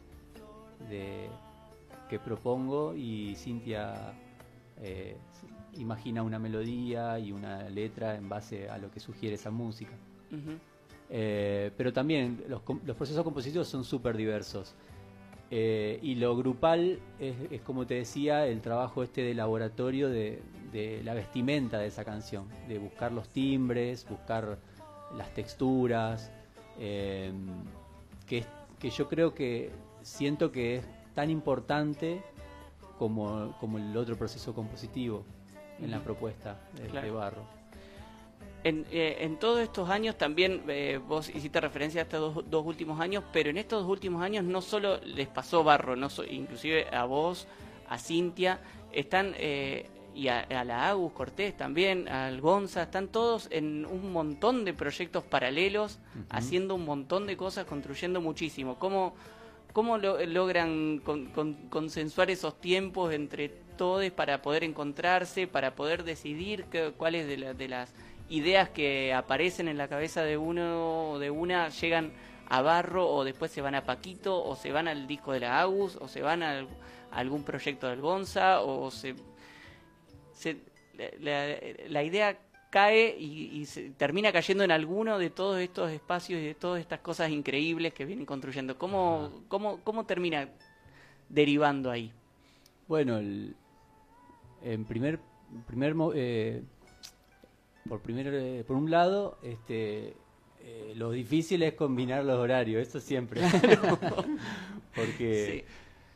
[0.89, 1.29] de,
[2.09, 4.13] que propongo y Cintia
[4.81, 5.17] eh,
[5.77, 9.93] imagina una melodía y una letra en base a lo que sugiere esa música.
[11.09, 14.75] Eh, pero también los, los procesos compositivos son súper diversos.
[15.51, 20.41] Eh, y lo grupal es, es, como te decía, el trabajo este de laboratorio de,
[20.71, 24.57] de la vestimenta de esa canción, de buscar los timbres, buscar
[25.17, 26.31] las texturas,
[26.79, 27.31] eh,
[28.27, 28.43] que,
[28.79, 29.71] que yo creo que
[30.01, 32.21] siento que es tan importante
[32.97, 35.23] como, como el otro proceso compositivo
[35.79, 37.05] en la propuesta de, Claro.
[37.07, 37.43] de Barro.
[38.63, 42.65] En, eh, en todos estos años también, eh, vos hiciste referencia a estos dos, dos
[42.65, 46.23] últimos años, pero en estos dos últimos años no solo les pasó barro, no so-
[46.23, 47.45] inclusive a vos,
[47.89, 48.61] a Cintia,
[48.93, 49.85] están, eh,
[50.15, 54.73] y a, a la Agus Cortés también, al Gonza, están todos en un montón de
[54.73, 55.99] proyectos paralelos,
[56.29, 58.77] haciendo un montón de cosas, construyendo muchísimo.
[58.77, 59.15] ¿Cómo,
[59.73, 66.03] cómo lo- logran con- con- consensuar esos tiempos entre todos para poder encontrarse, para poder
[66.03, 66.65] decidir
[66.97, 67.93] cuáles de, la- de las
[68.29, 72.13] ideas que aparecen en la cabeza de uno o de una llegan
[72.49, 75.59] a Barro o después se van a Paquito o se van al disco de la
[75.61, 76.67] Agus o se van al-
[77.11, 79.15] a algún proyecto del Gonza o se,
[80.43, 80.57] se-
[81.89, 82.37] la, idea
[82.69, 86.81] cae y, y se termina cayendo en alguno de todos estos espacios y de todas
[86.81, 88.77] estas cosas increíbles que vienen construyendo.
[88.77, 90.49] ¿Cómo, cómo, cómo termina
[91.29, 92.11] derivando ahí?
[92.87, 93.55] Bueno, el-
[94.63, 95.19] en primer,
[95.67, 96.63] primer eh,
[97.87, 100.15] por primer, eh, por un lado, este,
[100.61, 103.41] eh, lo difícil es combinar los horarios, eso siempre,
[104.95, 105.65] porque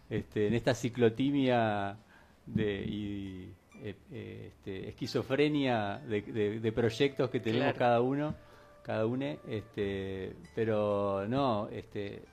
[0.09, 1.97] este, en esta ciclotimia
[2.45, 3.53] de y,
[3.89, 7.79] eh, eh, este, esquizofrenia de, de- de proyectos que tenemos Claro.
[7.79, 8.35] cada uno,
[8.83, 12.23] cada uno, este, pero no, este,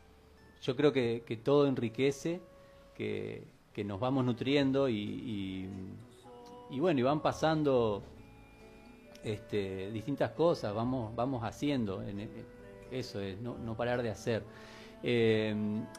[0.63, 2.41] yo creo que, que todo enriquece,
[2.97, 5.69] que, que nos vamos nutriendo y, y,
[6.71, 8.03] y bueno, y van pasando
[9.23, 12.31] este, distintas cosas, vamos, vamos haciendo, en- en-
[12.91, 14.43] eso es, no, no parar de hacer.
[15.03, 15.55] Eh,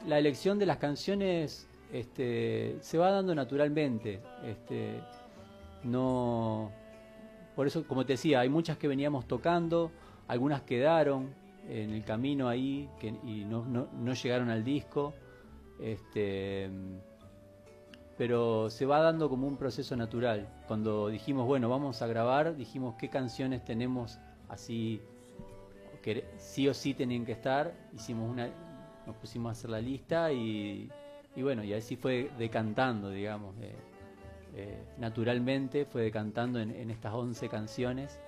[0.07, 4.99] la elección de las canciones este, se va dando naturalmente, este,
[5.85, 6.71] no,
[7.55, 9.91] por eso, como te decía, hay muchas que veníamos tocando,
[10.27, 11.33] algunas quedaron
[11.69, 12.89] en el camino ahí
[13.23, 15.13] y no, no, no llegaron al disco.
[15.79, 16.69] Este,
[18.17, 20.47] pero se va dando como un proceso natural.
[20.67, 25.01] Cuando dijimos, bueno, vamos a grabar, dijimos qué canciones tenemos así,
[26.37, 28.49] sí o sí tenían que estar, hicimos una,
[29.05, 30.89] nos pusimos a hacer la lista y,
[31.35, 33.75] y bueno, y así fue decantando, digamos, de-
[34.55, 38.19] eh, naturalmente fue decantando en, en estas 11 canciones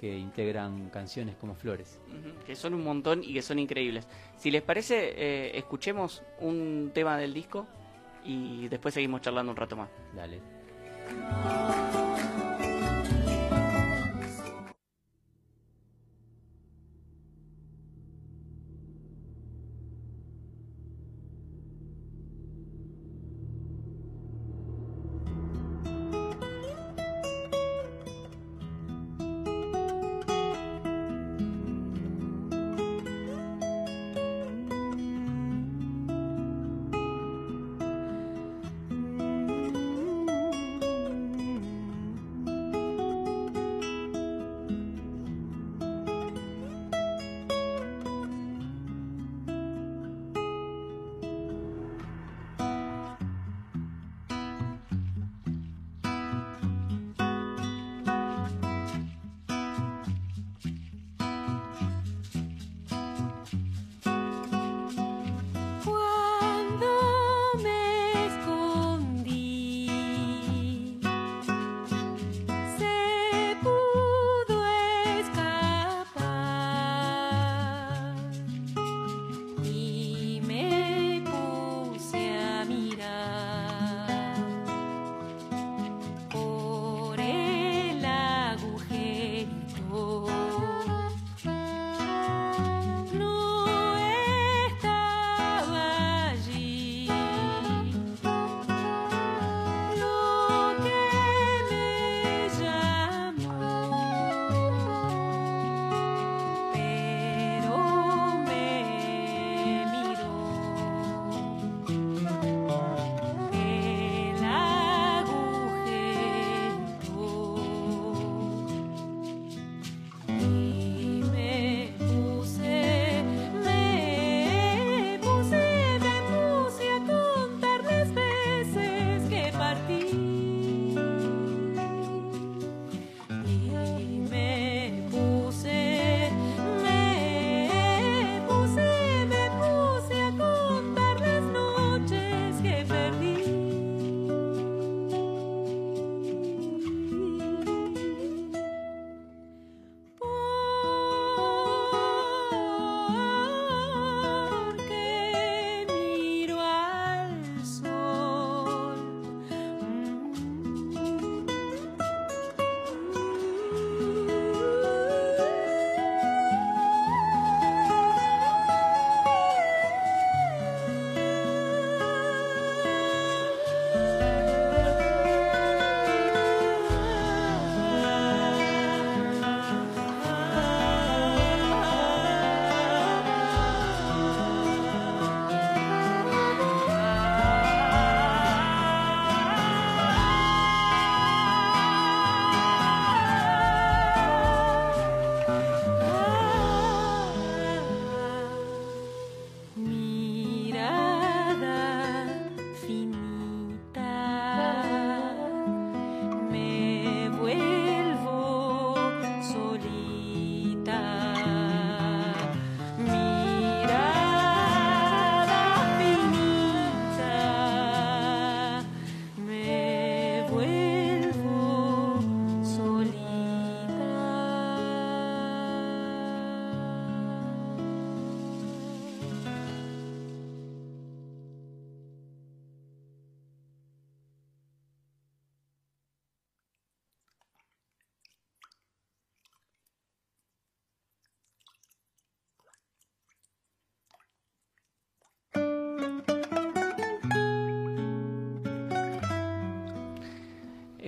[0.00, 2.00] que integran canciones como Flores.
[2.46, 4.08] Que son un montón y que son increíbles.
[4.38, 7.66] Si les parece, eh, escuchemos un tema del disco
[8.24, 9.90] y después seguimos charlando un rato más.
[10.16, 10.40] Dale.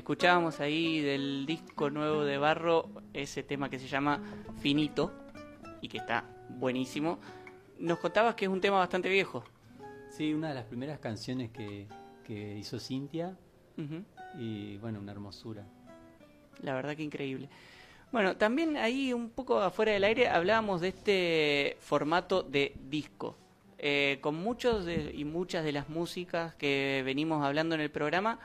[0.07, 4.21] Escuchábamos ahí del disco nuevo de Barro ese tema que se llama
[4.59, 5.13] Finito
[5.81, 7.21] y que está buenísimo.
[7.79, 9.45] Nos contabas que es un tema bastante viejo.
[10.11, 11.87] Sí, una de las primeras canciones que,
[12.25, 13.37] que hizo Cintia
[14.37, 15.65] y bueno, una hermosura.
[16.63, 17.49] La verdad que increíble.
[18.11, 23.37] Bueno, también ahí un poco afuera del aire hablábamos de este formato de disco.
[23.79, 28.41] Eh, con muchos de- y muchas de las músicas que venimos hablando en el programa,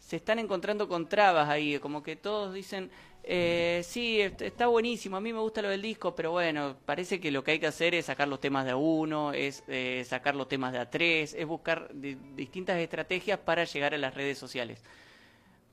[0.00, 2.90] se están encontrando con trabas ahí, como que todos dicen,
[3.22, 7.20] eh, sí, est- está buenísimo, a mí me gusta lo del disco, pero bueno, parece
[7.20, 10.02] que lo que hay que hacer es sacar los temas de a uno, es eh,
[10.08, 14.14] sacar los temas de a tres, es buscar di- distintas estrategias para llegar a las
[14.14, 14.82] redes sociales.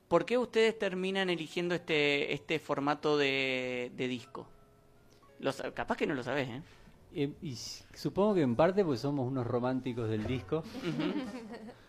[0.08, 4.46] ¿Por qué ustedes terminan eligiendo este, este formato de, de disco?
[5.40, 6.62] Lo sa- capaz que no lo sabés, ¿eh?
[7.14, 7.56] Eh, y
[7.94, 10.62] supongo que en parte porque somos unos románticos del disco.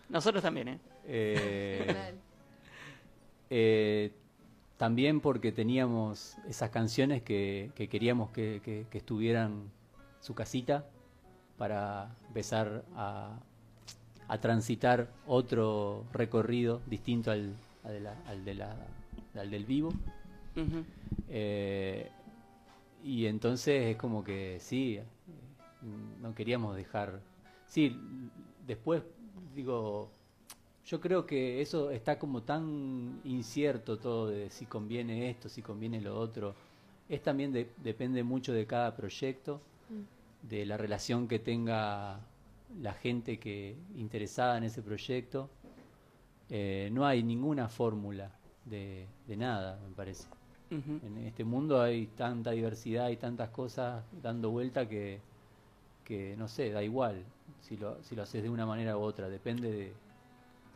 [0.08, 0.78] Nosotros también, ¿eh?
[1.06, 2.14] Eh,
[3.50, 4.12] eh,
[4.76, 9.70] también porque teníamos esas canciones que, que queríamos que, que- que estuvieran
[10.20, 10.86] su casita
[11.58, 13.38] para empezar a,
[14.28, 17.54] a transitar otro recorrido distinto al,
[17.84, 18.86] al de la- al de la-
[19.34, 19.90] al del vivo.
[21.28, 22.08] Eh,
[23.04, 25.04] y entonces es como que sí, eh,
[26.20, 27.20] no queríamos dejar.
[27.66, 27.96] Sí,
[28.66, 29.02] después
[29.54, 30.10] digo,
[30.90, 36.00] yo creo que eso está como tan incierto todo de si conviene esto, si conviene
[36.00, 36.52] lo otro.
[37.08, 39.60] Es también de- depende mucho de cada proyecto,
[40.42, 42.18] de la relación que tenga
[42.82, 45.48] la gente que interesada en ese proyecto.
[46.48, 48.32] Eh, no hay ninguna fórmula
[48.64, 50.26] de, de nada, me parece.
[50.70, 55.20] En este mundo hay tanta diversidad y tantas cosas dando vuelta que,
[56.04, 57.22] que no sé, da igual
[57.60, 59.92] si lo, si lo haces de una manera u otra, depende de,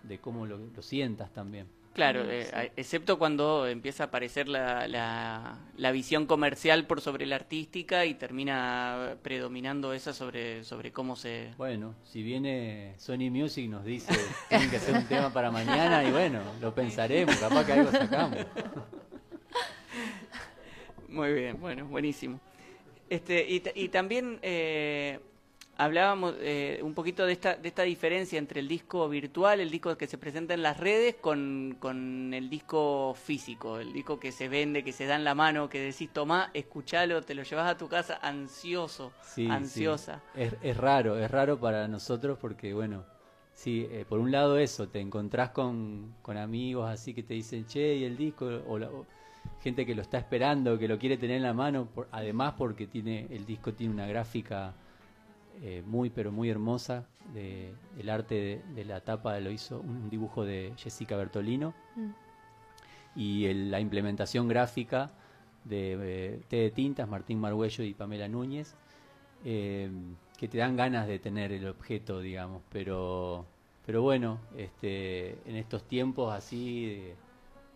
[0.05, 1.67] de cómo lo, lo sientas también.
[1.95, 7.37] Claro, eh, excepto cuando empieza a aparecer la, la, la visión comercial por sobre la
[7.37, 11.53] artística y termina predominando esa sobre, sobre cómo se...
[11.57, 14.13] Bueno, si viene Sony Music nos dice
[14.49, 18.39] tienen que hacer un tema para mañana y bueno, lo pensaremos, capaz que algo sacamos.
[21.07, 22.41] Muy bien, bueno, buenísimo.
[23.09, 25.21] Este, y, y también eh,
[25.77, 29.97] hablábamos eh, un poquito de esta, de esta diferencia entre el disco virtual, el disco
[29.97, 34.49] que se presenta en las redes, con, con el disco físico, el disco que se
[34.49, 37.77] vende, que se da en la mano, que decís, tomá, escuchalo, te lo llevas a
[37.77, 40.21] tu casa ansioso, Sí, ansiosa.
[40.35, 40.41] sí.
[40.43, 43.05] Es, es raro, es raro para nosotros porque, bueno,
[43.55, 47.67] sí, eh, por un lado eso, te encontrás con, con amigos así que te dicen,
[47.67, 49.07] che, y el disco, o, la- o
[49.63, 52.87] gente que lo está esperando, que lo quiere tener en la mano, por- además porque
[52.87, 54.75] tiene el disco tiene una gráfica
[55.63, 60.11] eh, muy, pero muy hermosa, de, el arte de, de la tapa lo hizo un
[60.11, 61.75] dibujo de Jessica Bertolino.
[63.17, 65.13] Y el- la implementación gráfica
[65.65, 68.75] de eh, T de Tintas, Martín Margüello y Pamela Núñez,
[69.45, 69.91] eh,
[70.37, 73.47] que te dan ganas de tener el objeto, digamos, pero,
[73.87, 77.15] pero bueno, este, en estos tiempos así de,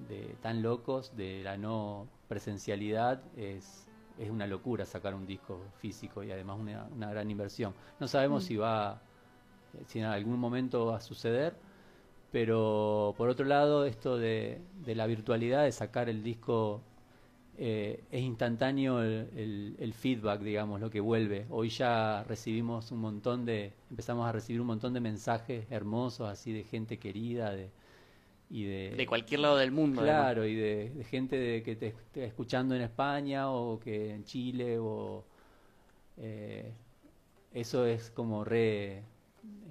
[0.09, 3.88] de tan locos, de la no presencialidad, es,
[4.19, 7.75] es una locura sacar un disco físico y además una, una gran inversión.
[8.01, 8.47] No sabemos Mm.
[8.47, 9.03] si va,
[9.87, 11.57] si en algún momento va a suceder,
[12.31, 16.83] pero por otro lado, esto de, de la virtualidad, de sacar el disco,
[17.57, 21.47] eh, es instantáneo el, el- el feedback, digamos, lo que vuelve.
[21.51, 26.53] Hoy ya recibimos un montón de, empezamos a recibir un montón de mensajes hermosos, así
[26.53, 27.71] de gente querida, de,
[28.51, 31.89] y de, De cualquier lado del mundo, Claro, y de, de gente de, que te
[31.89, 35.25] esté escuchando en España o que en Chile o
[36.17, 36.73] eh,
[37.53, 39.03] eso es como re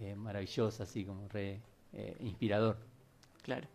[0.02, 1.60] eh, maravilloso, así como re
[1.94, 2.78] eh, inspirador.
[3.44, 3.68] Claro.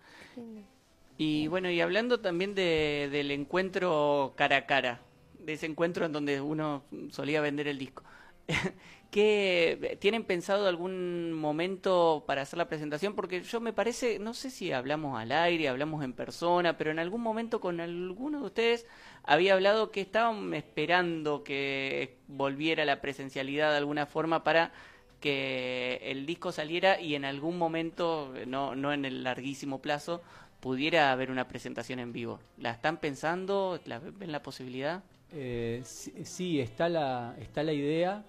[1.18, 5.00] Y bueno, y hablando también de, del encuentro cara a cara,
[5.38, 8.04] de ese encuentro en donde uno solía vender el disco.
[9.10, 13.14] ¿Qué, ¿Tienen pensado algún momento para hacer la presentación?
[13.14, 16.98] Porque yo me parece, no sé si hablamos al aire, hablamos en persona, pero en
[16.98, 18.86] algún momento con alguno de ustedes
[19.22, 24.72] había hablado que estaban esperando que volviera la presencialidad de alguna forma para
[25.20, 30.22] que el disco saliera y en algún momento, no, no en el larguísimo plazo,
[30.60, 32.40] pudiera haber una presentación en vivo.
[32.56, 33.80] ¿La están pensando?
[33.84, 35.02] ¿La, ¿Ven la posibilidad?
[35.32, 38.24] Eh, sí, sí, está la, está la idea,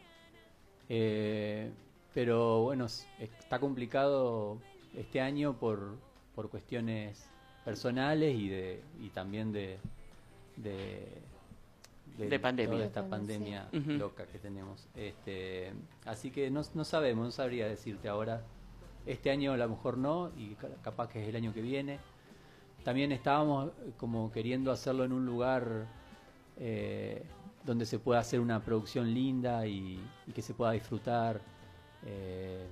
[0.89, 1.71] eh,
[2.13, 2.85] pero bueno,
[3.19, 4.57] está complicado
[4.95, 5.95] este año por,
[6.35, 7.25] por cuestiones
[7.65, 9.77] personales y, de, y también de,
[10.57, 11.07] de,
[12.17, 12.71] De pandemia.
[12.73, 14.87] toda esta pandemia loca que tenemos.
[14.95, 15.73] Este,
[16.05, 18.41] así que no, no sabemos, no sabría decirte ahora.
[19.05, 21.99] Este año a lo mejor no, y ca- capaz que es el año que viene.
[22.83, 25.87] También estábamos como queriendo hacerlo en un lugar
[26.57, 27.23] eh,
[27.63, 29.99] donde se pueda hacer una producción linda y,
[30.33, 31.39] que se pueda disfrutar
[32.05, 32.67] eh,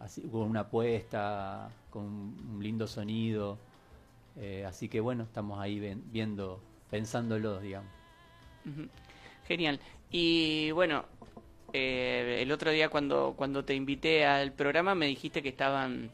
[0.00, 3.58] así, con una puesta, con un lindo sonido.
[4.36, 6.60] Eh, así que bueno, estamos ahí ven- viendo,
[6.90, 7.90] pensándolo, digamos.
[9.46, 9.80] Genial.
[10.10, 11.04] Y bueno,
[11.72, 16.10] eh, el otro día cuando, cuando te invité al programa me dijiste que estaban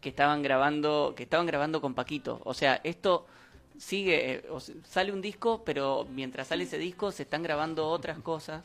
[0.00, 2.40] que estaban grabando que estaban grabando con Paquito.
[2.44, 3.26] O sea, esto
[3.80, 8.18] sigue eh, o sale un disco, pero mientras sale ese disco se están grabando otras
[8.32, 8.62] cosas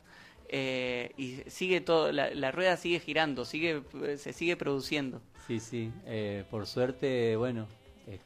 [0.50, 3.82] eh, y sigue todo la, la rueda sigue girando, sigue
[4.18, 5.22] se sigue produciendo.
[5.48, 5.92] Sí, sí.
[6.06, 7.68] eh, por suerte, bueno,
[8.08, 8.20] eh,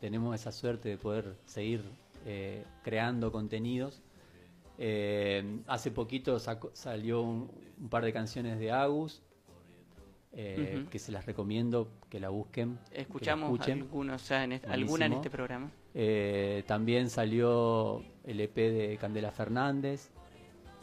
[0.00, 1.82] tenemos esa suerte de poder seguir
[2.26, 4.02] eh, creando contenidos.
[4.76, 7.50] Eh, hace poquito sacó- salió un,
[7.80, 9.22] un par de canciones de Agus,
[10.32, 10.90] eh, Ujú.
[10.90, 12.78] que se las recomiendo que la busquen.
[12.90, 13.82] que la Escuchamos escuchen.
[13.82, 15.70] algunos ya en este- alguna en este programa.
[15.94, 20.10] Eh, también salió el EP de Candela Fernández.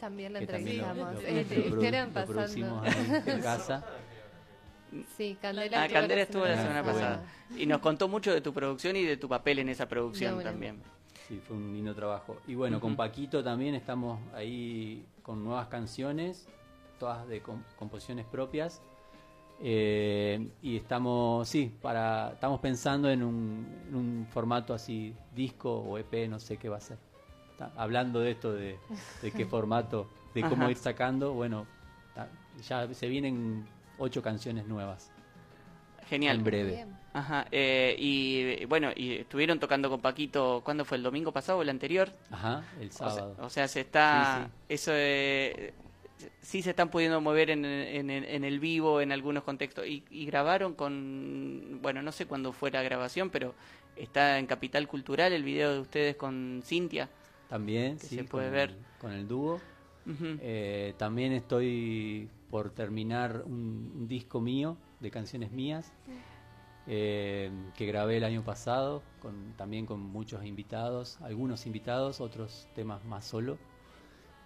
[0.00, 1.22] También la que también lo- entrevistamos.
[1.22, 3.86] lo- Eh, lo produ- lo producimos ahí en casa.
[5.16, 7.24] Sí, Candela Ah, estuvo Candela estuvo la semana pasada.
[7.56, 10.42] Y nos contó mucho de tu producción y de tu papel en esa producción No,
[10.42, 10.82] también.
[11.28, 12.38] Sí, fue un lindo trabajo.
[12.46, 12.96] Y bueno, con.
[12.96, 16.46] Paquito también estamos ahí con nuevas canciones,
[16.98, 18.82] todas de com- composiciones propias.
[19.64, 25.98] Eh, y estamos, sí, para, estamos pensando en un, en un formato así, disco o
[25.98, 26.98] EP, no sé qué va a ser.
[27.52, 28.76] Está- hablando de esto, de,
[29.22, 30.70] de qué formato, de cómo Ajá.
[30.72, 31.66] ir sacando, bueno,
[32.68, 33.64] ya se vienen
[33.98, 35.10] ocho canciones nuevas.
[36.08, 36.38] Genial.
[36.38, 36.86] En breve.
[37.14, 37.46] Ajá.
[37.52, 40.96] eh, y bueno, y estuvieron tocando con Paquito, ¿cuándo fue?
[40.96, 42.10] ¿El domingo pasado o el anterior?
[42.30, 43.36] Ajá, el O sea- sábado.
[43.40, 44.44] O sea, se está.
[44.48, 45.72] Sí, Eso eh,
[46.40, 49.86] sí se están pudiendo mover en, en- en el vivo en algunos contextos.
[49.86, 51.78] Y, y grabaron con.
[51.82, 53.54] Bueno, no sé cuándo fue la grabación, pero
[53.96, 57.08] está en Capital Cultural el video de ustedes con Cintia.
[57.48, 58.70] También, que sí, se puede con ver.
[58.70, 59.60] el- con el dúo.
[60.40, 65.92] Eh, también estoy por terminar un, un disco mío de canciones mías
[66.88, 73.04] eh, que grabé el año pasado, con, también con muchos invitados, algunos invitados, otros temas
[73.04, 73.58] más solo.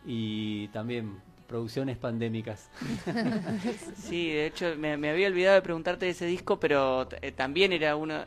[0.05, 2.71] Y también producciones pandémicas.
[3.97, 7.73] Sí, de hecho me, me había olvidado de preguntarte de ese disco, pero eh, también
[7.73, 8.23] era uno.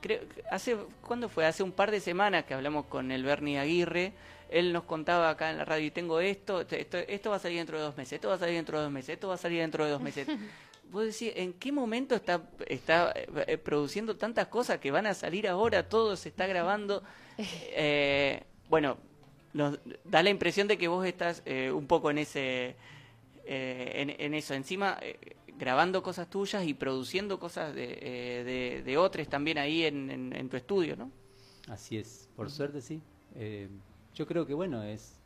[0.00, 0.20] Creo,
[0.50, 1.46] hace ¿Cuándo fue?
[1.46, 4.12] Hace un par de semanas que hablamos con el Bernie Aguirre.
[4.48, 7.58] Él nos contaba acá en la radio: y tengo esto, esto, esto va a salir
[7.58, 9.38] dentro de dos meses, esto va a salir dentro de dos meses, esto va a
[9.38, 10.26] salir dentro de dos meses.
[10.90, 15.14] Vos decís, ¿en qué momento está, está eh, eh, produciendo tantas cosas que van a
[15.14, 15.88] salir ahora?
[15.88, 17.02] Todo se está grabando.
[17.78, 18.96] Eh, bueno,
[19.56, 22.76] nos da la impresión de que vos estás eh, un poco en ese
[23.44, 24.54] eh, en, eso.
[24.54, 25.18] Encima, eh,
[25.58, 30.32] grabando cosas tuyas y produciendo cosas de, eh, de, de otros también ahí en, en-
[30.36, 31.10] en tu estudio, ¿no?
[31.68, 33.00] Así es, por suerte sí.
[34.14, 35.18] Yo creo que bueno, es,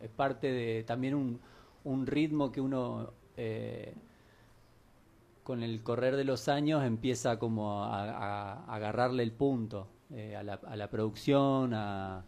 [0.00, 1.40] es parte de también un,
[1.84, 3.94] un ritmo que uno eh,
[5.44, 9.88] con el correr de los años empieza como a, a- a agarrarle el punto
[10.36, 12.24] a, la, a la producción, a,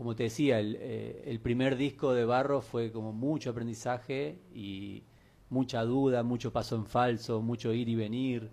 [0.00, 5.02] como te decía, el, eh, el primer disco de Barro fue como mucho aprendizaje y
[5.50, 8.48] mucha duda, mucho paso en falso, mucho ir y venir.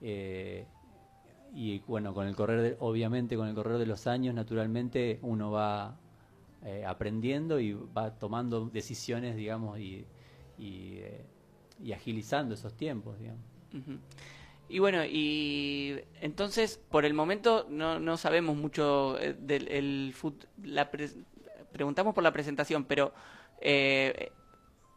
[0.00, 0.64] eh,
[1.54, 5.50] y bueno, con el correr, de- obviamente con el correr de los años, naturalmente uno
[5.50, 5.94] va
[6.64, 10.06] eh, aprendiendo y va tomando decisiones, digamos, y,
[10.58, 11.26] eh,
[11.94, 13.42] agilizando esos tiempos, digamos.
[14.68, 20.14] Y bueno, y entonces, por el momento no, no sabemos mucho eh, del el
[20.62, 21.16] la pres-
[21.72, 23.12] preguntamos por la presentación, pero
[23.60, 24.30] eh,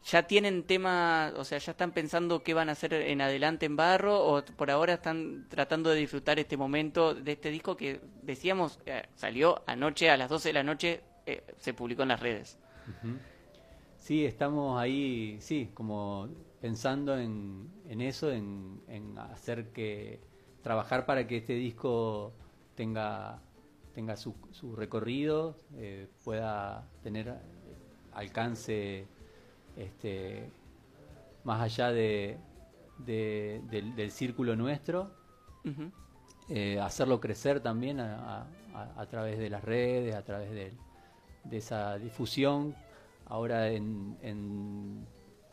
[0.04, 3.76] ya tienen tema, o sea, ya están pensando qué van a hacer en adelante en
[3.76, 8.80] Barro o por ahora están tratando de disfrutar este momento de este disco que decíamos
[8.86, 12.58] eh, salió anoche a las 12 de la noche, eh, se publicó en las redes.
[13.98, 16.28] Sí, estamos ahí, sí, como
[16.62, 20.20] pensando en, en eso, en, en hacer que,
[20.62, 22.34] trabajar para que este disco
[22.76, 23.40] tenga,
[23.96, 27.36] tenga su, su recorrido, eh, pueda tener
[28.14, 29.08] alcance
[29.76, 30.50] este,
[31.44, 32.38] más allá de,
[33.00, 35.12] de- del, del círculo nuestro,
[36.50, 40.74] eh, hacerlo crecer también a, a- a- a través de las redes, a través de,
[41.44, 42.76] de esa difusión.
[43.26, 45.08] Ahora en, en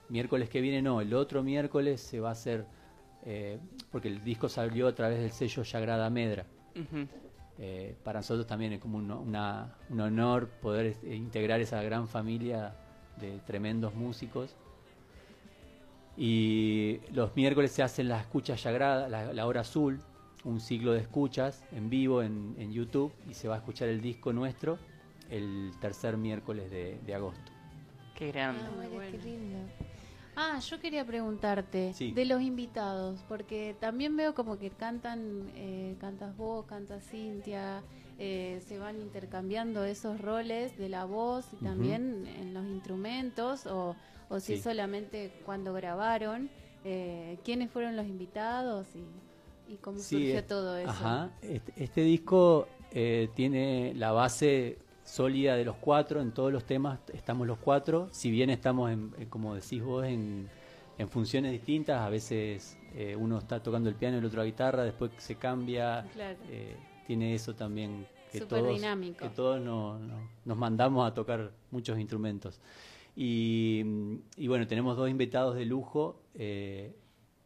[0.08, 2.64] miércoles que viene, no, el otro miércoles se va a hacer,
[3.24, 3.58] eh,
[3.92, 6.46] porque el disco salió a través del sello Sagrada Medra.
[7.60, 12.06] Eh, para nosotros también es como un, una- un honor poder este, integrar esa gran
[12.08, 12.74] familia
[13.20, 14.54] de tremendos músicos.
[16.16, 20.00] Y los miércoles se hacen las escuchas sagradas, la, la hora azul,
[20.44, 24.00] un ciclo de escuchas en vivo en, en YouTube y se va a escuchar el
[24.00, 24.78] disco nuestro
[25.30, 27.52] el tercer miércoles de, de agosto.
[28.14, 28.62] Qué grande.
[28.64, 29.00] Ah, bueno.
[29.10, 29.58] qué lindo.
[30.40, 32.12] Ah, yo quería preguntarte Sí.
[32.12, 37.82] de los invitados, porque también veo como que cantan, eh, cantas vos, canta Cintia,
[38.20, 43.96] eh, se van intercambiando esos roles de la voz y también en los instrumentos, o,
[44.28, 44.52] o si Sí.
[44.54, 46.48] es solamente cuando grabaron,
[46.84, 50.88] eh, quiénes fueron los invitados y, y cómo Sí, surgió todo eso.
[50.90, 51.30] Ajá.
[51.42, 54.78] Este, este disco eh, tiene la base
[55.12, 59.12] sólida de los cuatro, en todos los temas estamos los cuatro, si bien estamos, en,
[59.18, 60.48] en, como decís vos, en,
[60.98, 64.44] en funciones distintas, a veces eh, uno está tocando el piano y el otro la
[64.44, 66.38] guitarra, después se cambia, Claro.
[66.50, 66.76] eh,
[67.06, 69.18] tiene eso también que todos, dinámico.
[69.20, 72.60] que todos no- no- nos mandamos a tocar muchos instrumentos.
[73.16, 73.82] Y,
[74.36, 76.94] y bueno, tenemos dos invitados de lujo, eh,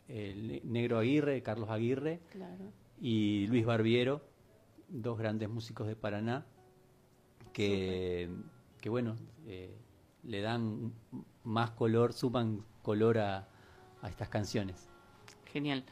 [0.08, 2.64] el Negro Aguirre, Carlos Aguirre, Claro.
[3.00, 4.20] y Luis Barbiero,
[4.88, 6.44] dos grandes músicos de Paraná,
[7.52, 8.28] que,
[8.80, 9.16] que bueno,
[9.46, 9.76] eh,
[10.24, 10.92] le dan
[11.44, 13.48] más color, suman color a,
[14.00, 14.88] a estas canciones.
[15.52, 15.84] Genial.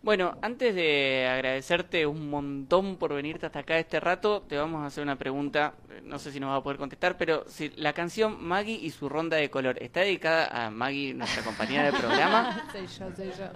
[0.00, 4.86] Bueno, antes de agradecerte un montón por venirte hasta acá este rato, te vamos a
[4.86, 8.42] hacer una pregunta, no sé si nos va a poder contestar, pero si la canción
[8.42, 12.64] Maggie y su ronda de color está dedicada a Maggie, nuestra compañera de programa.
[12.72, 13.50] soy yo, soy yo.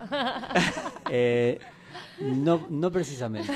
[1.10, 1.60] Eh,
[2.20, 3.52] no, no precisamente.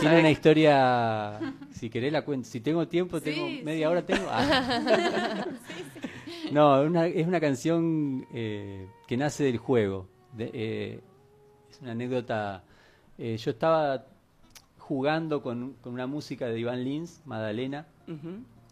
[0.00, 1.40] Tiene una historia,
[1.72, 3.90] si querés la cuento, si tengo tiempo, tengo Sí, media sí.
[3.92, 4.26] hora, tengo...
[4.30, 5.44] Ah.
[6.52, 10.06] No, una- es una canción eh, que nace del juego.
[10.32, 11.00] De- eh,
[11.70, 12.64] es una anécdota.
[13.18, 14.06] eh, yo estaba
[14.78, 17.86] jugando con, con una música de Iván Lins, Madalena,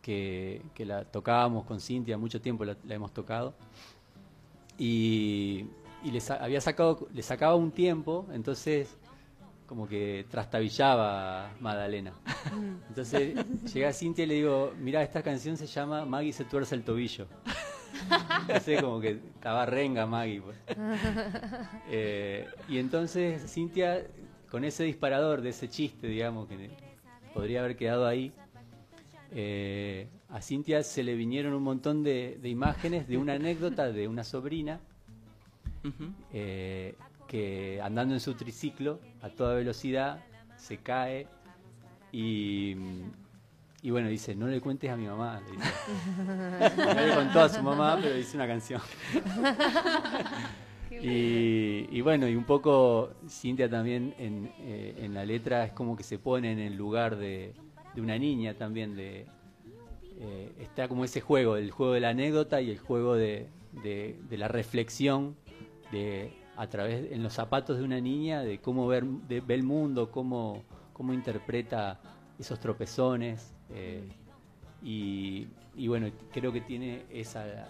[0.01, 3.55] que, que la tocábamos con Cintia, mucho tiempo la, la hemos tocado.
[4.79, 5.67] Y,
[6.05, 8.97] y le, sa- había sacado, le sacaba un tiempo, entonces
[9.67, 12.13] como que trastabillaba Madalena.
[12.89, 13.35] Entonces
[13.73, 16.85] llegué a Cintia y le digo, mira, esta canción se llama Maggie se tuerce el
[16.85, 17.27] tobillo.
[18.43, 20.41] Entonces como que estaba renga Maggie.
[20.41, 20.57] pues.
[21.89, 24.07] Eh, y entonces Cintia,
[24.51, 26.71] con ese disparador de ese chiste, digamos, que
[27.35, 28.33] podría haber quedado ahí,
[29.33, 34.09] eh, a Cintia se le vinieron un montón de, de imágenes de una anécdota de
[34.09, 34.81] una sobrina
[36.33, 36.95] eh,
[37.27, 40.25] que andando en su triciclo a toda velocidad
[40.57, 41.27] se cae
[42.13, 42.75] y,
[43.83, 45.41] y bueno, dice, no le cuentes a mi mamá.
[45.41, 46.77] Le dice.
[46.77, 48.81] No le contó a su mamá, pero dice una canción.
[50.91, 55.97] Y, y bueno, y un poco Cintia también en, eh, en la letra es como
[55.97, 57.53] que se pone en el lugar de,
[57.95, 59.27] de una niña también, de
[60.19, 63.49] eh, está como ese juego, el juego de la anécdota y el juego de,
[63.83, 65.37] de- de la reflexión
[65.93, 69.63] de a través en los zapatos de una niña de cómo ver de- ve el
[69.63, 70.63] mundo, cómo,
[70.93, 72.01] cómo interpreta
[72.39, 74.03] esos tropezones eh,
[74.83, 75.47] y,
[75.77, 77.69] y bueno, creo que tiene esa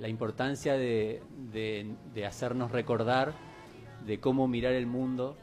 [0.00, 1.22] la importancia de,
[1.52, 3.32] de- hacernos recordar
[4.06, 5.36] de cómo mirar el mundo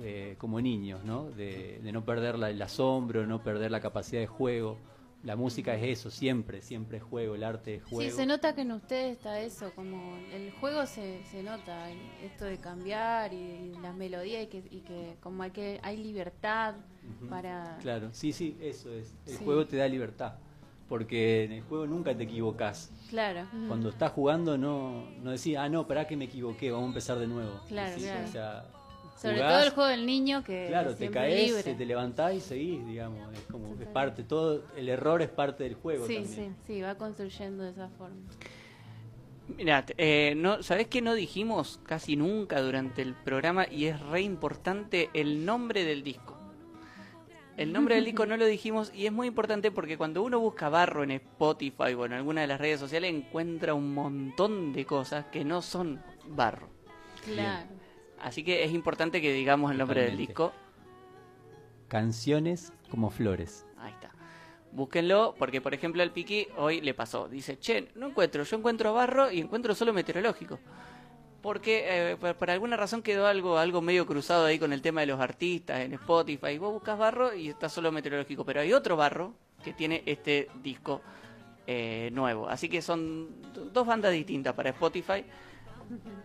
[0.00, 1.24] eh, como niños, ¿no?
[1.30, 4.78] De, de no perder la- el asombro, no perder la capacidad de juego.
[5.28, 8.10] La música es eso, siempre, siempre es juego, el arte es juego.
[8.10, 11.90] Sí, se nota que en ustedes está eso, como el juego se, se nota,
[12.22, 16.76] esto de cambiar y, las melodías y que, y que como hay que hay libertad
[17.28, 17.76] para...
[17.82, 19.14] Claro, sí, sí, eso es.
[19.26, 19.44] El Sí.
[19.44, 20.36] juego te da libertad,
[20.88, 22.90] porque en el juego nunca te equivocas.
[23.10, 23.46] Claro.
[23.68, 27.18] Cuando estás jugando no, no decís, ah, no, para que me equivoqué, vamos a empezar
[27.18, 27.60] de nuevo.
[27.68, 28.24] Claro, Decís, claro.
[28.26, 28.64] o sea,
[29.20, 31.74] Sobre jugás, todo el juego del niño que Claro, es te caes, libre.
[31.74, 33.32] te levantás y seguís, digamos.
[33.34, 36.56] Es como, es parte, todo, el error es parte del juego Sí, también.
[36.66, 38.16] sí, sí, va construyendo de esa forma.
[39.56, 43.66] Mirá, eh, no, ¿sabés qué no dijimos casi nunca durante el programa?
[43.70, 46.36] Y es re importante el nombre del disco.
[47.56, 50.68] El nombre del disco no lo dijimos y es muy importante porque cuando uno busca
[50.68, 55.24] Barro en Spotify o en alguna de las redes sociales encuentra un montón de cosas
[55.32, 56.68] que no son Barro.
[57.24, 57.66] Claro.
[58.20, 60.52] Así que es importante que digamos el nombre del disco.
[61.88, 63.64] Canciones como flores.
[63.78, 64.10] Ahí está.
[64.72, 67.28] Búsquenlo, porque por ejemplo al Piqui hoy le pasó.
[67.28, 70.58] Dice, che, no encuentro, yo encuentro barro y encuentro solo meteorológico.
[71.40, 75.00] Porque eh, por, por alguna razón quedó algo, algo medio cruzado ahí con el tema
[75.00, 76.58] de los artistas en Spotify.
[76.58, 78.44] Vos buscas barro y está solo meteorológico.
[78.44, 79.32] Pero hay otro barro
[79.64, 81.00] que tiene este disco
[81.66, 82.48] eh, nuevo.
[82.48, 85.24] Así que son do- dos bandas distintas para Spotify.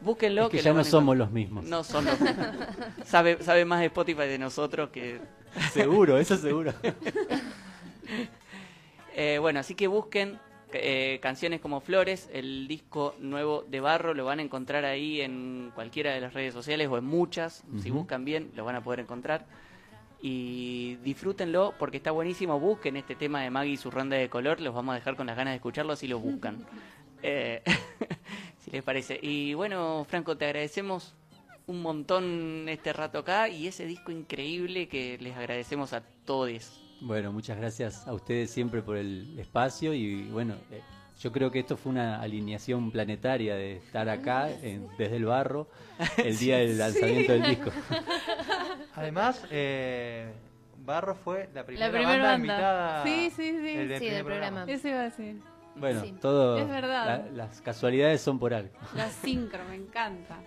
[0.02, 0.44] Búsquenlo.
[0.44, 1.66] Es que ya no somos los mismos.
[1.66, 2.48] No son los mismos.
[3.06, 5.22] sabe, sabe más de Spotify de nosotros que...
[5.74, 6.74] Seguro, eso seguro.
[9.16, 10.40] Eh, bueno, así que busquen
[10.76, 15.72] eh, canciones como Flores, el disco nuevo de Barro, lo van a encontrar ahí en
[15.76, 17.64] cualquiera de las redes sociales o en muchas.
[17.82, 19.46] Si buscan bien, lo van a poder encontrar.
[20.20, 22.60] Y disfrútenlo porque está buenísimo.
[22.60, 24.62] Busquen este tema de Maggie y su ronda de color.
[24.62, 26.66] Los vamos a dejar con las ganas de escucharlo si lo buscan.
[27.26, 27.64] Eh,
[28.64, 29.20] si les parece.
[29.22, 31.14] Y bueno, Franco, te agradecemos
[31.68, 36.80] un montón este rato acá y ese disco increíble que les agradecemos a todos.
[37.02, 40.82] Bueno, muchas gracias a ustedes siempre por el espacio y bueno, eh,
[41.22, 45.68] yo creo que esto fue una alineación planetaria de estar acá en- desde el barro
[46.18, 47.72] el día del lanzamiento del disco.
[48.96, 50.32] Además, eh,
[50.86, 52.38] Barro fue la primera, La primera banda, banda.
[52.38, 53.70] invitada Sí, sí, sí.
[53.70, 54.66] el del Sí, primer del programa.
[54.68, 55.42] Eso iba a decir.
[55.76, 56.14] Bueno, Sí.
[56.22, 57.06] todo Es verdad.
[57.26, 58.74] la- las casualidades son por algo.
[58.96, 60.40] La sincro, me encanta.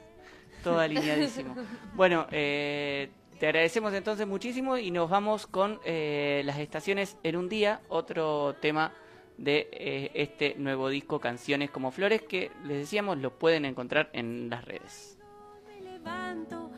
[0.63, 1.55] Todo alineadísimo.
[1.95, 7.51] Bueno, eh, Te agradecemos entonces muchísimo y nos vamos con eh, las estaciones en un
[7.51, 8.93] día, otro tema
[9.37, 14.49] de eh, este nuevo disco Canciones como Flores que les decíamos lo pueden encontrar en
[14.49, 15.19] las redes.
[15.83, 16.71] levanto,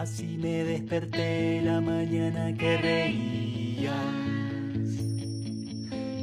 [0.00, 3.94] así me desperté la mañana que reías.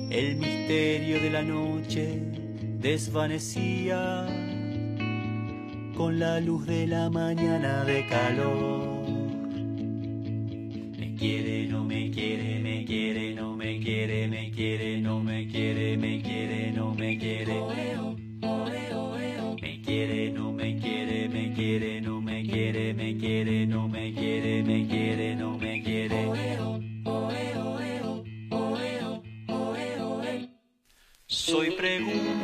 [0.10, 2.20] El misterio de la noche
[2.80, 4.26] desvanecía
[5.96, 9.08] con la luz de la mañana de calor.
[10.98, 14.97] Me quiere, no me quiere, me quiere, no me quiere, me quiere,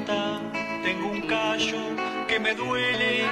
[0.05, 1.95] tengo un callo
[2.27, 3.25] que me duele.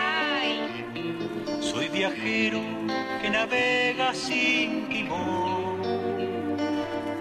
[1.59, 2.61] Soy viajero
[3.21, 5.81] que navega sin timón.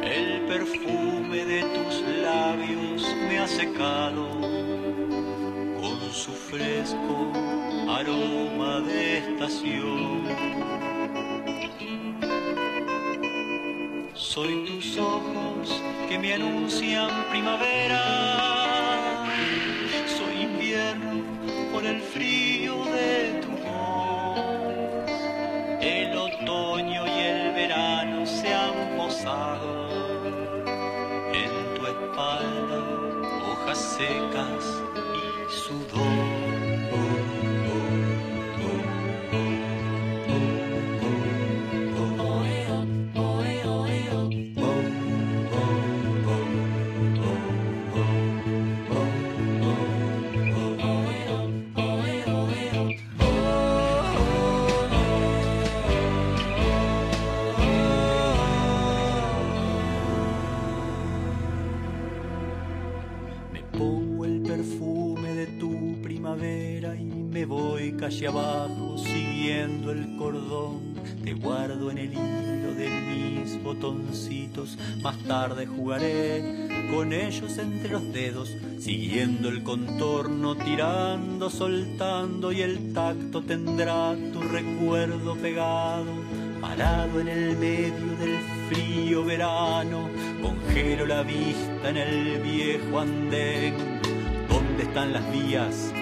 [0.02, 4.28] El perfume de tus labios me ha secado
[5.80, 7.32] con su fresco
[7.88, 10.22] aroma de estación.
[14.14, 18.69] Soy tus ojos que me anuncian primavera.
[68.10, 70.94] Calle abajo siguiendo el cordón.
[71.22, 74.76] Te guardo en el hilo de mis botoncitos.
[75.00, 82.92] Más tarde jugaré con ellos entre los dedos, siguiendo el contorno, tirando, soltando y el
[82.92, 86.12] tacto tendrá tu recuerdo pegado.
[86.60, 88.38] Parado en el medio del
[88.68, 90.08] frío verano,
[90.42, 94.00] congelo la vista en el viejo andén.
[94.48, 95.92] ¿Dónde están las vías?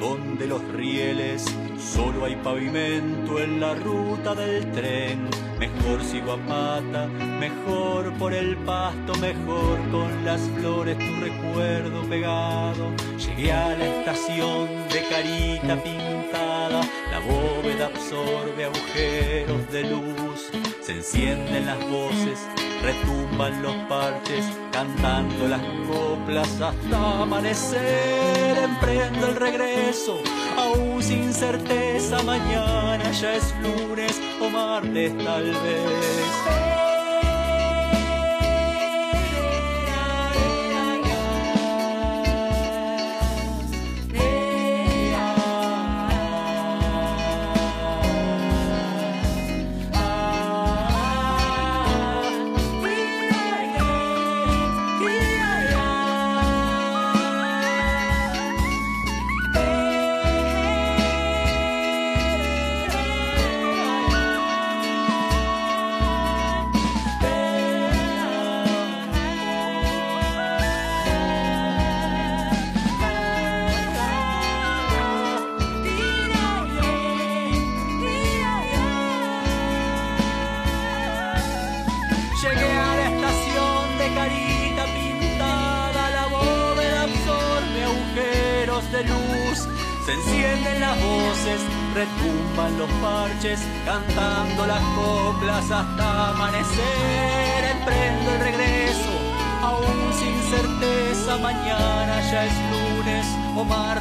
[0.00, 1.44] ¿Dónde los rieles?
[1.78, 5.28] Solo hay pavimento en la ruta del tren.
[5.58, 12.92] Mejor sigo a pata, mejor por el pasto, mejor con las flores tu recuerdo pegado.
[13.18, 16.80] Llegué a la estación de carita pintada,
[17.10, 20.50] la bóveda absorbe agujeros de luz.
[20.80, 22.38] Se encienden las voces,
[22.82, 28.58] retumban los parches, cantando las coplas hasta amanecer.
[28.58, 30.20] Emprendo el regreso,
[30.56, 36.77] aún sin certeza, mañana ya es lunes o martes tal vez.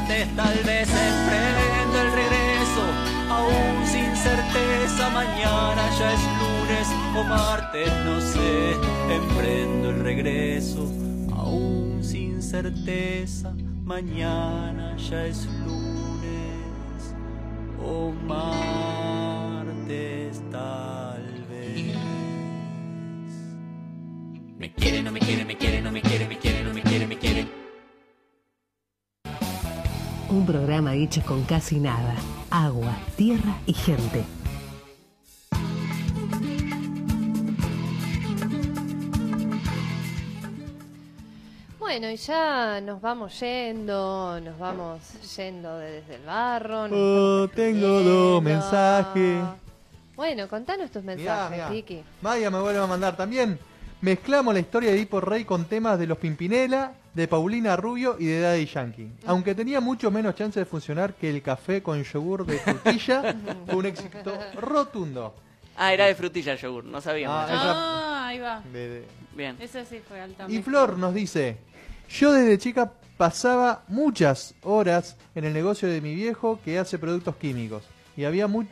[0.08, 2.84] Tal vez emprendo el regreso,
[3.30, 8.78] aún sin certeza, mañana ya es lunes o martes, no sé,
[9.14, 10.90] emprendo el regreso,
[11.36, 13.54] aún sin certeza,
[13.84, 15.57] mañana ya es lunes
[30.48, 32.16] programa hecho con casi nada.
[32.50, 34.24] Agua, tierra y gente.
[41.80, 45.00] Bueno, y ya nos vamos yendo, nos vamos
[45.38, 46.86] yendo de- desde el barro.
[46.92, 49.42] Oh, tengo dos mensajes.
[50.16, 51.70] Bueno, contanos tus mensajes, mirá.
[51.70, 52.04] Vicky.
[52.22, 53.58] Maya me vuelve a mandar también.
[54.02, 58.28] Mezclamos la historia de Edipo Rey con temas de los Pimpinela, de Paulina Rubio y
[58.28, 59.12] de Daddy Yankee.
[59.26, 63.36] Aunque tenía mucho menos chance de funcionar que el café con yogur de frutilla,
[63.66, 65.34] fue un éxito rotundo.
[65.76, 67.36] Ah, era de frutilla el yogur, no sabíamos.
[67.50, 68.62] Ah, Ah, ahí va.
[68.72, 69.56] De- de- Bien.
[69.60, 70.46] Ese sí fue alta.
[70.48, 71.58] Y Flor nos dice,
[72.08, 77.36] yo desde chica pasaba muchas horas en el negocio de mi viejo que hace productos
[77.38, 77.84] químicos
[78.16, 78.66] y había mu-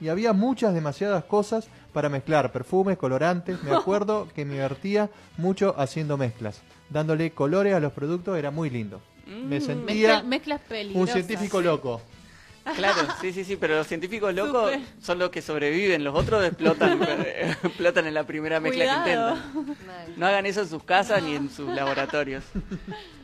[0.00, 3.62] y había muchas demasiadas cosas para mezclar, perfumes, colorantes.
[3.62, 6.60] Me acuerdo que me divertía mucho haciendo mezclas,
[6.90, 9.00] dándole colores a los productos, era muy lindo.
[9.26, 11.14] Me sentía Mezcla- mezclas un peligrosas.
[11.26, 12.00] científico loco.
[12.76, 14.80] Claro, sí, sí, sí, pero los científicos locos Súper.
[15.00, 17.00] son los que sobreviven, los otros explotan,
[17.62, 19.76] explotan en la primera mezcla que intentan.
[20.16, 22.42] No hagan eso en sus casas ni en sus laboratorios.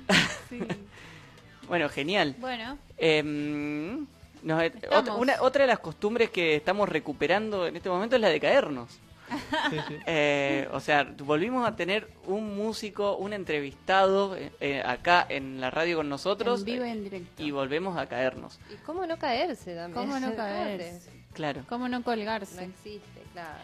[1.68, 2.36] bueno, genial.
[2.38, 4.06] Bueno, Em,
[4.42, 5.18] nos- Estamos.
[5.18, 8.98] una- otra de las costumbres que estamos recuperando en este momento es la de caernos.
[10.06, 15.70] Eh, o sea, volvimos a tener un músico, un entrevistado eh, eh, acá en la
[15.70, 17.42] radio con nosotros en vivo y eh, en directo.
[17.42, 18.58] y volvemos a caernos.
[18.72, 20.06] ¿Y cómo no caerse también?
[20.06, 21.00] ¿Cómo no caer?
[21.32, 21.62] Claro.
[21.68, 22.64] ¿Cómo no No colgarse?
[22.64, 23.58] existe, claro.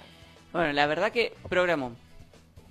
[0.53, 1.93] Bueno, la verdad que programó.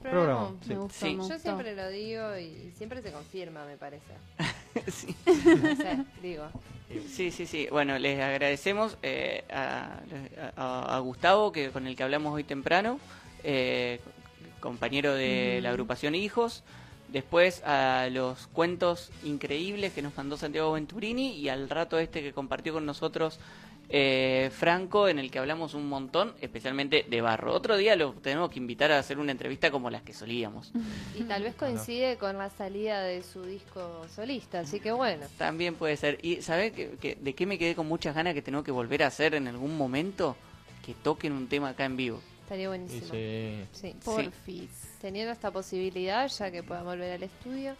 [0.01, 0.53] Programa.
[0.61, 0.69] sí.
[0.69, 1.05] Me gustó, Sí.
[1.05, 1.39] me Yo gustó.
[1.39, 4.13] siempre lo digo y siempre se confirma, me parece.
[4.91, 5.15] Sí.
[5.25, 6.45] No sé, digo.
[7.09, 7.67] Sí, sí, sí.
[7.69, 9.99] Bueno, les agradecemos eh, a,
[10.55, 12.99] a- a Gustavo, que con el que hablamos hoy temprano,
[13.43, 13.99] eh,
[14.59, 16.63] compañero de la agrupación Hijos.
[17.09, 22.33] Después a los cuentos increíbles que nos mandó Santiago Venturini y al rato este que
[22.33, 23.39] compartió con nosotros
[23.89, 27.53] eh, Franco, en el que hablamos un montón, especialmente de barro.
[27.53, 30.71] Otro día lo tenemos que invitar a hacer una entrevista como las que solíamos.
[31.17, 35.25] Y tal vez coincide con la salida de su disco solista, así que bueno.
[35.37, 36.17] También puede ser.
[36.21, 39.03] ¿Y sabes que, que- de qué me quedé con muchas ganas que tengo que volver
[39.03, 40.35] a hacer en algún momento?
[40.85, 42.21] Que toquen un tema acá en vivo.
[42.43, 43.07] Estaría buenísimo.
[43.11, 43.63] Sí.
[43.73, 43.95] Sí.
[44.05, 44.69] Porfis.
[45.01, 47.75] Teniendo esta posibilidad, ya que pueda volver al estudio,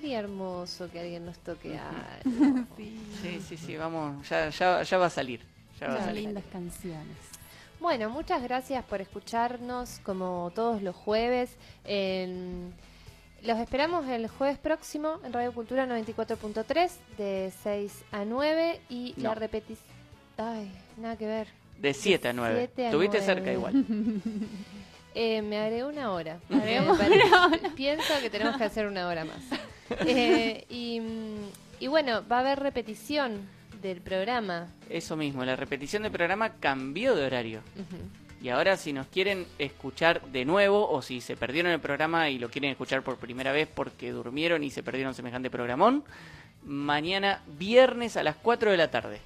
[0.00, 2.64] sería hermoso que alguien nos toque algo.
[2.76, 5.40] Sí, sí, sí, vamos, ya, ya, ya va a salir.
[5.80, 6.24] Ya va a salir.
[6.24, 7.16] lindas canciones.
[7.80, 11.50] Bueno, muchas gracias por escucharnos como todos los jueves.
[11.84, 12.72] En-
[13.42, 19.34] Los esperamos el jueves próximo en Radio Cultura 94.3 de 6 a 9 y la
[19.34, 19.86] repetición...
[20.36, 21.48] Ay, nada que ver.
[21.80, 22.54] De 7 a 9.
[22.58, 23.34] 7 a Estuviste 9.
[23.34, 23.84] cerca igual.
[25.14, 26.38] Eh, me agregué una hora.
[27.76, 29.38] Pienso que tenemos que hacer una hora más.
[30.06, 31.00] Eh, y,
[31.80, 33.48] y bueno, va a haber repetición
[33.80, 34.68] del programa.
[34.88, 37.60] Eso mismo, la repetición del programa cambió de horario.
[38.40, 42.38] Y ahora si nos quieren escuchar de nuevo o si se perdieron el programa y
[42.38, 46.04] lo quieren escuchar por primera vez porque durmieron y se perdieron semejante programón,
[46.64, 49.20] mañana viernes a las 4 de la tarde.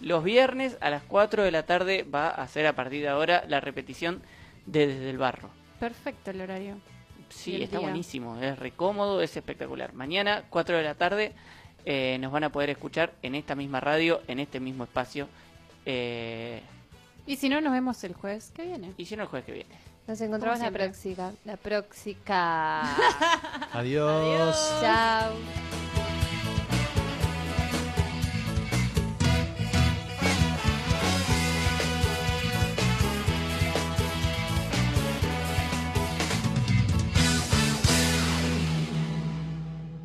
[0.00, 3.44] Los viernes a las 4 de la tarde va a ser a partir de ahora
[3.48, 4.22] la repetición
[4.66, 5.50] de Desde el Barro.
[5.78, 6.76] Perfecto el horario.
[7.30, 7.86] Sí, está día.
[7.88, 9.92] buenísimo, es recómodo, es espectacular.
[9.94, 11.32] Mañana, 4 de la tarde,
[11.84, 15.28] eh, nos van a poder escuchar en esta misma radio, en este mismo espacio.
[15.86, 16.60] eh,
[17.26, 18.92] Y si no, nos vemos el jueves que viene.
[18.96, 19.74] y si no, el jueves que viene.
[20.06, 21.32] Nos encontramos la próxima.
[21.44, 22.96] La próxima.
[23.72, 24.76] Adiós.
[24.80, 26.09] Chao.